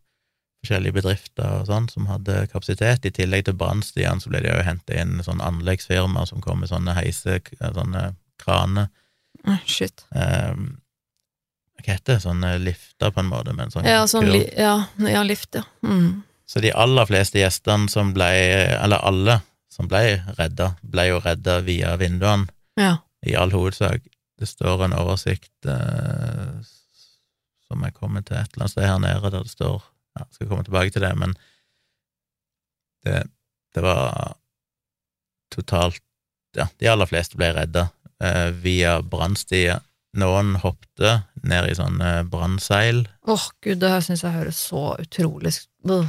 forskjellige 0.65 0.97
bedrifter 0.99 1.61
og 1.61 1.71
sånn 1.71 1.89
som 1.93 2.11
hadde 2.11 2.43
kapasitet. 2.53 3.07
I 3.09 3.15
tillegg 3.15 3.47
til 3.47 3.57
brannstiene 3.61 4.21
så 4.21 4.33
ble 4.33 4.43
det 4.45 4.53
jo 4.53 4.67
hentet 4.67 4.99
inn 5.01 5.25
sånn 5.25 5.41
anleggsfirmaer 5.45 6.29
som 6.29 6.45
kom 6.45 6.61
med 6.61 6.73
sånne 6.73 6.97
heise, 6.99 7.41
sånne 7.61 8.11
kraner. 8.43 8.91
Shit. 9.67 10.05
Um, 10.11 10.79
hva 11.85 11.93
heter 11.93 12.15
det, 12.15 12.21
sånne 12.25 12.55
lifter 12.63 13.11
på 13.13 13.21
en 13.21 13.29
måte, 13.29 13.53
med 13.53 13.67
en 13.67 13.75
sånn 13.75 13.89
Ja, 13.89 14.05
sånn 14.09 14.31
li, 14.33 14.41
ja, 14.57 14.87
ja, 15.05 15.23
lift, 15.27 15.51
ja. 15.59 15.65
Mm. 15.85 16.23
Så 16.49 16.61
de 16.65 16.71
aller 16.73 17.09
fleste 17.09 17.41
gjestene 17.41 17.91
som 17.93 18.13
ble, 18.17 18.29
eller 18.79 19.05
alle 19.05 19.41
som 19.73 19.89
ble 19.91 20.23
redda, 20.39 20.71
ble 20.87 21.09
jo 21.11 21.21
redda 21.25 21.59
via 21.67 21.97
vinduene, 22.01 22.49
Ja. 22.81 22.97
i 23.27 23.35
all 23.37 23.53
hovedsak. 23.53 24.03
Det 24.39 24.49
står 24.49 24.85
en 24.87 24.97
oversikt 24.97 25.67
eh, 25.69 26.55
som 27.69 27.83
jeg 27.85 27.95
kommer 27.95 28.23
til 28.23 28.37
et 28.37 28.49
eller 28.55 28.65
annet 28.65 28.73
sted 28.75 28.87
her 28.89 28.99
nede, 29.03 29.31
der 29.31 29.43
det 29.45 29.53
står 29.53 29.83
ja, 30.19 30.25
skal 30.31 30.49
komme 30.49 30.65
tilbake 30.67 30.91
til 30.95 31.03
det, 31.05 31.13
men 31.19 31.35
det, 33.05 33.25
det 33.75 33.83
var 33.85 34.37
totalt 35.53 36.01
Ja, 36.55 36.69
de 36.79 36.87
aller 36.87 37.09
fleste 37.11 37.35
ble 37.37 37.49
redda 37.57 37.89
eh, 38.23 38.51
via 38.65 38.99
brannstier. 39.03 39.83
Noen 40.15 40.55
hoppte 40.63 41.25
ned 41.43 41.67
i 41.73 41.75
sånne 41.75 42.21
brannseil, 42.31 43.01
Åh, 43.27 43.47
gud, 43.65 43.81
det 43.83 43.89
her 43.91 44.05
syns 44.05 44.23
jeg 44.23 44.37
høres 44.37 44.61
så 44.69 44.93
utrolig 45.03 45.51
Blh. 45.83 46.07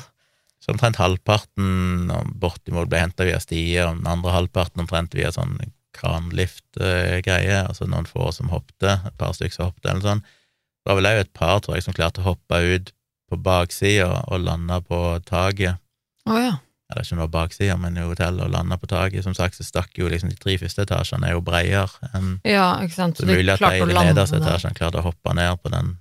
Så 0.61 0.73
omtrent 0.73 0.99
halvparten 1.01 2.11
bortimot 2.41 2.89
ble 2.89 3.01
henta 3.01 3.25
via 3.25 3.39
stier, 3.41 3.87
og 3.89 3.99
den 3.99 4.09
andre 4.09 4.33
halvparten 4.33 4.81
omtrent 4.81 5.17
via 5.17 5.31
sånn 5.33 5.57
kranlift-greie, 5.95 7.59
altså 7.63 7.87
noen 7.89 8.07
få 8.09 8.31
som 8.35 8.49
hoppte, 8.53 8.97
et 9.05 9.17
par 9.19 9.35
stykker 9.37 9.55
som 9.55 9.69
hoppte, 9.69 9.89
eller 9.89 10.05
sånn. 10.05 10.23
Det 10.25 10.91
var 10.91 10.99
vel 10.99 11.09
òg 11.11 11.21
et 11.21 11.33
par, 11.37 11.61
tror 11.61 11.77
jeg, 11.77 11.85
som 11.85 11.97
klarte 11.97 12.21
å 12.23 12.29
hoppe 12.31 12.61
ut 12.61 12.91
på 13.29 13.39
baksida 13.41 14.25
og 14.25 14.43
lande 14.45 14.81
på 14.85 15.01
taket. 15.25 15.81
Å 16.29 16.37
ja. 16.41 16.53
Ja, 16.53 16.64
det 16.85 16.99
er 17.01 17.07
ikke 17.07 17.17
noe 17.17 17.31
baksida, 17.33 17.75
men 17.81 17.95
i 17.97 18.03
hotellet, 18.05 18.43
og 18.45 18.51
landa 18.53 18.77
på 18.77 18.87
taket. 18.89 19.25
Som 19.25 19.33
sagt, 19.33 19.57
så 19.57 19.65
stakk 19.65 19.97
jo 19.97 20.09
liksom 20.11 20.29
de 20.29 20.37
tre 20.37 20.53
første 20.61 20.83
etasjene 20.85 21.31
er 21.31 21.33
jo 21.33 21.41
bredere 21.45 22.11
enn 22.13 22.35
Ja, 22.45 22.75
ikke 22.85 22.93
sant. 22.93 23.17
Så 23.17 23.25
det 23.25 23.33
er 23.33 23.41
mulig 23.41 23.55
at 23.55 23.63
de 23.65 23.79
i 23.81 23.97
nederste 23.97 24.37
der. 24.37 24.45
etasjene 24.45 24.77
klarte 24.77 25.01
å 25.01 25.07
hoppe 25.07 25.33
ned 25.33 25.57
på 25.63 25.73
den, 25.73 25.95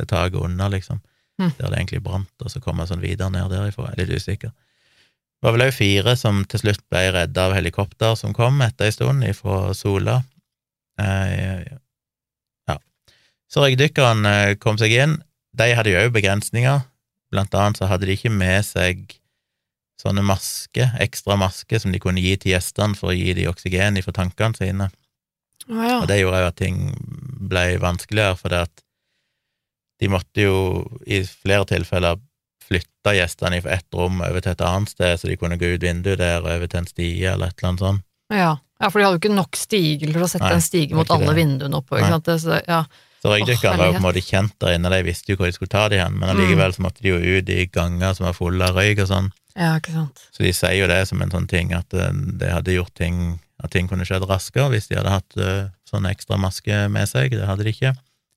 det 0.00 0.08
taket 0.08 0.40
under, 0.40 0.72
liksom. 0.72 1.02
Mm. 1.40 1.52
Der 1.58 1.68
det 1.68 1.76
egentlig 1.76 2.02
brant, 2.04 2.32
og 2.40 2.52
så 2.52 2.60
kom 2.64 2.80
jeg 2.80 2.88
sånn 2.88 3.04
videre 3.04 3.28
ned 3.34 3.52
derifra. 3.52 3.90
Jeg 3.90 3.98
er 3.98 4.02
litt 4.06 4.24
usikker. 4.24 4.56
Det 5.40 5.48
var 5.48 5.56
vel 5.56 5.66
òg 5.68 5.76
fire 5.76 6.16
som 6.20 6.42
til 6.48 6.64
slutt 6.64 6.82
ble 6.92 7.04
redda 7.16 7.46
av 7.48 7.56
helikopter 7.56 8.16
som 8.16 8.32
kom 8.36 8.60
etter 8.64 8.88
ei 8.88 8.96
stund, 8.96 9.24
ifra 9.28 9.74
Sola. 9.76 10.18
Eh, 11.00 11.68
ja. 12.68 12.76
Så 13.48 13.64
røykdykkerne 13.64 14.34
eh, 14.40 14.56
kom 14.60 14.80
seg 14.80 14.96
inn. 14.96 15.20
De 15.56 15.72
hadde 15.76 15.92
jo 15.92 16.00
òg 16.00 16.12
begrensninger. 16.16 16.84
Blant 17.32 17.56
annet 17.56 17.80
så 17.80 17.88
hadde 17.88 18.08
de 18.08 18.16
ikke 18.16 18.32
med 18.32 18.64
seg 18.64 19.19
sånne 20.00 20.24
masker, 20.26 20.94
ekstra 21.04 21.36
masker, 21.40 21.80
som 21.82 21.92
de 21.94 22.00
kunne 22.02 22.22
gi 22.24 22.36
til 22.40 22.54
gjestene 22.54 22.96
for 22.98 23.12
å 23.12 23.16
gi 23.16 23.34
dem 23.36 23.50
oksygen 23.52 24.00
fra 24.04 24.16
tankene 24.16 24.56
sine. 24.58 24.88
Oh, 25.68 25.82
ja. 25.84 25.98
Og 26.00 26.08
det 26.10 26.20
gjorde 26.22 26.40
jo 26.42 26.48
at 26.50 26.58
ting 26.58 26.78
ble 27.50 27.66
vanskeligere, 27.82 28.38
for 28.40 28.52
det 28.52 28.64
at 28.68 28.82
de 30.00 30.08
måtte 30.08 30.46
jo 30.46 30.56
i 31.04 31.20
flere 31.28 31.66
tilfeller 31.68 32.18
flytte 32.64 33.12
gjestene 33.18 33.58
fra 33.64 33.76
ett 33.76 33.98
rom 33.98 34.22
over 34.24 34.40
til 34.40 34.54
et 34.54 34.64
annet 34.64 34.92
sted, 34.94 35.18
så 35.20 35.28
de 35.28 35.36
kunne 35.36 35.58
gå 35.60 35.74
ut 35.74 35.84
vinduet 35.84 36.20
der 36.22 36.40
og 36.40 36.48
over 36.54 36.70
til 36.70 36.80
en 36.80 36.88
stie 36.88 37.28
eller 37.34 37.50
et 37.52 37.58
eller 37.60 37.72
annet 37.74 37.86
sånt. 37.86 38.04
ja. 38.32 38.56
Ja, 38.80 38.88
for 38.88 38.96
de 38.96 39.04
hadde 39.04 39.18
jo 39.18 39.20
ikke 39.20 39.36
nok 39.36 39.58
stiger 39.60 40.08
til 40.08 40.22
å 40.24 40.26
sette 40.30 40.46
Nei, 40.46 40.54
en 40.56 40.62
stige 40.64 40.96
mot 40.96 41.10
alle 41.12 41.26
det. 41.28 41.34
vinduene 41.36 41.76
oppe. 41.76 41.98
Ikke 41.98 42.14
sant? 42.14 42.30
Så, 42.40 42.54
ja. 42.64 42.78
Så 43.20 43.28
røykdykkerne 43.28 43.76
var 43.76 43.90
jo 43.90 43.92
på 43.92 44.00
en 44.00 44.06
måte 44.06 44.22
kjent 44.24 44.54
der 44.64 44.72
inne, 44.78 44.88
de 44.94 45.00
visste 45.04 45.34
jo 45.34 45.36
hvor 45.36 45.50
de 45.50 45.52
skulle 45.52 45.68
ta 45.74 45.82
de 45.92 45.98
hen, 46.00 46.14
men 46.16 46.30
allikevel 46.32 46.72
så 46.72 46.80
måtte 46.86 47.04
de 47.04 47.12
jo 47.12 47.18
ut 47.20 47.50
i 47.52 47.66
ganger 47.68 48.14
som 48.16 48.24
var 48.24 48.38
fulle 48.38 48.70
av 48.70 48.78
røyk 48.80 49.02
og 49.04 49.10
sånn. 49.10 49.28
Ja, 49.56 49.76
ikke 49.80 49.92
sant. 49.92 50.20
Så 50.34 50.42
de 50.44 50.52
sier 50.56 50.76
jo 50.78 50.86
det 50.90 51.00
som 51.08 51.20
en 51.22 51.30
sånn 51.32 51.48
ting, 51.50 51.72
at 51.76 51.92
eh, 51.94 52.12
det 52.40 52.52
hadde 52.52 52.76
gjort 52.76 52.94
ting 52.94 53.40
at 53.60 53.70
ting 53.74 53.88
kunne 53.90 54.06
skjedd 54.08 54.24
raskere 54.24 54.70
hvis 54.72 54.86
de 54.88 54.96
hadde 54.96 55.10
hatt 55.12 55.34
uh, 55.36 55.66
sånn 55.84 56.06
ekstra 56.08 56.38
maske 56.40 56.86
med 56.88 57.08
seg. 57.10 57.34
Det 57.36 57.44
hadde 57.44 57.66
de 57.66 57.74
ikke. 57.74 57.90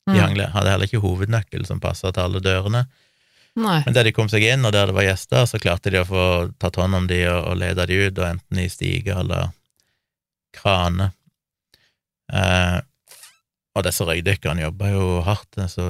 De 0.10 0.20
Mm. 0.20 0.36
hadde 0.52 0.68
heller 0.70 0.84
ikke 0.90 1.00
hovednøkkel 1.00 1.64
som 1.66 1.80
passa 1.80 2.12
til 2.12 2.26
alle 2.26 2.42
dørene. 2.44 2.82
Nei. 3.56 3.78
Men 3.86 3.94
der 3.96 4.04
de 4.04 4.12
kom 4.12 4.28
seg 4.28 4.44
inn, 4.44 4.66
og 4.66 4.74
der 4.76 4.90
det 4.92 4.96
var 4.98 5.06
gjester, 5.08 5.46
så 5.48 5.60
klarte 5.64 5.92
de 5.94 6.02
å 6.02 6.08
få 6.10 6.24
tatt 6.60 6.76
hånd 6.76 6.96
om 6.98 7.08
de 7.08 7.22
og, 7.30 7.40
og 7.54 7.56
lede 7.62 7.86
de 7.88 8.02
ut, 8.10 8.18
og 8.20 8.26
enten 8.34 8.60
i 8.60 8.68
stiger 8.68 9.22
eller 9.24 9.54
krane. 10.54 11.12
Eh, 12.34 12.82
Og 13.76 13.82
disse 13.88 14.06
røykdykkerne 14.06 14.62
jobba 14.68 14.90
jo 14.92 15.06
hardt, 15.26 15.56
så 15.72 15.88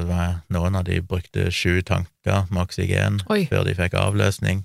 noen 0.53 0.75
av 0.79 0.85
de 0.87 1.01
brukte 1.03 1.49
sju 1.51 1.81
tanker 1.83 2.45
med 2.49 2.61
oksygen 2.61 3.17
Oi. 3.33 3.41
før 3.49 3.65
de 3.67 3.73
fikk 3.75 3.97
avløsning. 3.99 4.61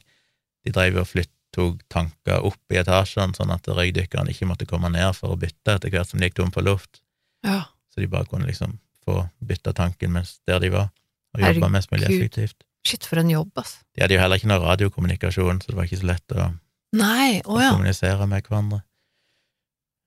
De 0.68 0.74
drev 0.76 1.00
og 1.00 1.08
flytt, 1.08 1.32
tok 1.56 1.80
tanker 1.88 2.44
opp 2.44 2.74
i 2.74 2.76
etasjene, 2.76 3.32
sånn 3.32 3.50
at 3.54 3.64
røykdykkerne 3.72 4.34
ikke 4.34 4.46
måtte 4.50 4.66
komme 4.68 4.90
ned 4.92 5.16
for 5.16 5.32
å 5.32 5.38
bytte 5.40 5.78
etter 5.78 5.92
hvert 5.94 6.10
som 6.10 6.20
de 6.20 6.28
gikk 6.28 6.36
tom 6.42 6.50
for 6.52 6.66
luft. 6.66 7.00
Ja. 7.46 7.62
Så 7.88 8.02
de 8.02 8.10
bare 8.12 8.28
kunne 8.28 8.46
liksom 8.46 8.76
få 9.08 9.22
bytta 9.40 9.72
tanken 9.72 10.12
mens 10.12 10.36
der 10.46 10.60
de 10.60 10.68
var, 10.74 10.90
og 11.32 11.46
jobba 11.46 11.70
mest 11.72 11.92
mulig 11.94 12.10
effektivt. 12.10 12.66
Shit, 12.86 13.08
for 13.08 13.20
en 13.20 13.32
jobb, 13.32 13.50
altså. 13.56 13.80
De 13.96 14.04
hadde 14.04 14.16
jo 14.16 14.20
heller 14.20 14.40
ikke 14.40 14.50
noe 14.52 14.60
radiokommunikasjon, 14.62 15.62
så 15.62 15.72
det 15.72 15.78
var 15.78 15.88
ikke 15.88 16.02
så 16.02 16.10
lett 16.12 16.36
å 16.36 16.50
Nei, 16.96 17.40
å 17.44 17.56
å 17.56 17.64
kommunisere 17.72 18.28
med 18.28 18.46
hverandre. 18.46 18.82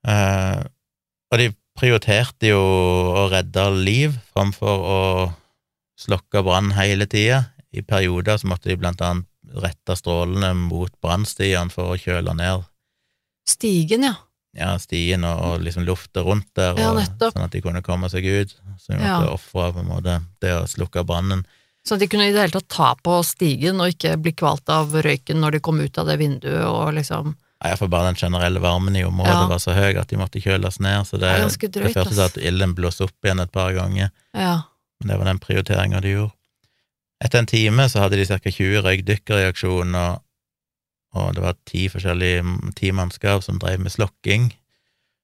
Uh, 0.02 0.62
og 1.30 1.42
de 1.42 1.52
prioriterte 1.78 2.50
jo 2.50 2.62
å 2.62 3.28
redde 3.34 3.68
liv 3.78 4.16
framfor 4.34 4.88
å 4.94 5.02
slokke 6.02 6.42
brann 6.46 6.72
hele 6.78 7.06
tida. 7.10 7.44
I 7.72 7.84
perioder 7.86 8.40
så 8.42 8.50
måtte 8.50 8.72
de 8.72 8.80
blant 8.80 9.02
annet 9.06 9.28
rette 9.60 9.96
strålene 9.98 10.54
mot 10.56 10.92
brannstiene 11.02 11.72
for 11.74 11.94
å 11.94 12.00
kjøle 12.00 12.34
ned 12.38 12.64
Stigen, 13.50 14.04
ja. 14.06 14.14
ja, 14.56 14.76
stien 14.80 15.24
og, 15.28 15.40
og 15.42 15.64
liksom 15.66 15.84
lufta 15.88 16.22
rundt 16.24 16.48
der, 16.56 16.76
og, 16.78 17.00
ja, 17.02 17.32
sånn 17.34 17.44
at 17.48 17.52
de 17.56 17.62
kunne 17.66 17.82
komme 17.84 18.08
seg 18.14 18.26
ut. 18.30 18.54
Så 18.80 18.94
de 18.94 19.00
måtte 19.02 19.26
Ja. 19.26 19.32
ofre 19.34 19.72
på 19.74 19.82
en 19.82 19.90
måte 19.90 20.20
det 20.44 20.54
å 20.56 20.68
slukke 20.70 21.04
brannen. 21.08 21.42
Så 21.84 21.98
de 21.98 22.06
kunne 22.08 22.28
i 22.30 22.32
det 22.32 22.40
hele 22.44 22.54
tatt 22.54 22.68
ta 22.70 22.92
på 23.02 23.16
stigen 23.26 23.82
og 23.82 23.90
ikke 23.96 24.14
bli 24.22 24.32
kvalt 24.38 24.70
av 24.70 24.94
røyken 24.94 25.42
når 25.42 25.58
de 25.58 25.60
kom 25.66 25.82
ut 25.82 25.98
av 25.98 26.06
det 26.12 26.20
vinduet 26.22 26.66
og 26.70 26.94
liksom 26.94 27.34
Ja, 27.64 27.76
for 27.78 27.88
bare 27.94 28.10
den 28.14 28.16
generelle 28.18 28.62
varmen 28.62 28.96
i 28.98 29.04
området 29.06 29.34
Ja. 29.42 29.48
var 29.50 29.60
så 29.62 29.74
høy 29.74 29.98
at 30.00 30.08
de 30.10 30.18
måtte 30.18 30.42
kjøles 30.42 30.80
ned, 30.80 31.06
så 31.06 31.18
det, 31.20 31.34
Det 31.60 31.72
det 31.72 31.94
førte 31.94 32.10
til 32.14 32.22
at 32.26 32.38
ilden 32.38 32.74
blåste 32.78 33.04
opp 33.06 33.18
igjen 33.26 33.40
et 33.42 33.52
par 33.52 33.74
ganger. 33.74 34.10
Ja. 34.34 34.62
Men 35.02 35.08
det 35.10 35.18
var 35.18 35.26
den 35.26 35.40
prioriteringa 35.40 36.02
de 36.02 36.14
gjorde. 36.16 36.34
Etter 37.22 37.40
en 37.44 37.46
time 37.50 37.86
så 37.92 38.02
hadde 38.02 38.18
de 38.18 38.26
ca. 38.26 38.40
20 38.50 38.82
røykdykkere 38.86 39.44
i 39.44 39.50
aksjon, 39.52 39.94
og, 39.96 40.24
og 41.14 41.36
det 41.38 41.44
var 41.44 41.58
ti 41.70 41.86
forskjellige 41.92 42.42
ti 42.80 42.90
mannskap 42.98 43.44
som 43.46 43.60
drev 43.62 43.80
med 43.84 43.92
slokking, 43.94 44.52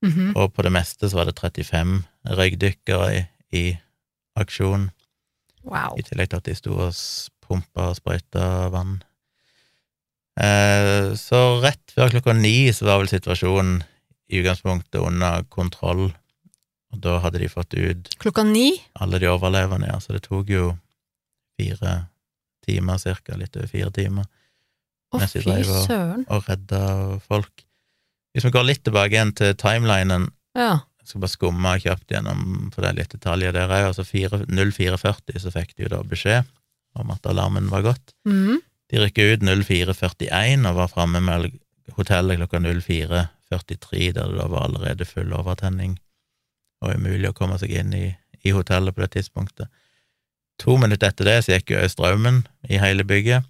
Mhm. 0.05 0.35
og 0.37 0.51
på 0.53 0.61
det 0.61 0.69
meste 0.71 1.09
så 1.09 1.15
var 1.17 1.25
det 1.25 1.39
35 1.39 2.03
røykdykkere 2.37 3.07
i, 3.17 3.23
i 3.57 3.77
aksjon, 4.37 4.91
Wow. 5.65 5.97
i 5.97 6.03
tillegg 6.05 6.29
til 6.29 6.37
at 6.37 6.45
de 6.45 6.53
sto 6.55 6.75
og 6.77 6.93
pumpa 7.41 7.87
og 7.89 7.95
sprøyta 7.97 8.69
vann. 8.71 9.01
Eh, 10.37 11.15
så 11.17 11.39
rett 11.63 11.81
før 11.95 12.11
klokka 12.13 12.35
ni 12.37 12.69
så 12.75 12.85
var 12.85 12.99
vel 13.01 13.09
situasjonen 13.09 13.79
i 14.29 14.41
utgangspunktet 14.43 15.01
under 15.01 15.41
kontroll, 15.49 16.11
og 16.93 17.01
da 17.01 17.17
hadde 17.23 17.39
de 17.41 17.49
fått 17.49 17.73
ut 17.73 18.11
Klokka 18.21 18.43
ni? 18.45 18.75
alle 19.01 19.17
de 19.19 19.25
overlevende, 19.31 19.87
ja, 19.89 19.97
så 19.99 20.13
det 20.13 20.21
tok 20.27 20.49
jo 20.53 20.75
fire 21.57 21.93
timer, 22.67 22.97
cirka, 23.01 23.37
litt 23.39 23.55
over 23.57 23.67
fire 23.71 23.91
timer, 23.95 24.25
Å, 25.13 25.21
fy 25.23 25.39
drev 25.39 25.69
og- 25.71 26.25
og 26.27 26.41
å 26.41 26.47
redde 26.49 27.21
folk. 27.27 27.63
Hvis 28.35 28.43
vi 28.43 28.51
går 28.51 28.65
litt 28.67 28.83
tilbake 28.83 29.11
igjen 29.15 29.33
til 29.35 29.53
timelinen, 29.55 30.29
Ja. 30.55 30.81
jeg 30.99 31.07
skal 31.07 31.21
bare 31.21 31.29
skumme 31.31 31.79
kjapt 31.79 32.07
gjennom, 32.07 32.71
for 32.73 32.81
det 32.81 32.89
er 32.89 32.93
litt 32.99 33.09
detaljer 33.15 33.53
der 33.53 33.67
òg, 33.69 33.87
altså 33.87 34.03
0440 34.03 35.39
så 35.39 35.51
fikk 35.51 35.75
de 35.75 35.83
jo 35.83 35.89
da 35.89 36.03
beskjed 36.03 36.45
om 36.95 37.11
at 37.11 37.21
alarmen 37.25 37.69
var 37.69 37.81
gått. 37.83 38.13
Mm. 38.27 38.59
De 38.89 38.97
rykket 38.97 39.33
ut 39.33 39.41
0441 39.47 40.65
og 40.65 40.75
var 40.75 40.87
framme 40.87 41.21
med 41.23 41.51
hotellet 41.95 42.37
klokka 42.37 42.59
0443, 42.59 44.11
der 44.13 44.27
det 44.27 44.37
da 44.37 44.47
var 44.47 44.67
allerede 44.67 45.05
full 45.07 45.31
overtenning 45.33 45.97
og 46.81 46.93
umulig 46.95 47.29
å 47.29 47.33
komme 47.37 47.57
seg 47.59 47.71
inn 47.71 47.93
i, 47.93 48.17
i 48.45 48.51
hotellet 48.51 48.93
på 48.95 49.01
det 49.01 49.11
tidspunktet. 49.15 49.67
To 50.63 50.77
minutter 50.81 51.11
etter 51.11 51.27
det 51.27 51.37
så 51.45 51.57
gikk 51.57 51.75
jo 51.75 51.83
strømmen 51.91 52.41
i 52.69 52.79
hele 52.81 53.05
bygget. 53.07 53.45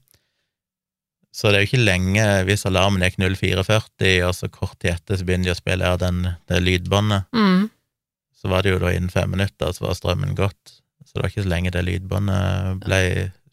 Så 1.38 1.52
det 1.52 1.60
er 1.60 1.64
jo 1.64 1.70
ikke 1.70 1.86
lenge 1.86 2.26
hvis 2.48 2.66
alarmen 2.66 3.04
gikk 3.06 3.20
0440, 3.22 4.26
og 4.26 4.34
så 4.34 4.50
kort 4.50 4.80
tid 4.82 4.96
etter 4.96 5.20
så 5.20 5.28
begynner 5.28 5.52
de 5.52 5.54
å 5.54 5.60
spille 5.60 5.92
av 5.94 6.00
den, 6.02 6.24
det 6.50 6.64
lydbåndet. 6.64 7.30
Mm. 7.36 7.68
Så 8.38 8.50
var 8.50 8.66
det 8.66 8.74
jo 8.74 8.82
da 8.82 8.94
innen 8.94 9.14
fem 9.14 9.30
minutter, 9.34 9.74
så 9.74 9.86
var 9.86 9.98
strømmen 9.98 10.34
gått. 10.38 10.78
Så 11.06 11.16
det 11.16 11.22
var 11.22 11.32
ikke 11.32 11.46
så 11.46 11.52
lenge 11.54 11.74
det 11.76 11.86
lydbåndet 11.86 12.82
ble 12.84 13.02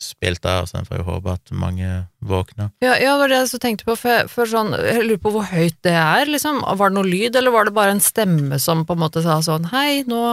spilt 0.00 0.44
av, 0.48 0.66
så 0.66 0.80
en 0.80 0.88
får 0.88 1.00
jo 1.00 1.06
håpe 1.06 1.36
at 1.36 1.52
mange 1.54 1.90
våkner. 2.24 2.72
Ja, 2.82 2.96
ja, 2.98 3.14
det 3.14 3.20
var 3.20 3.30
det 3.30 3.38
jeg 3.42 3.52
så 3.52 3.60
tenkte 3.62 3.86
på, 3.86 3.94
for, 4.00 4.32
for 4.32 4.50
sånn, 4.50 4.74
jeg 4.80 5.04
lurer 5.04 5.22
på 5.22 5.32
hvor 5.36 5.46
høyt 5.52 5.76
det 5.86 5.94
er, 5.94 6.28
liksom. 6.28 6.64
Var 6.64 6.90
det 6.90 6.98
noe 6.98 7.08
lyd, 7.08 7.38
eller 7.38 7.54
var 7.54 7.68
det 7.68 7.76
bare 7.76 7.94
en 7.94 8.02
stemme 8.04 8.58
som 8.60 8.84
på 8.88 8.96
en 8.96 9.04
måte 9.04 9.22
sa 9.24 9.38
sånn, 9.44 9.70
hei, 9.72 10.02
nå 10.08 10.24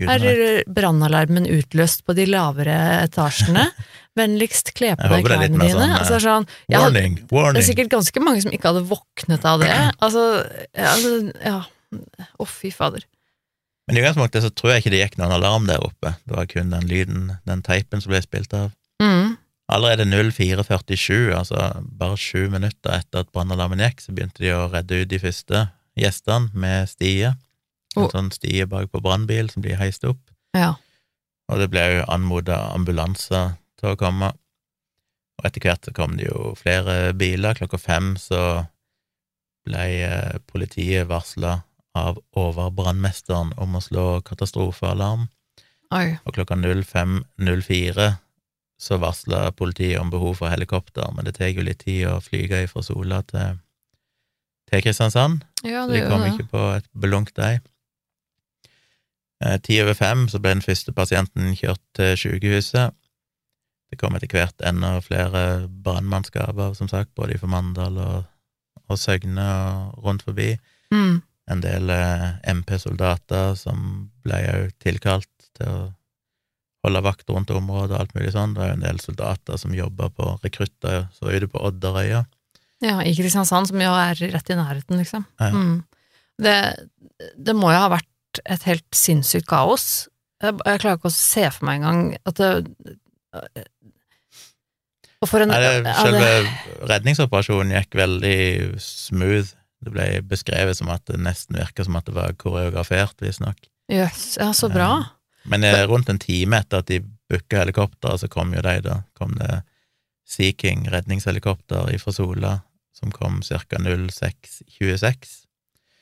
Er 0.00 0.62
brannalarmen 0.70 1.48
utløst 1.50 2.04
på 2.06 2.14
de 2.16 2.24
lavere 2.30 2.76
etasjene. 3.04 3.66
Vennligst 4.18 4.72
kle 4.74 4.94
på 4.98 5.08
deg 5.12 5.26
klærne 5.26 5.48
dine. 5.52 5.68
sånn, 5.70 5.92
Altså, 5.98 6.18
sånn, 6.22 6.46
ja, 6.70 6.80
warning, 6.82 7.18
Warning, 7.30 7.58
det 7.58 7.62
er 7.62 7.68
sikkert 7.68 7.92
ganske 7.92 8.22
mange 8.24 8.42
som 8.44 8.54
ikke 8.54 8.72
hadde 8.72 8.86
våknet 8.90 9.46
av 9.46 9.62
det. 9.62 9.70
Altså, 10.04 10.24
ja, 10.74 10.94
altså, 10.94 11.14
ja. 11.44 11.60
Å, 12.38 12.46
fy 12.46 12.70
fader. 12.74 13.06
Men 13.90 13.98
i 13.98 14.02
utgangspunktet 14.02 14.44
så 14.44 14.50
tror 14.54 14.74
jeg 14.74 14.84
ikke 14.84 14.92
det 14.94 15.02
gikk 15.02 15.16
noen 15.18 15.34
alarm 15.34 15.66
der 15.66 15.82
oppe. 15.82 16.14
Det 16.22 16.36
var 16.36 16.46
kun 16.50 16.74
den 16.74 16.86
lyden, 16.90 17.30
den 17.48 17.62
teipen 17.66 18.02
som 18.02 18.12
ble 18.12 18.20
spilt 18.22 18.54
av. 18.54 18.70
Mm. 19.02 19.34
Allerede 19.70 20.06
0447, 20.06 21.30
altså 21.34 21.68
bare 21.98 22.18
sju 22.18 22.48
minutter 22.50 22.96
etter 22.96 23.24
at 23.24 23.30
brannalarmen 23.34 23.82
gikk, 23.82 24.02
så 24.02 24.14
begynte 24.14 24.42
de 24.42 24.54
å 24.54 24.68
redde 24.70 25.02
ut 25.02 25.10
de 25.10 25.20
første 25.22 25.64
gjestene 25.98 26.50
med 26.54 26.90
stie. 26.90 27.32
En 27.96 28.04
Oh. 28.04 28.10
sånn 28.12 28.30
stie 28.32 28.66
bak 28.70 28.90
på 28.92 29.00
brannbil 29.02 29.48
som 29.50 29.62
blir 29.62 29.76
heist 29.80 30.04
opp. 30.04 30.20
Ja. 30.54 30.74
Og 31.50 31.58
det 31.58 31.70
ble 31.72 31.80
jo 31.96 32.04
anmoda 32.08 32.60
ambulanser 32.74 33.56
til 33.80 33.90
å 33.90 33.96
komme. 33.98 34.28
Og 35.40 35.46
etter 35.48 35.60
hvert 35.64 35.84
så 35.88 35.92
kom 35.96 36.16
det 36.16 36.28
jo 36.28 36.54
flere 36.54 37.12
biler. 37.18 37.54
Klokka 37.58 37.78
fem 37.80 38.12
så 38.16 38.66
ble 39.66 39.82
eh, 40.06 40.38
politiet 40.46 41.08
varsla 41.10 41.62
av 41.98 42.20
overbrannmesteren 42.38 43.50
om 43.58 43.74
å 43.74 43.80
slå 43.82 44.20
katastrofealarm. 44.22 45.26
Oi. 45.90 46.18
Og 46.24 46.34
klokka 46.36 46.54
05.04 46.54 48.12
så 48.80 48.96
varsla 49.02 49.50
politiet 49.52 49.98
om 50.00 50.08
behov 50.12 50.38
for 50.38 50.48
helikopter, 50.48 51.10
men 51.16 51.26
det 51.26 51.34
tar 51.36 51.50
jo 51.52 51.64
litt 51.66 51.82
tid 51.84 52.06
å 52.08 52.20
flyge 52.24 52.62
fra 52.70 52.82
Sola 52.86 53.18
til, 53.28 53.58
til 54.70 54.84
Kristiansand. 54.86 55.42
Ja, 55.66 55.82
Så 55.86 55.92
de 55.92 56.04
kom 56.08 56.22
det. 56.24 56.30
ikke 56.36 56.48
på 56.54 56.62
et 56.78 56.86
belungt 56.96 57.36
ei. 57.44 57.58
Eh, 59.44 59.56
Ti 59.64 59.80
over 59.82 59.96
fem 59.96 60.26
så 60.28 60.40
ble 60.40 60.56
den 60.56 60.64
første 60.64 60.92
pasienten 60.96 61.54
kjørt 61.56 61.82
til 61.96 62.16
sykehuset. 62.20 62.96
Det 63.90 63.98
kom 63.98 64.14
etter 64.14 64.30
hvert 64.30 64.62
enda 64.62 64.98
flere 65.02 65.66
brannmannskaper, 65.84 66.76
som 66.78 66.90
sagt, 66.90 67.10
både 67.18 67.34
i 67.34 67.48
Mandal 67.50 67.96
og, 67.98 68.28
og 68.86 69.00
Søgne 69.00 69.46
og 69.46 70.04
rundt 70.04 70.26
forbi. 70.26 70.52
Mm. 70.94 71.22
En 71.50 71.62
del 71.64 71.90
eh, 71.90 72.28
MP-soldater 72.52 73.56
som 73.58 74.10
ble 74.22 74.42
jo 74.44 74.68
tilkalt 74.84 75.50
til 75.58 75.72
å 75.72 75.80
holde 76.84 77.02
vakt 77.04 77.32
rundt 77.32 77.50
området 77.52 77.96
og 77.96 77.98
alt 77.98 78.14
mulig 78.16 78.34
sånn. 78.36 78.54
Det 78.54 78.62
var 78.62 78.70
jo 78.70 78.76
en 78.78 78.86
del 78.86 79.00
soldater 79.02 79.58
som 79.60 79.74
jobber 79.76 80.12
på 80.16 80.36
rekrutter, 80.44 81.08
så 81.16 81.26
var 81.26 81.40
det 81.42 81.50
på 81.52 81.64
Odderøya. 81.66 82.22
Ja, 82.80 83.00
i 83.04 83.12
Kristiansand, 83.16 83.68
som 83.68 83.82
jo 83.82 83.90
er 83.92 84.16
rett 84.16 84.52
i 84.52 84.56
nærheten, 84.56 85.00
liksom. 85.00 85.26
Ja. 85.40 85.50
Mm. 85.52 85.82
Det, 86.40 86.54
det 87.36 87.52
må 87.56 87.68
jo 87.74 87.82
ha 87.82 87.90
vært 87.92 88.08
et 88.44 88.62
helt 88.68 88.86
sinnssykt 88.94 89.48
kaos. 89.50 90.08
Jeg, 90.42 90.56
jeg 90.64 90.80
klarer 90.80 90.96
ikke 90.98 91.10
å 91.10 91.14
se 91.14 91.44
for 91.52 91.66
meg 91.68 91.80
engang 91.80 92.16
at 92.24 92.38
det 92.40 92.50
en 95.20 95.50
Nei, 95.52 95.58
det, 95.60 95.94
selve 95.98 96.20
det- 96.20 96.88
redningsoperasjonen 96.88 97.74
gikk 97.76 97.96
veldig 98.00 98.36
smooth. 98.80 99.50
Det 99.80 99.92
ble 99.92 100.06
beskrevet 100.28 100.76
som 100.76 100.88
at 100.92 101.04
det 101.08 101.18
nesten 101.20 101.56
virka 101.56 101.84
som 101.84 101.96
at 101.96 102.04
det 102.08 102.14
var 102.16 102.32
koreografert, 102.40 103.16
visstnok. 103.20 103.56
Yes, 103.92 104.36
ja, 104.40 104.52
så 104.52 104.68
bra. 104.72 104.90
Men 105.44 105.64
eh, 105.64 105.84
rundt 105.88 106.08
en 106.12 106.18
time 106.20 106.58
etter 106.60 106.78
at 106.82 106.88
de 106.88 107.00
booka 107.30 107.62
helikopteret, 107.62 108.20
så 108.20 108.28
kom 108.28 108.52
jo 108.54 108.60
de, 108.64 108.74
da. 108.84 109.02
Kom 109.16 109.32
det 109.40 109.62
Sea 110.28 110.52
King 110.52 110.84
redningshelikopter 110.92 111.88
fra 111.98 112.12
Sola, 112.12 112.52
som 112.92 113.10
kom 113.12 113.40
ca. 113.42 113.80
06.26. 113.80 115.46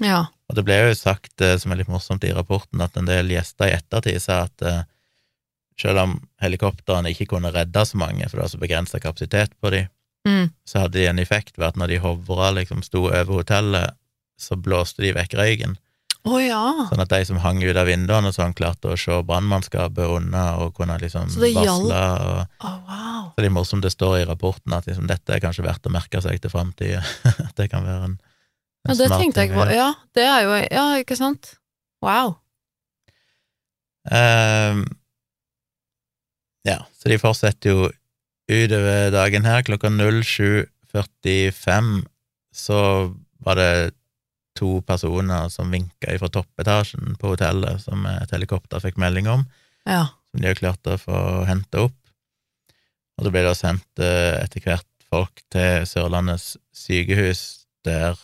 Ja. 0.04 0.26
Og 0.48 0.56
det 0.56 0.64
ble 0.64 0.76
jo 0.80 0.94
sagt, 0.96 1.34
eh, 1.44 1.56
som 1.60 1.72
er 1.74 1.80
litt 1.82 1.90
morsomt 1.92 2.24
i 2.24 2.32
rapporten, 2.32 2.80
at 2.84 2.96
en 2.96 3.08
del 3.08 3.30
gjester 3.34 3.68
i 3.68 3.76
ettertid 3.76 4.20
sa 4.22 4.44
at 4.46 4.62
eh, 4.62 4.82
selv 5.78 6.02
om 6.02 6.16
helikoptrene 6.42 7.12
ikke 7.12 7.28
kunne 7.34 7.52
redde 7.54 7.84
så 7.86 7.98
mange, 8.00 8.26
for 8.28 8.38
det 8.38 8.44
var 8.46 8.52
så 8.54 8.62
begrensa 8.62 9.00
kapasitet 9.02 9.54
på 9.60 9.70
dem, 9.74 9.88
Mm. 10.26 10.48
så 10.66 10.80
hadde 10.82 10.98
de 10.98 11.06
en 11.06 11.18
effekt 11.22 11.54
ved 11.56 11.68
at 11.68 11.76
når 11.78 11.88
de 11.92 11.98
hovra 12.02 12.50
liksom 12.52 12.82
sto 12.82 13.04
over 13.06 13.24
hotellet, 13.38 13.94
så 14.36 14.56
blåste 14.60 15.00
de 15.00 15.12
vekk 15.14 15.34
røyken, 15.38 15.76
Oh, 16.26 16.36
ja. 16.42 16.58
sånn 16.90 17.00
at 17.00 17.08
de 17.08 17.20
som 17.24 17.38
hang 17.40 17.62
ut 17.62 17.76
av 17.78 17.86
vinduene 17.88 18.32
sånn, 18.34 18.52
klarte 18.52 18.90
å 18.92 18.98
se 18.98 19.14
brannmannskapet 19.24 20.10
unna 20.18 20.58
og 20.60 20.74
kunne 20.76 20.98
liksom 21.00 21.30
Så 21.30 21.40
det 21.40 21.54
varsle. 21.54 22.02
Og, 22.26 22.58
oh, 22.66 22.74
wow. 22.90 23.30
så 23.30 23.38
det 23.40 23.46
er 23.48 23.54
morsomt 23.54 23.86
det 23.86 23.92
står 23.94 24.18
i 24.18 24.26
rapporten 24.28 24.74
at 24.76 24.90
liksom, 24.90 25.06
dette 25.08 25.32
er 25.32 25.40
kanskje 25.40 25.64
verdt 25.64 25.86
å 25.88 25.94
merke 25.94 26.20
seg 26.20 26.42
til 26.42 26.50
framtida. 26.52 27.00
at 27.46 27.54
det 27.56 27.70
kan 27.70 27.86
være 27.86 28.10
en 28.10 28.18
Ja, 28.86 28.94
det 28.94 29.08
tenkte 29.10 29.40
jeg 29.42 29.50
ikke 29.50 29.58
på. 29.64 29.70
Ja, 29.74 29.88
det 30.14 30.22
er 30.24 30.40
jo 30.46 30.52
Ja, 30.70 30.84
ikke 31.02 31.16
sant? 31.18 31.56
Wow. 32.04 32.36
Um, 34.08 34.84
ja, 36.64 36.78
så 36.96 37.10
de 37.10 37.18
fortsetter 37.20 37.70
jo 37.74 37.88
utover 38.48 39.10
dagen 39.12 39.44
her. 39.44 39.60
Klokka 39.66 39.90
07.45 39.92 42.06
så 42.54 42.78
var 43.44 43.54
det 43.60 43.72
to 44.58 44.80
personer 44.86 45.48
som 45.52 45.70
vinka 45.70 46.16
fra 46.18 46.28
toppetasjen 46.34 47.14
på 47.20 47.28
hotellet, 47.34 47.82
som 47.84 48.06
et 48.10 48.32
helikopter 48.34 48.80
fikk 48.82 48.96
melding 48.98 49.28
om, 49.30 49.44
Ja. 49.86 50.06
som 50.30 50.40
de 50.40 50.48
har 50.48 50.54
klart 50.58 50.86
å 50.90 50.96
få 50.98 51.44
henta 51.46 51.84
opp. 51.86 51.94
Og 53.18 53.24
så 53.26 53.30
ble 53.34 53.42
det 53.46 53.56
sendt 53.58 53.98
eh, 54.02 54.34
etter 54.42 54.60
hvert 54.64 54.86
folk 55.10 55.42
til 55.50 55.86
Sørlandets 55.86 56.56
sykehus, 56.74 57.66
der 57.84 58.14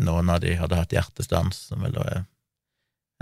noen 0.00 0.30
av 0.32 0.40
de 0.40 0.54
hadde 0.56 0.76
hatt 0.78 0.92
hjertestans, 0.94 1.56
som 1.68 1.82
vel 1.84 1.96
er 2.00 2.22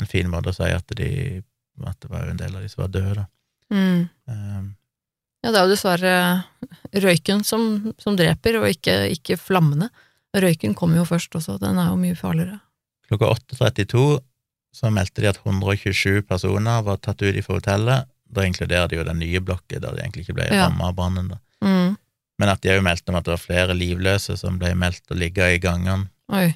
en 0.00 0.06
fin 0.08 0.28
måte 0.30 0.52
å 0.52 0.56
si 0.56 0.68
at, 0.72 0.86
de, 0.96 1.42
at 1.84 1.98
det 2.00 2.10
var 2.10 2.24
jo 2.24 2.30
en 2.34 2.40
del 2.40 2.54
av 2.56 2.62
de 2.62 2.68
som 2.72 2.84
var 2.84 2.92
døde, 2.94 3.14
da. 3.22 3.26
Mm. 3.74 4.08
Um, 4.26 4.68
Ja, 5.42 5.50
det 5.54 5.56
er 5.56 5.64
jo 5.64 5.72
dessverre 5.72 6.14
røyken 7.00 7.44
som, 7.48 7.92
som 7.98 8.16
dreper, 8.18 8.58
og 8.60 8.66
ikke, 8.68 8.96
ikke 9.14 9.38
flammene. 9.40 9.88
Røyken 10.36 10.74
kommer 10.76 11.00
jo 11.00 11.06
først 11.08 11.32
også, 11.38 11.56
den 11.62 11.78
er 11.80 11.88
jo 11.88 11.96
mye 11.96 12.16
farligere. 12.18 12.58
Klokka 13.08 13.30
8.32 13.56 14.02
så 14.76 14.90
meldte 14.94 15.24
de 15.24 15.30
at 15.32 15.40
127 15.42 16.20
personer 16.28 16.84
var 16.86 17.00
tatt 17.02 17.24
ut 17.24 17.38
fra 17.46 17.56
hotellet. 17.56 18.04
Da 18.30 18.44
inkluderer 18.46 18.86
de 18.92 19.00
jo 19.00 19.06
den 19.08 19.18
nye 19.18 19.40
blokka 19.42 19.80
der 19.80 19.96
de 19.96 20.04
egentlig 20.04 20.26
ikke 20.28 20.36
ble 20.36 20.46
Ja. 20.52 20.68
ramma 20.68 20.90
av 20.92 20.94
brannen. 21.00 21.32
Mm. 21.64 21.96
Men 22.38 22.48
at 22.52 22.60
de 22.62 22.70
òg 22.76 22.84
meldte 22.84 23.10
om 23.10 23.16
at 23.18 23.24
det 23.26 23.32
var 23.34 23.42
flere 23.42 23.74
livløse 23.74 24.36
som 24.38 24.60
ble 24.60 24.70
meldt 24.78 25.10
å 25.10 25.16
ligge 25.18 25.48
i 25.56 25.58
gangene. 25.58 26.06
Oi. 26.30 26.48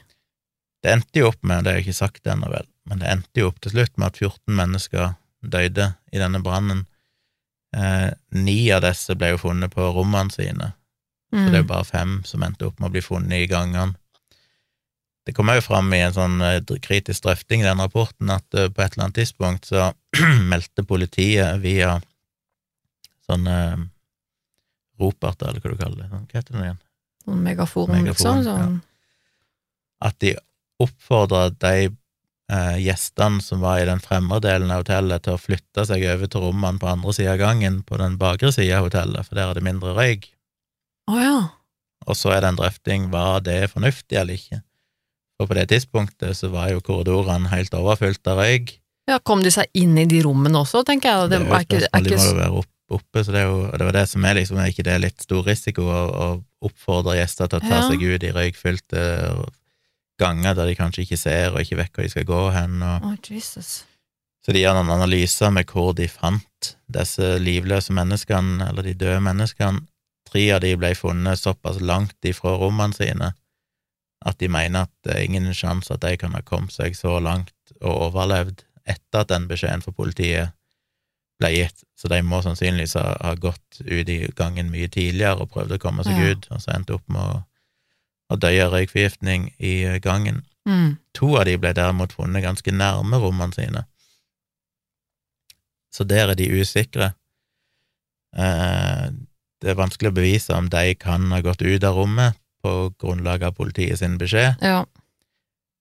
Det 0.85 0.93
endte 0.93 1.21
jo 1.23 1.31
opp 1.33 1.41
med, 1.43 1.65
det 1.65 1.73
er 1.73 1.79
jo 1.81 1.85
ikke 1.87 1.97
sagt 1.97 2.27
ennå 2.29 2.51
vel, 2.53 2.67
men 2.91 3.01
det 3.01 3.09
endte 3.11 3.41
jo 3.41 3.49
opp 3.51 3.61
til 3.65 3.73
slutt 3.73 3.95
med 3.97 4.11
at 4.13 4.19
14 4.21 4.55
mennesker 4.59 5.15
døde 5.45 5.87
i 6.13 6.21
denne 6.21 6.41
brannen. 6.45 6.85
Eh, 7.75 8.11
ni 8.37 8.59
av 8.71 8.85
disse 8.85 9.17
ble 9.19 9.33
jo 9.35 9.41
funnet 9.41 9.73
på 9.75 9.87
rommene 9.97 10.31
sine, 10.33 10.73
så 11.33 11.45
det 11.51 11.57
er 11.59 11.63
jo 11.65 11.67
Mm. 11.67 11.73
bare 11.73 11.85
fem 11.89 12.13
som 12.25 12.43
endte 12.47 12.67
opp 12.69 12.79
med 12.79 12.91
å 12.91 12.93
bli 12.95 13.01
funnet 13.03 13.33
i 13.43 13.49
gangene. 13.51 13.97
Det 15.27 15.33
kommer 15.35 15.57
jo 15.57 15.65
fram 15.65 15.89
i 15.97 16.03
en 16.05 16.13
sånn 16.13 16.37
eh, 16.45 16.61
kritisk 16.85 17.23
drøfting 17.25 17.61
i 17.65 17.65
den 17.65 17.81
rapporten 17.81 18.31
at 18.31 18.45
eh, 18.55 18.69
på 18.69 18.83
et 18.85 18.93
eller 18.95 19.07
annet 19.09 19.17
tidspunkt 19.19 19.65
så 19.67 19.89
meldte 20.53 20.85
politiet 20.87 21.59
via 21.65 21.97
sånne 23.27 23.89
roperter, 25.01 25.49
eller 25.49 25.61
hva 25.65 25.71
du 25.73 25.79
kaller 25.81 26.03
det, 26.03 26.09
hva 26.13 26.21
heter 26.37 26.53
det 26.59 26.65
igjen, 26.69 26.81
Sånn 27.25 27.41
megafon, 27.43 27.89
Megafon, 27.89 28.05
liksom. 28.05 28.43
Sånn. 28.45 28.75
At 30.03 30.17
de 30.21 30.35
oppfordra 30.83 31.49
de 31.51 31.75
eh, 32.51 32.77
gjestene 32.83 33.41
som 33.45 33.61
var 33.63 33.81
i 33.81 33.87
den 33.89 34.01
fremre 34.03 34.41
delen 34.43 34.73
av 34.75 34.83
hotellet, 34.83 35.23
til 35.25 35.37
å 35.37 35.41
flytte 35.41 35.87
seg 35.89 36.03
over 36.11 36.27
til 36.31 36.43
rommene 36.49 36.81
på 36.83 36.91
andre 36.91 37.15
sida 37.17 37.37
av 37.37 37.43
gangen, 37.45 37.83
på 37.87 37.99
den 38.01 38.19
bakre 38.21 38.51
sida 38.53 38.81
av 38.81 38.89
hotellet, 38.91 39.25
for 39.29 39.39
der 39.39 39.51
er 39.53 39.55
det 39.61 39.65
mindre 39.67 39.95
røyk. 39.97 40.31
Oh, 41.11 41.21
ja. 41.21 41.37
Og 42.09 42.17
så 42.19 42.35
er 42.35 42.43
det 42.45 42.51
en 42.53 42.59
drøfting 42.61 43.11
var 43.13 43.41
det 43.47 43.71
fornuftig 43.73 44.19
eller 44.21 44.37
ikke. 44.37 44.61
For 45.39 45.49
på 45.51 45.57
det 45.57 45.69
tidspunktet 45.73 46.37
så 46.39 46.51
var 46.53 46.69
jo 46.71 46.83
korridorene 46.85 47.49
helt 47.53 47.73
overfylt 47.75 48.27
av 48.31 48.39
røyk. 48.43 48.77
ja. 49.11 49.19
Kom 49.25 49.43
de 49.45 49.51
seg 49.53 49.67
inn 49.77 49.97
i 49.99 50.05
de 50.09 50.21
rommene 50.25 50.59
også, 50.61 50.85
tenker 50.85 51.11
jeg? 51.11 51.31
Det, 51.31 51.39
Det 51.39 51.41
er 51.41 51.49
jo 51.49 51.55
er 51.55 51.67
ikke, 51.67 51.81
er 51.89 52.01
ikke... 52.01 52.11
de 52.11 52.17
må 52.21 52.29
jo 52.29 52.37
være 52.39 52.61
opp, 52.61 52.71
oppe, 52.99 53.25
så 53.25 53.33
det 53.35 53.41
er 53.41 53.49
jo 53.49 53.59
det 53.73 53.87
var 53.89 53.97
det 53.97 54.05
som 54.11 54.25
er 54.29 54.35
liksom, 54.39 54.59
er 54.61 54.71
ikke 54.73 54.85
det 54.87 54.95
litt 55.01 55.25
stor 55.25 55.43
risiko 55.49 55.83
å, 55.89 56.01
å 56.27 56.29
oppfordre 56.69 57.17
gjester 57.19 57.49
til 57.51 57.61
å 57.61 57.65
ta 57.65 57.81
Ja. 57.81 57.85
seg 57.89 58.05
ut 58.05 58.25
i 58.29 58.33
røykfylte 58.37 59.03
ganger 60.21 60.55
der 60.55 60.67
de 60.71 60.75
kanskje 60.79 61.03
ikke 61.05 61.19
ser 61.19 61.53
og 61.55 61.61
ikke 61.65 61.77
vet 61.81 61.93
hvor 61.95 62.03
de 62.07 62.13
skal 62.13 62.25
gå 62.29 62.43
hen. 62.55 62.83
Og, 62.83 63.05
Oh, 63.11 63.17
Jesus. 63.31 63.85
så 64.45 64.53
de 64.53 64.61
gjør 64.63 64.75
noen 64.79 64.91
analyser 64.95 65.51
med 65.51 65.67
hvor 65.73 65.93
de 65.97 66.09
fant 66.09 66.75
disse 66.93 67.39
livløse 67.43 67.93
menneskene, 67.97 68.69
eller 68.69 68.83
de 68.83 68.95
døde 68.95 69.21
menneskene. 69.25 69.83
Tre 70.31 70.45
av 70.55 70.61
de 70.65 70.75
ble 70.77 70.95
funnet 70.99 71.39
såpass 71.39 71.81
langt 71.81 72.17
ifra 72.25 72.57
rommene 72.59 72.95
sine 72.97 73.33
at 74.25 74.39
de 74.41 74.49
mener 74.49 74.87
at 74.87 74.91
det 75.05 75.13
er 75.15 75.25
ingen 75.27 75.51
sjanse 75.53 75.93
at 75.93 76.01
de 76.01 76.17
kan 76.17 76.33
ha 76.33 76.41
kommet 76.41 76.73
seg 76.73 76.95
så 76.97 77.19
langt 77.21 77.53
og 77.83 78.07
overlevd 78.09 78.63
etter 78.89 79.21
at 79.21 79.29
den 79.29 79.45
beskjeden 79.51 79.83
fra 79.85 79.93
politiet 79.93 80.55
ble 81.41 81.51
gitt, 81.53 81.83
så 81.99 82.09
de 82.09 82.23
må 82.25 82.39
sannsynligvis 82.45 82.95
ha, 82.97 83.17
ha 83.21 83.35
gått 83.35 83.81
ut 83.85 84.09
i 84.09 84.17
gangen 84.39 84.71
mye 84.73 84.89
tidligere 84.89 85.43
og 85.43 85.51
prøvd 85.53 85.75
å 85.77 85.81
komme 85.83 86.05
seg 86.07 86.17
Ja. 86.17 86.31
ut, 86.33 86.47
og 86.51 86.61
så 86.63 86.73
endte 86.77 86.95
opp 86.97 87.05
med 87.09 87.21
å, 87.21 87.43
å 88.35 88.41
dø 88.41 88.51
av 88.65 88.75
røykforgiftning 88.75 89.49
i 89.59 89.75
eh, 89.89 89.99
gangen. 90.05 90.43
Mm. 90.69 90.97
To 91.19 91.35
av 91.39 91.45
de 91.49 91.57
ble 91.61 91.75
derimot 91.77 92.15
funnet 92.17 92.45
ganske 92.45 92.73
nærme 92.73 93.21
rommene 93.23 93.55
sine, 93.57 93.85
så 95.95 96.07
der 96.09 96.33
er 96.33 96.39
de 96.39 96.49
usikre. 96.59 97.13
Eh, 98.37 99.07
det 99.63 99.71
er 99.73 99.79
vanskelig 99.79 100.11
å 100.11 100.17
bevise 100.17 100.57
om 100.57 100.67
de 100.73 100.95
kan 100.99 101.31
ha 101.33 101.39
gått 101.45 101.63
ut 101.63 101.85
av 101.87 101.97
rommet 101.97 102.37
på 102.65 102.73
grunnlag 103.01 103.45
av 103.47 103.55
politiet 103.59 104.01
sin 104.01 104.19
beskjed, 104.19 104.59
Ja. 104.65 104.85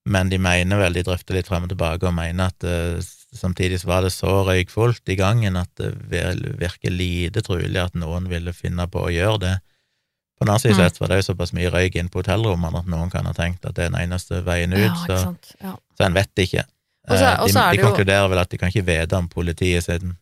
men 0.05 0.29
de 0.29 0.37
mener 0.37 0.77
vel, 0.77 0.93
de 0.93 1.03
drøfter 1.07 1.33
litt 1.39 1.47
frem 1.47 1.63
og 1.63 1.69
tilbake 1.71 2.05
og 2.07 2.13
mener 2.13 2.51
at 2.51 2.63
eh, 2.67 2.99
samtidig 3.33 3.79
så 3.81 3.87
var 3.87 4.01
det 4.03 4.11
så 4.13 4.43
røykfullt 4.45 5.07
i 5.09 5.15
gangen 5.15 5.55
at 5.57 5.71
det 5.79 5.93
virker 6.59 6.91
lite 6.91 7.41
trolig 7.41 7.79
at 7.81 7.95
noen 7.95 8.27
ville 8.29 8.53
finne 8.53 8.85
på 8.91 9.07
å 9.07 9.13
gjøre 9.13 9.39
det. 9.41 9.53
På 10.43 10.49
den 10.49 10.51
annen 10.57 10.59
side 10.59 10.99
var 10.99 11.07
det 11.13 11.17
jo 11.21 11.25
såpass 11.31 11.53
mye 11.55 11.69
røyk 11.71 11.95
inn 11.95 12.09
på 12.11 12.19
hotellrommene 12.19 12.81
at 12.83 12.87
noen 12.91 13.09
kan 13.13 13.25
ha 13.29 13.31
tenkt 13.37 13.63
at 13.65 13.77
det 13.77 13.85
er 13.85 13.93
den 13.93 14.01
eneste 14.01 14.41
veien 14.43 14.73
ut, 14.75 14.81
ja, 15.07 15.17
så. 15.23 15.35
Ja. 15.63 15.77
så 15.95 16.03
en 16.09 16.13
vet 16.19 16.35
ikke. 16.43 16.65
Også, 17.07 17.23
Eh, 17.23 17.47
de, 17.47 17.59
er 17.59 17.71
de 17.71 17.77
jo- 17.79 17.87
konkluderer 17.87 18.29
vel 18.29 18.39
at 18.39 18.49
de 18.51 18.57
kan 18.59 18.67
ikke 18.71 18.83
vite 18.87 19.13
om 19.15 19.29
politiet 19.31 19.83
sin 19.87 20.17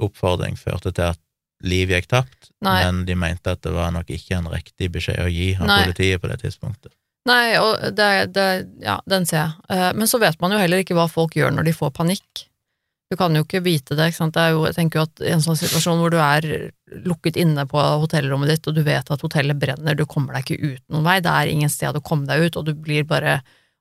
oppfordring 0.00 0.56
førte 0.60 0.92
til 0.94 1.02
at 1.10 1.18
liv 1.64 1.88
gikk 1.90 2.06
tapt, 2.08 2.50
Nei. 2.62 2.84
men 2.84 3.04
de 3.08 3.14
mente 3.18 3.50
at 3.50 3.60
det 3.62 3.72
var 3.74 3.90
nok 3.90 4.06
ikke 4.14 4.36
en 4.38 4.48
riktig 4.52 4.90
beskjed 4.94 5.18
å 5.24 5.28
gi 5.32 5.54
av 5.58 5.66
Nei. 5.66 5.78
politiet 5.84 6.20
på 6.22 6.28
det 6.30 6.40
tidspunktet. 6.44 6.92
Nei, 7.28 7.56
og 7.60 7.80
det, 7.96 8.32
det 8.32 8.68
Ja, 8.80 9.00
den 9.06 9.26
ser 9.26 9.36
jeg. 9.42 9.52
Eh, 9.68 9.92
Men 9.92 10.06
så 10.08 10.18
vet 10.22 10.40
man 10.40 10.52
jo 10.52 10.58
heller 10.58 10.78
ikke 10.84 10.94
hva 10.96 11.08
folk 11.10 11.34
gjør 11.34 11.50
når 11.52 11.64
de 11.64 11.72
får 11.72 11.90
panikk. 11.92 12.47
Du 13.08 13.16
kan 13.16 13.32
jo 13.32 13.40
ikke 13.44 13.62
vite 13.64 13.96
det, 13.96 14.10
ikke 14.10 14.18
sant. 14.18 14.34
Det 14.36 14.50
jo, 14.52 14.64
jeg 14.68 14.76
tenker 14.76 15.00
jo 15.00 15.04
at 15.06 15.22
i 15.24 15.30
en 15.32 15.44
sånn 15.44 15.56
situasjon 15.56 16.00
hvor 16.02 16.12
du 16.12 16.18
er 16.20 16.48
lukket 17.08 17.38
inne 17.40 17.64
på 17.68 17.80
hotellrommet 18.02 18.52
ditt, 18.52 18.68
og 18.68 18.76
du 18.76 18.82
vet 18.84 19.08
at 19.14 19.24
hotellet 19.24 19.56
brenner, 19.60 19.96
du 19.96 20.04
kommer 20.08 20.36
deg 20.36 20.44
ikke 20.44 20.74
ut 20.74 20.82
noen 20.92 21.06
vei, 21.06 21.16
det 21.24 21.32
er 21.32 21.52
ingen 21.52 21.72
sted 21.72 21.96
å 21.96 22.04
komme 22.04 22.28
deg 22.28 22.44
ut, 22.44 22.60
og 22.60 22.68
du 22.68 22.74
blir 22.76 23.08
bare 23.08 23.38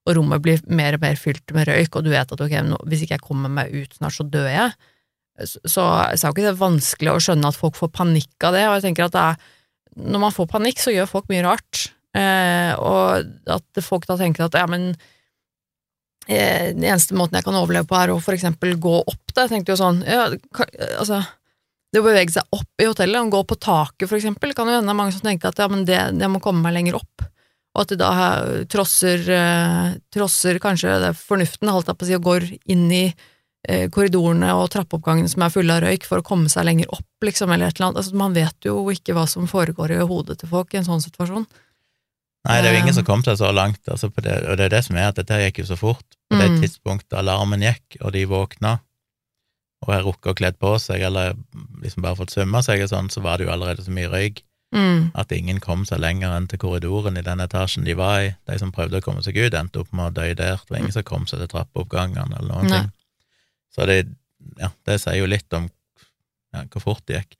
og 0.07 0.15
rommet 0.15 0.43
blir 0.43 0.61
mer 0.71 0.95
og 0.95 1.03
mer 1.03 1.17
fylt 1.19 1.51
med 1.55 1.67
røyk, 1.67 1.97
og 1.99 2.05
du 2.05 2.13
vet 2.13 2.31
at 2.31 2.43
ok, 2.43 2.55
hvis 2.87 3.03
ikke 3.03 3.17
jeg 3.17 3.25
kommer 3.25 3.51
meg 3.51 3.73
ut 3.75 3.97
snart, 3.97 4.15
så 4.15 4.23
dør 4.23 4.47
jeg. 4.47 4.71
Så, 5.43 5.59
så 5.67 5.83
er 5.99 6.15
jo 6.23 6.31
ikke 6.31 6.47
det 6.47 6.61
vanskelig 6.61 7.11
å 7.11 7.19
skjønne 7.25 7.51
at 7.51 7.59
folk 7.59 7.75
får 7.77 7.91
panikk 7.93 8.47
av 8.47 8.55
det, 8.55 8.63
og 8.69 8.77
jeg 8.77 8.87
tenker 8.87 9.09
at 9.09 9.19
er, 9.19 9.43
når 9.97 10.23
man 10.23 10.33
får 10.33 10.47
panikk, 10.53 10.79
så 10.79 10.95
gjør 10.95 11.11
folk 11.11 11.27
mye 11.33 11.43
rart. 11.45 11.89
Eh, 12.17 12.71
og 12.79 13.27
at 13.51 13.83
folk 13.83 14.07
da 14.07 14.15
tenker 14.19 14.47
at 14.47 14.55
ja, 14.57 14.63
men 14.71 14.93
eh, 16.27 16.73
den 16.75 16.85
eneste 16.85 17.17
måten 17.17 17.39
jeg 17.39 17.47
kan 17.47 17.57
overleve 17.57 17.87
på, 17.89 17.97
er 17.99 18.13
å 18.13 18.19
for 18.23 18.37
eksempel 18.37 18.75
gå 18.81 18.99
opp. 19.01 19.33
der. 19.33 19.47
Jeg 19.47 19.53
tenkte 19.55 19.73
jo 19.73 19.79
sånn 19.79 20.03
ja, 20.07 20.27
altså, 20.99 21.23
Det 21.93 22.01
å 22.01 22.05
bevege 22.05 22.35
seg 22.35 22.43
opp 22.51 22.83
i 22.83 22.89
hotellet, 22.89 23.21
å 23.21 23.31
gå 23.31 23.43
på 23.47 23.59
taket 23.63 24.09
for 24.09 24.19
eksempel, 24.19 24.53
kan 24.53 24.67
jo 24.67 24.75
hende 24.75 24.97
mange 24.97 25.15
som 25.15 25.23
tenker 25.23 25.49
at 25.49 25.59
ja, 25.61 25.69
men 25.71 25.85
det, 25.87 25.97
jeg 25.97 26.31
må 26.31 26.43
komme 26.43 26.65
meg 26.65 26.75
lenger 26.75 26.99
opp. 26.99 27.27
Og 27.77 27.83
at 27.83 27.93
de 27.93 27.99
da 28.01 28.11
trosser, 28.73 29.23
eh, 29.29 29.95
trosser 30.13 30.57
kanskje 30.59 30.97
det 31.03 31.13
fornuften, 31.19 31.69
holdt 31.69 31.91
jeg 31.91 31.97
på 31.99 32.07
å 32.07 32.09
si, 32.09 32.17
og 32.17 32.25
går 32.25 32.47
inn 32.73 32.87
i 32.91 33.05
eh, 33.07 33.85
korridorene 33.93 34.49
og 34.57 34.71
trappeoppgangene 34.73 35.29
som 35.29 35.45
er 35.45 35.53
fulle 35.53 35.75
av 35.75 35.85
røyk, 35.85 36.07
for 36.09 36.19
å 36.19 36.25
komme 36.25 36.49
seg 36.49 36.65
lenger 36.65 36.89
opp, 36.97 37.05
liksom, 37.23 37.53
eller 37.53 37.69
et 37.69 37.77
eller 37.77 37.91
annet. 37.91 38.01
Altså, 38.01 38.17
man 38.17 38.35
vet 38.35 38.67
jo 38.67 38.81
ikke 38.93 39.13
hva 39.15 39.27
som 39.29 39.47
foregår 39.47 39.93
i 39.93 40.01
hodet 40.09 40.39
til 40.41 40.51
folk 40.51 40.73
i 40.73 40.81
en 40.81 40.89
sånn 40.89 41.05
situasjon. 41.05 41.45
Nei, 42.47 42.61
det 42.61 42.69
er 42.69 42.73
jo 42.77 42.81
ingen 42.85 42.95
som 42.95 43.03
kom 43.07 43.23
seg 43.27 43.37
så 43.39 43.51
langt, 43.53 43.81
altså 43.91 44.09
på 44.09 44.21
det, 44.23 44.37
og 44.47 44.57
det 44.57 44.65
er 44.69 44.75
det 44.77 44.83
som 44.85 44.95
er 44.95 45.09
at 45.11 45.15
dette 45.19 45.37
gikk 45.41 45.59
jo 45.63 45.65
så 45.73 45.77
fort. 45.77 46.05
På 46.29 46.37
det 46.39 46.49
Mm. 46.51 46.59
tidspunktet 46.61 47.17
alarmen 47.19 47.61
gikk, 47.61 47.97
og 48.01 48.13
de 48.13 48.25
våkna, 48.25 48.79
og 49.85 49.93
jeg 49.93 50.03
rukket 50.05 50.31
å 50.31 50.35
kledd 50.35 50.57
på 50.59 50.73
seg, 50.79 51.01
eller 51.01 51.35
liksom 51.83 52.01
bare 52.03 52.15
fått 52.15 52.31
svømme 52.33 52.63
seg 52.63 52.81
og 52.83 52.89
sånn, 52.89 53.09
så 53.11 53.21
var 53.21 53.37
det 53.37 53.47
jo 53.47 53.53
allerede 53.53 53.83
så 53.83 53.91
mye 53.91 54.09
røyk 54.09 54.43
Mm. 54.73 55.11
at 55.15 55.31
ingen 55.31 55.59
kom 55.63 55.85
seg 55.85 55.99
lenger 56.03 56.35
enn 56.35 56.47
til 56.51 56.59
korridoren 56.59 57.15
i 57.17 57.21
den 57.23 57.39
etasjen 57.39 57.85
de 57.85 57.93
var 57.95 58.19
i. 58.19 58.35
De 58.47 58.57
som 58.59 58.71
prøvde 58.71 58.99
å 58.99 59.01
komme 59.01 59.23
seg 59.23 59.37
ut, 59.37 59.53
endte 59.53 59.79
opp 59.79 59.93
med 59.93 60.11
å 60.11 60.13
dø 60.13 60.33
der. 60.33 60.57
Det 60.57 60.69
var 60.69 60.79
ingen 60.79 60.91
som 60.91 61.03
kom 61.03 61.25
seg 61.25 61.39
til 61.39 61.47
trappeoppgangene 61.47 62.35
eller 62.37 62.53
noen 62.53 62.67
Nei. 62.67 62.79
ting. 62.81 62.91
Så 63.73 63.85
det, 63.87 64.07
ja, 64.59 64.67
det 64.85 64.99
sier 64.99 65.15
jo 65.21 65.25
litt 65.25 65.53
om 65.53 65.69
ja, 66.53 66.63
hvor 66.65 66.81
fort 66.81 67.05
det 67.07 67.21
gikk. 67.23 67.37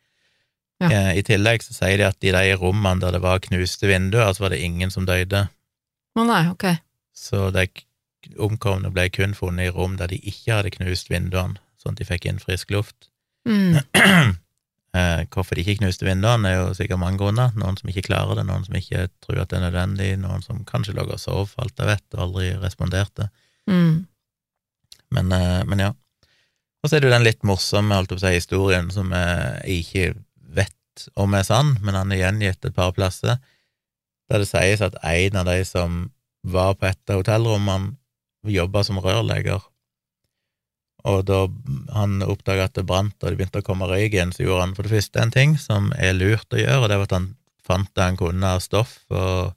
Ja. 0.84 0.90
Eh, 0.92 1.12
I 1.20 1.26
tillegg 1.26 1.64
så 1.66 1.74
sier 1.74 1.98
de 1.98 2.06
at 2.06 2.24
i 2.26 2.34
de 2.34 2.58
rommene 2.60 3.02
der 3.02 3.16
det 3.18 3.24
var 3.24 3.42
knuste 3.42 3.90
vinduer, 3.90 4.30
så 4.34 4.46
var 4.46 4.54
det 4.54 4.62
ingen 4.62 4.94
som 4.94 5.08
døde. 5.10 5.48
Å 6.18 6.26
nei, 6.26 6.44
ok. 6.52 6.68
Så 7.18 7.50
de 7.56 7.68
omkomne 8.44 8.92
ble 8.94 9.08
kun 9.14 9.34
funnet 9.38 9.70
i 9.70 9.74
rom 9.74 9.96
der 9.98 10.12
de 10.12 10.20
ikke 10.22 10.60
hadde 10.60 10.74
knust 10.76 11.10
vinduene, 11.10 11.58
sånn 11.82 11.96
at 11.96 12.02
de 12.02 12.10
fikk 12.10 12.28
inn 12.30 12.42
frisk 12.44 12.74
luft. 12.76 13.10
Mm. 13.48 13.80
Eh, 14.96 15.28
hvorfor 15.30 15.54
de 15.54 15.62
ikke 15.62 15.82
knuste 15.84 16.08
vinduene, 16.08 16.48
er 16.50 16.56
jo 16.56 16.70
sikkert 16.74 16.98
mange 16.98 17.20
grunner. 17.20 17.52
Noen 17.60 17.76
som 17.78 17.90
ikke 17.92 18.06
klarer 18.08 18.40
det, 18.40 18.46
noen 18.48 18.64
som 18.66 18.78
ikke 18.80 19.04
tror 19.22 19.44
at 19.44 19.52
det 19.52 19.60
er 19.60 19.66
nødvendig, 19.68 20.08
noen 20.18 20.42
som 20.42 20.64
kanskje 20.66 20.96
lå 20.96 21.04
og 21.06 21.20
sov, 21.22 21.52
for 21.52 21.66
alt 21.66 21.84
jeg 21.84 21.90
vet, 21.92 22.06
og 22.16 22.24
aldri 22.24 22.48
responderte. 22.64 23.28
Mm. 23.70 24.08
Men, 25.14 25.36
eh, 25.36 25.60
men 25.70 25.84
ja. 25.84 25.92
Og 26.82 26.90
så 26.90 26.98
er 26.98 27.04
det 27.04 27.12
jo 27.12 27.14
den 27.14 27.28
litt 27.28 27.46
morsomme 27.46 28.00
holdt 28.00 28.16
på 28.16 28.18
å 28.18 28.24
si, 28.24 28.34
historien 28.40 28.90
som 28.96 29.12
jeg 29.14 29.84
ikke 29.84 30.08
vet 30.98 31.10
om 31.16 31.34
er 31.34 31.46
sann, 31.46 31.78
men 31.82 31.96
han 31.96 32.12
er 32.12 32.22
gjengitt 32.22 32.66
et 32.66 32.76
par 32.76 32.94
plasser, 32.94 33.38
der 34.30 34.40
det 34.40 34.50
sies 34.50 34.82
at 34.82 34.98
en 35.04 35.38
av 35.38 35.46
de 35.46 35.64
som 35.66 36.12
var 36.44 36.76
på 36.76 36.88
et 36.88 37.10
av 37.10 37.22
hotellrommene, 37.22 37.96
jobba 38.48 38.84
som 38.84 39.00
rørlegger. 39.00 39.60
Og 41.04 41.26
da 41.28 41.48
han 41.94 42.22
oppdaga 42.24 42.68
at 42.68 42.76
det 42.76 42.86
brant 42.88 43.16
og 43.22 43.30
det 43.30 43.38
begynte 43.38 43.60
å 43.60 43.66
komme 43.66 43.88
røyk 43.88 44.14
igjen, 44.14 44.32
så 44.32 44.44
gjorde 44.44 44.62
han 44.62 44.76
for 44.76 44.84
det 44.84 44.94
første 44.94 45.20
en 45.20 45.34
ting 45.34 45.58
som 45.60 45.92
er 45.98 46.16
lurt 46.16 46.54
å 46.54 46.60
gjøre, 46.60 46.84
og 46.84 46.88
det 46.88 46.98
var 46.98 47.10
at 47.10 47.16
han 47.18 47.28
fant 47.68 47.92
det 47.92 48.04
han 48.04 48.20
kunne 48.20 48.54
av 48.56 48.64
stoff 48.64 49.02
og 49.12 49.52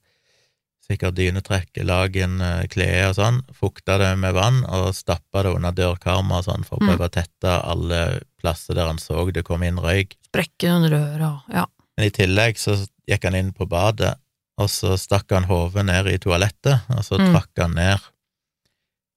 sikkert 0.91 1.17
dynetrekk, 1.17 1.81
lag 1.87 2.17
inn 2.19 2.41
klær 2.73 3.13
og 3.13 3.19
sånn, 3.21 3.41
fukta 3.57 3.97
det 4.03 4.11
med 4.19 4.35
vann 4.37 4.65
og 4.67 4.91
stappa 4.97 5.45
det 5.47 5.55
under 5.55 5.75
dørkarmer 5.77 6.43
og 6.43 6.49
sånn 6.49 6.67
for 6.67 6.81
å 6.81 6.89
prøve 6.89 7.07
å 7.07 7.13
tette 7.15 7.53
alle 7.63 8.01
plasser 8.43 8.75
der 8.75 8.91
han 8.91 8.99
så 8.99 9.23
det 9.31 9.45
kom 9.47 9.63
inn 9.67 9.79
røyk. 9.79 10.17
Sprekke 10.31 10.73
under 10.75 10.97
døra, 10.97 11.31
ja. 11.55 11.67
Men 11.97 12.09
i 12.09 12.15
tillegg 12.15 12.59
så 12.59 12.77
gikk 13.11 13.27
han 13.29 13.39
inn 13.39 13.53
på 13.57 13.69
badet, 13.71 14.15
og 14.61 14.69
så 14.73 14.97
stakk 15.01 15.33
han 15.33 15.49
hodet 15.49 15.87
ned 15.89 16.09
i 16.11 16.19
toalettet, 16.21 16.87
og 16.93 17.05
så 17.05 17.19
Mm. 17.19 17.33
trakk 17.33 17.63
han 17.63 17.75
ned. 17.75 17.99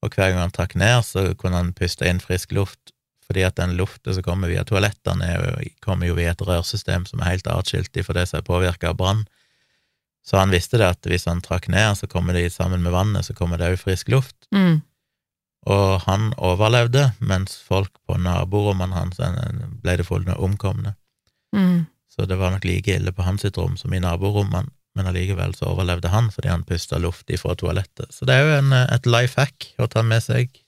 Og 0.04 0.12
hver 0.12 0.32
gang 0.32 0.42
han 0.44 0.52
trakk 0.52 0.76
ned, 0.76 1.04
så 1.04 1.34
kunne 1.40 1.56
han 1.62 1.74
puste 1.74 2.08
inn 2.08 2.20
frisk 2.20 2.52
luft, 2.52 2.92
fordi 3.26 3.46
at 3.48 3.56
den 3.56 3.78
lufta 3.78 4.14
som 4.14 4.24
kommer 4.24 4.52
via 4.52 4.64
toalettene, 4.64 5.24
er 5.24 5.64
kommer 5.82 6.08
jo 6.08 6.16
via 6.16 6.32
et 6.32 6.44
rørsystem 6.44 7.08
som 7.08 7.22
er 7.22 7.32
helt 7.32 7.48
atskilt 7.48 7.96
fra 8.06 8.14
det 8.14 8.28
som 8.28 8.40
er 8.40 8.48
påvirka 8.48 8.90
av 8.90 8.98
brann. 8.98 9.26
Så 10.24 10.40
han 10.40 10.54
visste 10.56 10.80
det 10.80 10.88
at 10.88 11.08
hvis 11.10 11.28
han 11.28 11.44
trakk 11.44 11.68
ned, 11.72 11.98
så 12.00 12.08
kommer 12.08 12.36
det 12.36 12.48
sammen 12.54 12.84
med 12.84 12.96
vannet, 12.96 13.28
så 13.28 13.36
kommer 13.36 13.60
det 13.60 13.74
òg 13.74 13.82
frisk 13.82 14.12
luft. 14.14 14.38
Mm. 14.56 14.80
Og 15.68 16.04
han 16.06 16.32
overlevde, 16.40 17.10
mens 17.20 17.58
folk 17.64 17.92
på 18.08 18.18
naborommene 18.20 18.96
hans 18.96 19.20
eh, 19.20 19.66
ble 19.84 19.98
det 20.00 20.08
funnet 20.08 20.40
omkomne. 20.40 20.96
Mm. 21.56 21.86
Så 22.12 22.28
det 22.30 22.38
var 22.40 22.54
nok 22.54 22.66
like 22.68 22.96
ille 22.96 23.12
på 23.16 23.26
hans 23.26 23.44
sitt 23.44 23.60
rom 23.60 23.76
som 23.80 23.94
i 23.94 24.02
naborommene, 24.04 24.72
men 24.94 25.10
allikevel 25.10 25.56
så 25.58 25.72
overlevde 25.72 26.12
han 26.14 26.30
fordi 26.32 26.52
han 26.52 26.66
pusta 26.68 27.00
luft 27.02 27.32
ifra 27.34 27.56
toalettet. 27.58 28.12
Så 28.14 28.28
det 28.30 28.36
er 28.38 28.48
jo 28.48 28.58
en, 28.62 28.74
eh, 28.74 28.90
et 28.96 29.10
life 29.10 29.40
hack 29.40 29.74
å 29.80 29.90
ta 29.92 30.06
med 30.08 30.24
seg 30.24 30.63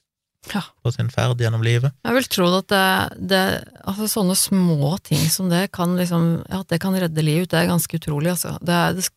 Ja. 0.53 0.61
på 0.83 0.91
sin 0.93 1.09
ferd 1.09 1.39
gjennom 1.41 1.63
livet. 1.65 1.93
Jeg 2.05 2.13
vil 2.17 2.27
tro 2.29 2.45
at 2.59 2.67
det, 2.69 2.83
det 3.31 3.41
altså 3.85 4.07
sånne 4.11 4.35
små 4.37 4.91
ting 5.03 5.23
som 5.31 5.49
det 5.49 5.71
kan 5.75 5.95
liksom, 5.97 6.43
ja, 6.49 6.59
at 6.61 6.69
det 6.69 6.79
kan 6.83 6.93
redde 6.93 7.23
liv 7.25 7.43
ut, 7.45 7.49
det 7.51 7.63
er 7.63 7.71
ganske 7.71 7.97
utrolig, 7.97 8.29
altså. 8.35 8.55
Det 8.61 8.77
det, 8.99 9.09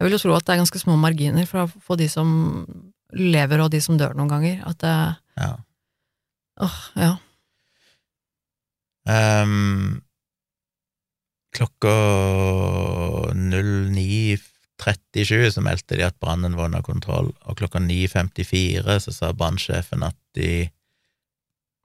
jeg 0.00 0.06
vil 0.08 0.16
jo 0.16 0.22
tro 0.24 0.32
at 0.34 0.46
det 0.46 0.54
er 0.54 0.62
ganske 0.64 0.80
små 0.82 0.96
marginer 0.98 1.46
for, 1.46 1.70
for 1.84 1.96
de 2.00 2.08
som 2.10 2.64
lever 3.14 3.60
og 3.62 3.70
de 3.70 3.80
som 3.84 3.98
dør 4.00 4.16
noen 4.18 4.32
ganger. 4.32 4.62
At 4.66 4.78
det, 4.82 4.96
Ja. 5.38 5.52
åh, 6.60 6.80
ja. 6.96 7.12
Um, 9.06 10.00
klokka 11.54 11.92
09.37 14.86 15.50
så 15.50 15.64
meldte 15.64 15.98
de 15.98 16.06
at 16.06 16.18
brannen 16.20 16.56
var 16.56 16.68
under 16.70 16.82
kontroll, 16.84 17.32
og 17.44 17.58
klokka 17.58 17.80
9.54 17.82 18.98
så 19.06 19.14
sa 19.14 19.32
brannsjefen 19.32 20.04
at 20.06 20.16
de 20.36 20.50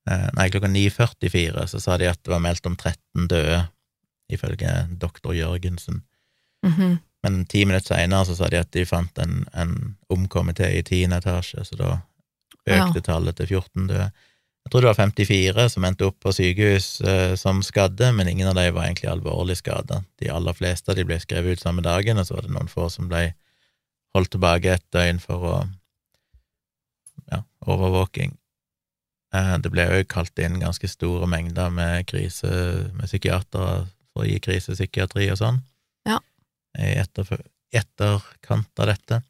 eh, 0.09 0.29
Nei, 0.35 0.49
klokka 0.51 0.69
9.44 0.71 1.67
så 1.73 1.81
sa 1.83 1.97
de 1.97 2.09
at 2.09 2.21
det 2.23 2.33
var 2.33 2.43
meldt 2.43 2.67
om 2.69 2.75
13 2.75 3.27
døde, 3.31 3.61
ifølge 4.29 4.73
doktor 5.01 5.33
Jørgensen. 5.33 6.03
Mhm. 6.65 6.99
Men 7.23 7.45
ti 7.51 7.65
minutter 7.65 7.95
seinere 7.95 8.25
så 8.25 8.35
sa 8.37 8.47
de 8.47 8.61
at 8.61 8.71
de 8.71 8.85
fant 8.87 9.17
en, 9.19 9.41
en 9.51 9.73
omkommet 10.09 10.55
til 10.55 10.77
i 10.77 10.83
tiende 10.87 11.17
etasje, 11.19 11.65
så 11.67 11.75
da 11.75 11.89
økte 12.69 13.01
tallet 13.03 13.35
til 13.35 13.49
14 13.59 13.89
døde. 13.89 14.05
Jeg 14.69 14.75
tror 14.75 14.83
det 14.85 14.89
var 14.91 14.97
54 15.01 15.63
som 15.73 15.85
endte 15.87 16.05
opp 16.05 16.19
på 16.21 16.29
sykehus 16.29 16.87
eh, 17.01 17.31
som 17.41 17.63
skadde, 17.65 18.11
men 18.13 18.27
ingen 18.29 18.51
av 18.51 18.53
dem 18.53 18.75
var 18.75 18.85
egentlig 18.85 19.07
alvorlig 19.09 19.55
skada. 19.57 20.03
De 20.21 20.29
aller 20.29 20.53
fleste 20.53 20.93
de 20.93 21.05
ble 21.09 21.17
skrevet 21.17 21.57
ut 21.57 21.63
samme 21.63 21.81
dagen, 21.81 22.21
og 22.21 22.27
så 22.27 22.35
var 22.35 22.45
det 22.45 22.53
noen 22.53 22.69
få 22.69 22.85
som 22.93 23.07
ble 23.09 23.31
holdt 24.13 24.29
tilbake 24.35 24.75
et 24.75 24.85
døgn 24.93 25.17
for 25.23 25.47
å 25.49 25.55
ja, 27.33 27.41
overvåking. 27.65 28.37
Eh, 29.33 29.55
det 29.65 29.73
ble 29.73 29.87
òg 29.89 30.05
kalt 30.13 30.37
inn 30.45 30.61
ganske 30.61 30.85
store 30.93 31.25
mengder 31.33 31.73
med 31.73 32.05
krise, 32.13 32.53
med 32.93 33.09
psykiatere 33.09 33.87
for 34.13 34.21
å 34.21 34.29
gi 34.29 34.37
krisepsykiatri 34.51 35.31
og 35.33 35.41
sånn 35.41 35.63
Ja. 36.05 36.21
i 36.77 36.93
etterf- 37.01 37.41
etterkant 37.73 38.85
av 38.85 38.93
dette. 38.93 39.23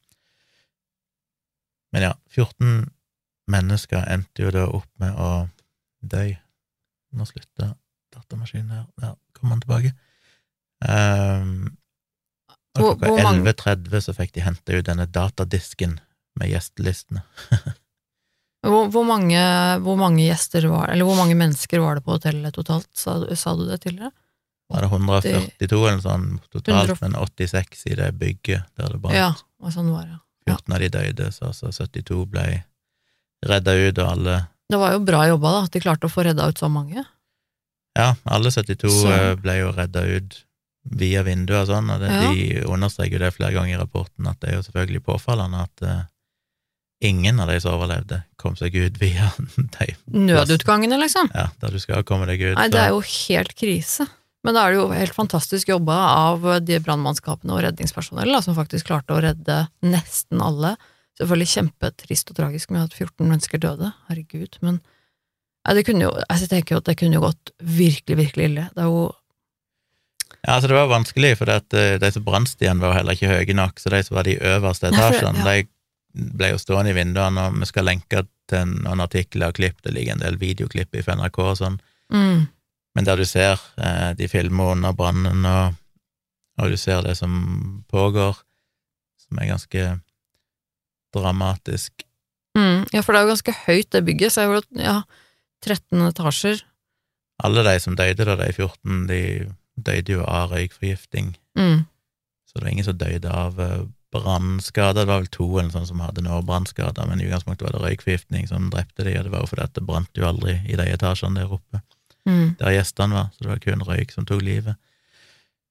Men 1.95 2.09
ja, 2.09 2.13
14 2.27 2.89
mennesker 3.51 4.05
endte 4.13 4.45
jo 4.45 4.53
da 4.53 4.65
opp 4.67 4.89
med 5.01 5.17
å 5.17 5.31
dø. 6.01 6.25
Nå 7.17 7.25
slutter 7.27 7.73
datamaskinen 8.13 8.71
her. 8.73 8.85
Der 9.01 9.15
kommer 9.37 9.57
han 9.57 9.63
tilbake. 9.65 9.93
Um, 10.79 11.77
og 12.79 13.01
klokka 13.01 13.33
11.30 13.33 14.05
så 14.05 14.15
fikk 14.15 14.33
de 14.37 14.45
hente 14.45 14.77
ut 14.77 14.87
denne 14.87 15.07
datadisken 15.09 15.97
med 16.39 16.53
gjestelistene. 16.53 17.25
Hvor, 18.59 18.89
hvor, 18.91 19.05
mange, 19.07 19.39
hvor 19.85 19.95
mange 19.95 20.25
gjester 20.25 20.65
var 20.67 20.89
Eller 20.91 21.07
hvor 21.07 21.15
mange 21.15 21.31
mennesker 21.39 21.79
var 21.79 21.95
det 21.95 22.01
på 22.03 22.17
hotellet 22.17 22.51
totalt? 22.51 22.89
Sa, 22.91 23.13
sa 23.31 23.53
du 23.55 23.61
det 23.69 23.77
tidligere? 23.85 24.11
Var 24.67 24.83
det 24.83 24.89
142 24.89 25.77
eller 25.79 26.01
sånn 26.03 26.25
totalt, 26.51 26.91
100 26.91 26.97
men 27.05 27.15
86 27.15 27.85
i 27.87 27.95
det 27.95 28.09
bygget 28.19 28.67
der 28.75 28.91
det 28.91 28.99
brant. 28.99 29.15
Ja, 29.15 29.29
og 29.63 29.71
sånn 29.73 29.87
var 29.93 30.09
det. 30.09 30.19
14 30.51 30.75
av 30.75 30.83
de 30.83 30.89
døde, 30.97 31.29
så 31.31 31.47
altså 31.53 31.71
72 31.71 32.19
ble 32.29 32.43
redda 33.45 33.73
ut, 33.87 33.97
og 34.03 34.11
alle 34.17 34.35
Det 34.69 34.77
var 34.79 34.91
jo 34.93 34.99
bra 35.05 35.23
jobba, 35.27 35.51
da, 35.55 35.63
at 35.65 35.71
de 35.73 35.79
klarte 35.81 36.05
å 36.05 36.11
få 36.13 36.23
redda 36.27 36.47
ut 36.49 36.59
så 36.61 36.69
mange. 36.69 37.05
Ja, 37.97 38.15
alle 38.29 38.51
72 38.51 38.89
Så- 38.89 39.09
eh, 39.11 39.35
ble 39.35 39.57
jo 39.59 39.71
redda 39.73 40.03
ut 40.05 40.43
via 40.89 41.23
vinduet 41.23 41.63
og 41.63 41.67
sånn, 41.67 41.89
og 41.91 41.99
det, 41.99 42.09
Ja. 42.11 42.31
de 42.31 42.63
understreker 42.69 43.19
det 43.19 43.33
flere 43.35 43.53
ganger 43.53 43.75
i 43.75 43.81
rapporten, 43.81 44.27
at 44.29 44.39
det 44.39 44.49
er 44.49 44.55
jo 44.57 44.61
selvfølgelig 44.61 45.03
påfallende 45.03 45.61
at 45.63 45.81
uh, 45.83 46.03
ingen 47.01 47.39
av 47.39 47.47
de 47.47 47.59
som 47.59 47.73
overlevde, 47.79 48.23
kom 48.37 48.55
seg 48.55 48.75
ut 48.75 48.97
via 48.99 49.31
de 49.79 49.95
Nødutgangene, 50.07 50.99
liksom. 51.01 51.29
Ja, 51.33 51.49
der 51.61 51.71
du 51.71 51.79
skal 51.79 52.03
komme 52.03 52.25
deg 52.27 52.41
ut. 52.41 52.55
Nei, 52.57 52.67
det 52.69 52.79
er 52.79 52.89
jo 52.89 53.01
helt 53.01 53.55
krise. 53.55 54.07
Men 54.43 54.53
da 54.55 54.67
er 54.67 54.71
det 54.71 54.79
jo 54.79 54.87
helt 54.95 55.13
fantastisk 55.15 55.67
jobba 55.67 55.97
av 56.15 56.45
de 56.63 56.77
brannmannskapene 56.79 57.51
og 57.51 57.63
redningspersonellet 57.65 58.43
som 58.45 58.55
faktisk 58.55 58.87
klarte 58.87 59.11
å 59.17 59.21
redde 59.21 59.67
nesten 59.83 60.39
alle. 60.41 60.77
Selvfølgelig 61.19 61.51
kjempetrist 61.51 62.31
og 62.31 62.37
tragisk 62.37 62.71
med 62.71 62.87
at 62.87 62.95
14 62.95 63.27
mennesker 63.27 63.59
døde, 63.59 63.91
herregud, 64.07 64.55
men 64.63 64.79
ja, 65.67 65.73
det 65.75 65.83
kunne 65.85 66.05
jo, 66.05 66.11
altså, 66.25 66.45
jeg 66.45 66.51
tenker 66.53 66.75
jo 66.75 66.79
at 66.79 66.87
det 66.87 66.95
kunne 67.01 67.17
jo 67.17 67.25
gått 67.25 67.51
virkelig, 67.59 68.15
virkelig 68.17 68.45
ille. 68.49 68.69
Det 68.75 68.85
er 68.85 68.91
jo 68.91 69.09
Ja, 70.39 70.53
altså 70.55 70.69
det 70.71 70.77
var 70.77 70.87
vanskelig, 70.87 71.33
for 71.37 71.51
eh, 71.51 71.97
de 71.99 72.11
som 72.15 72.23
brannstiene 72.23 72.79
var 72.79 72.95
heller 72.95 73.17
ikke 73.17 73.27
høye 73.27 73.55
nok, 73.57 73.81
så 73.81 73.91
de 73.91 73.99
som 74.07 74.15
var 74.15 74.23
de 74.23 74.37
øverste 74.39 74.87
etasjene, 74.87 75.43
ja. 75.43 75.57
de 75.59 76.29
ble 76.39 76.53
jo 76.53 76.61
stående 76.61 76.93
i 76.93 76.95
vinduene, 76.95 77.49
og 77.49 77.57
vi 77.59 77.67
skal 77.67 77.89
lenke 77.89 78.23
til 78.49 78.71
noen 78.71 79.03
artikler 79.03 79.51
og 79.51 79.59
klipp, 79.59 79.81
det 79.83 79.93
ligger 79.97 80.15
en 80.15 80.23
del 80.23 80.39
videoklipp 80.39 80.95
i 80.95 81.03
NRK 81.03 81.41
og 81.43 81.57
sånn, 81.59 81.75
mm, 82.15 82.39
men 82.95 83.09
der 83.09 83.19
du 83.19 83.25
ser 83.27 83.59
eh, 83.77 84.13
de 84.15 84.29
filmer 84.31 84.77
under 84.77 84.95
brannen, 84.95 85.43
og, 85.45 85.75
og 86.61 86.71
du 86.71 86.77
ser 86.79 87.03
det 87.03 87.17
som 87.19 87.83
pågår, 87.91 88.39
som 89.25 89.43
er 89.43 89.51
ganske 89.51 89.89
dramatisk. 91.15 92.03
mm, 92.57 92.87
Ja, 92.93 93.01
for 93.01 93.13
det 93.13 93.19
er 93.19 93.27
jo 93.27 93.33
ganske 93.35 93.55
høyt, 93.65 93.91
det 93.91 94.05
bygget, 94.05 94.33
så 94.33 94.41
jeg 94.41 94.49
tror 94.49 94.63
at 94.63 94.83
ja, 94.83 94.97
13 95.65 96.07
etasjer. 96.09 96.63
Alle 97.43 97.63
de 97.63 97.79
som 97.79 97.95
døde 97.95 98.25
da, 98.25 98.35
de 98.35 98.51
14, 98.53 99.07
de 99.07 99.21
døde 99.79 100.11
jo 100.17 100.25
av 100.27 100.51
røykforgifting, 100.51 101.35
Mm, 101.59 101.85
så 102.47 102.55
det 102.55 102.63
var 102.63 102.71
ingen 102.71 102.85
som 102.87 102.97
døde 102.97 103.29
av 103.35 103.57
eh, 103.59 103.81
brannskader. 104.15 105.01
Det 105.01 105.07
var 105.09 105.19
vel 105.19 105.27
to 105.33 105.47
eller 105.59 105.71
sånn 105.73 105.87
som 105.89 105.99
hadde 105.99 106.23
noe 106.23 106.39
brannskader, 106.45 107.05
men 107.09 107.19
i 107.19 107.25
utgangspunktet 107.27 107.65
var 107.67 107.75
det 107.75 107.81
røykforgiftning 107.83 108.47
som 108.47 108.69
drepte 108.71 109.03
de, 109.03 109.17
og 109.19 109.25
det 109.27 109.31
var 109.33 109.43
jo 109.43 109.49
fordi 109.51 109.65
at 109.65 109.73
det 109.75 109.83
brant 109.85 110.17
jo 110.17 110.27
aldri 110.29 110.55
i 110.65 110.77
de 110.79 110.85
etasjene 110.93 111.41
der 111.41 111.51
oppe, 111.51 111.81
mm, 112.29 112.55
der 112.61 112.75
gjestene 112.77 113.17
var, 113.17 113.27
så 113.35 113.43
det 113.43 113.51
var 113.51 113.59
kun 113.65 113.83
røyk 113.85 114.11
som 114.15 114.25
tok 114.29 114.41
livet. 114.45 114.79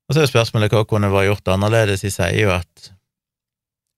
Og 0.09 0.15
så 0.15 0.23
er 0.23 0.31
spørsmålet 0.31 0.73
hva 0.73 0.85
kunne 0.89 1.11
vært 1.13 1.29
gjort 1.29 1.51
annerledes. 1.53 2.01
De 2.05 2.11
sier 2.13 2.37
jo 2.41 2.53
at 2.55 2.93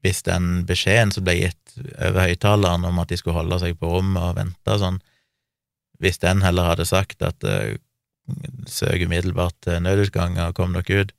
hvis 0.05 0.23
den 0.27 0.65
beskjeden 0.69 1.13
som 1.15 1.27
ble 1.27 1.37
gitt 1.37 1.77
over 2.01 2.25
høyttaleren 2.27 2.87
om 2.89 3.01
at 3.03 3.13
de 3.13 3.19
skulle 3.21 3.37
holde 3.37 3.61
seg 3.63 3.77
på 3.81 3.91
rommet 3.93 4.23
og 4.23 4.37
vente 4.39 4.75
og 4.75 4.83
sånn, 4.83 5.01
hvis 6.01 6.21
den 6.23 6.41
heller 6.45 6.71
hadde 6.71 6.87
sagt 6.89 7.21
at 7.27 7.45
uh, 7.45 7.77
søk 8.71 9.05
umiddelbart 9.05 9.57
til 9.67 9.83
nødutganger 9.85 10.55
kom 10.57 10.73
dere 10.77 11.05
ut, 11.05 11.13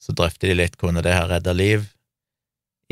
så 0.00 0.14
drøfter 0.16 0.52
de 0.52 0.60
litt 0.62 0.76
kunne 0.80 1.02
det 1.04 1.14
ha 1.16 1.26
redda 1.28 1.52
liv. 1.56 1.88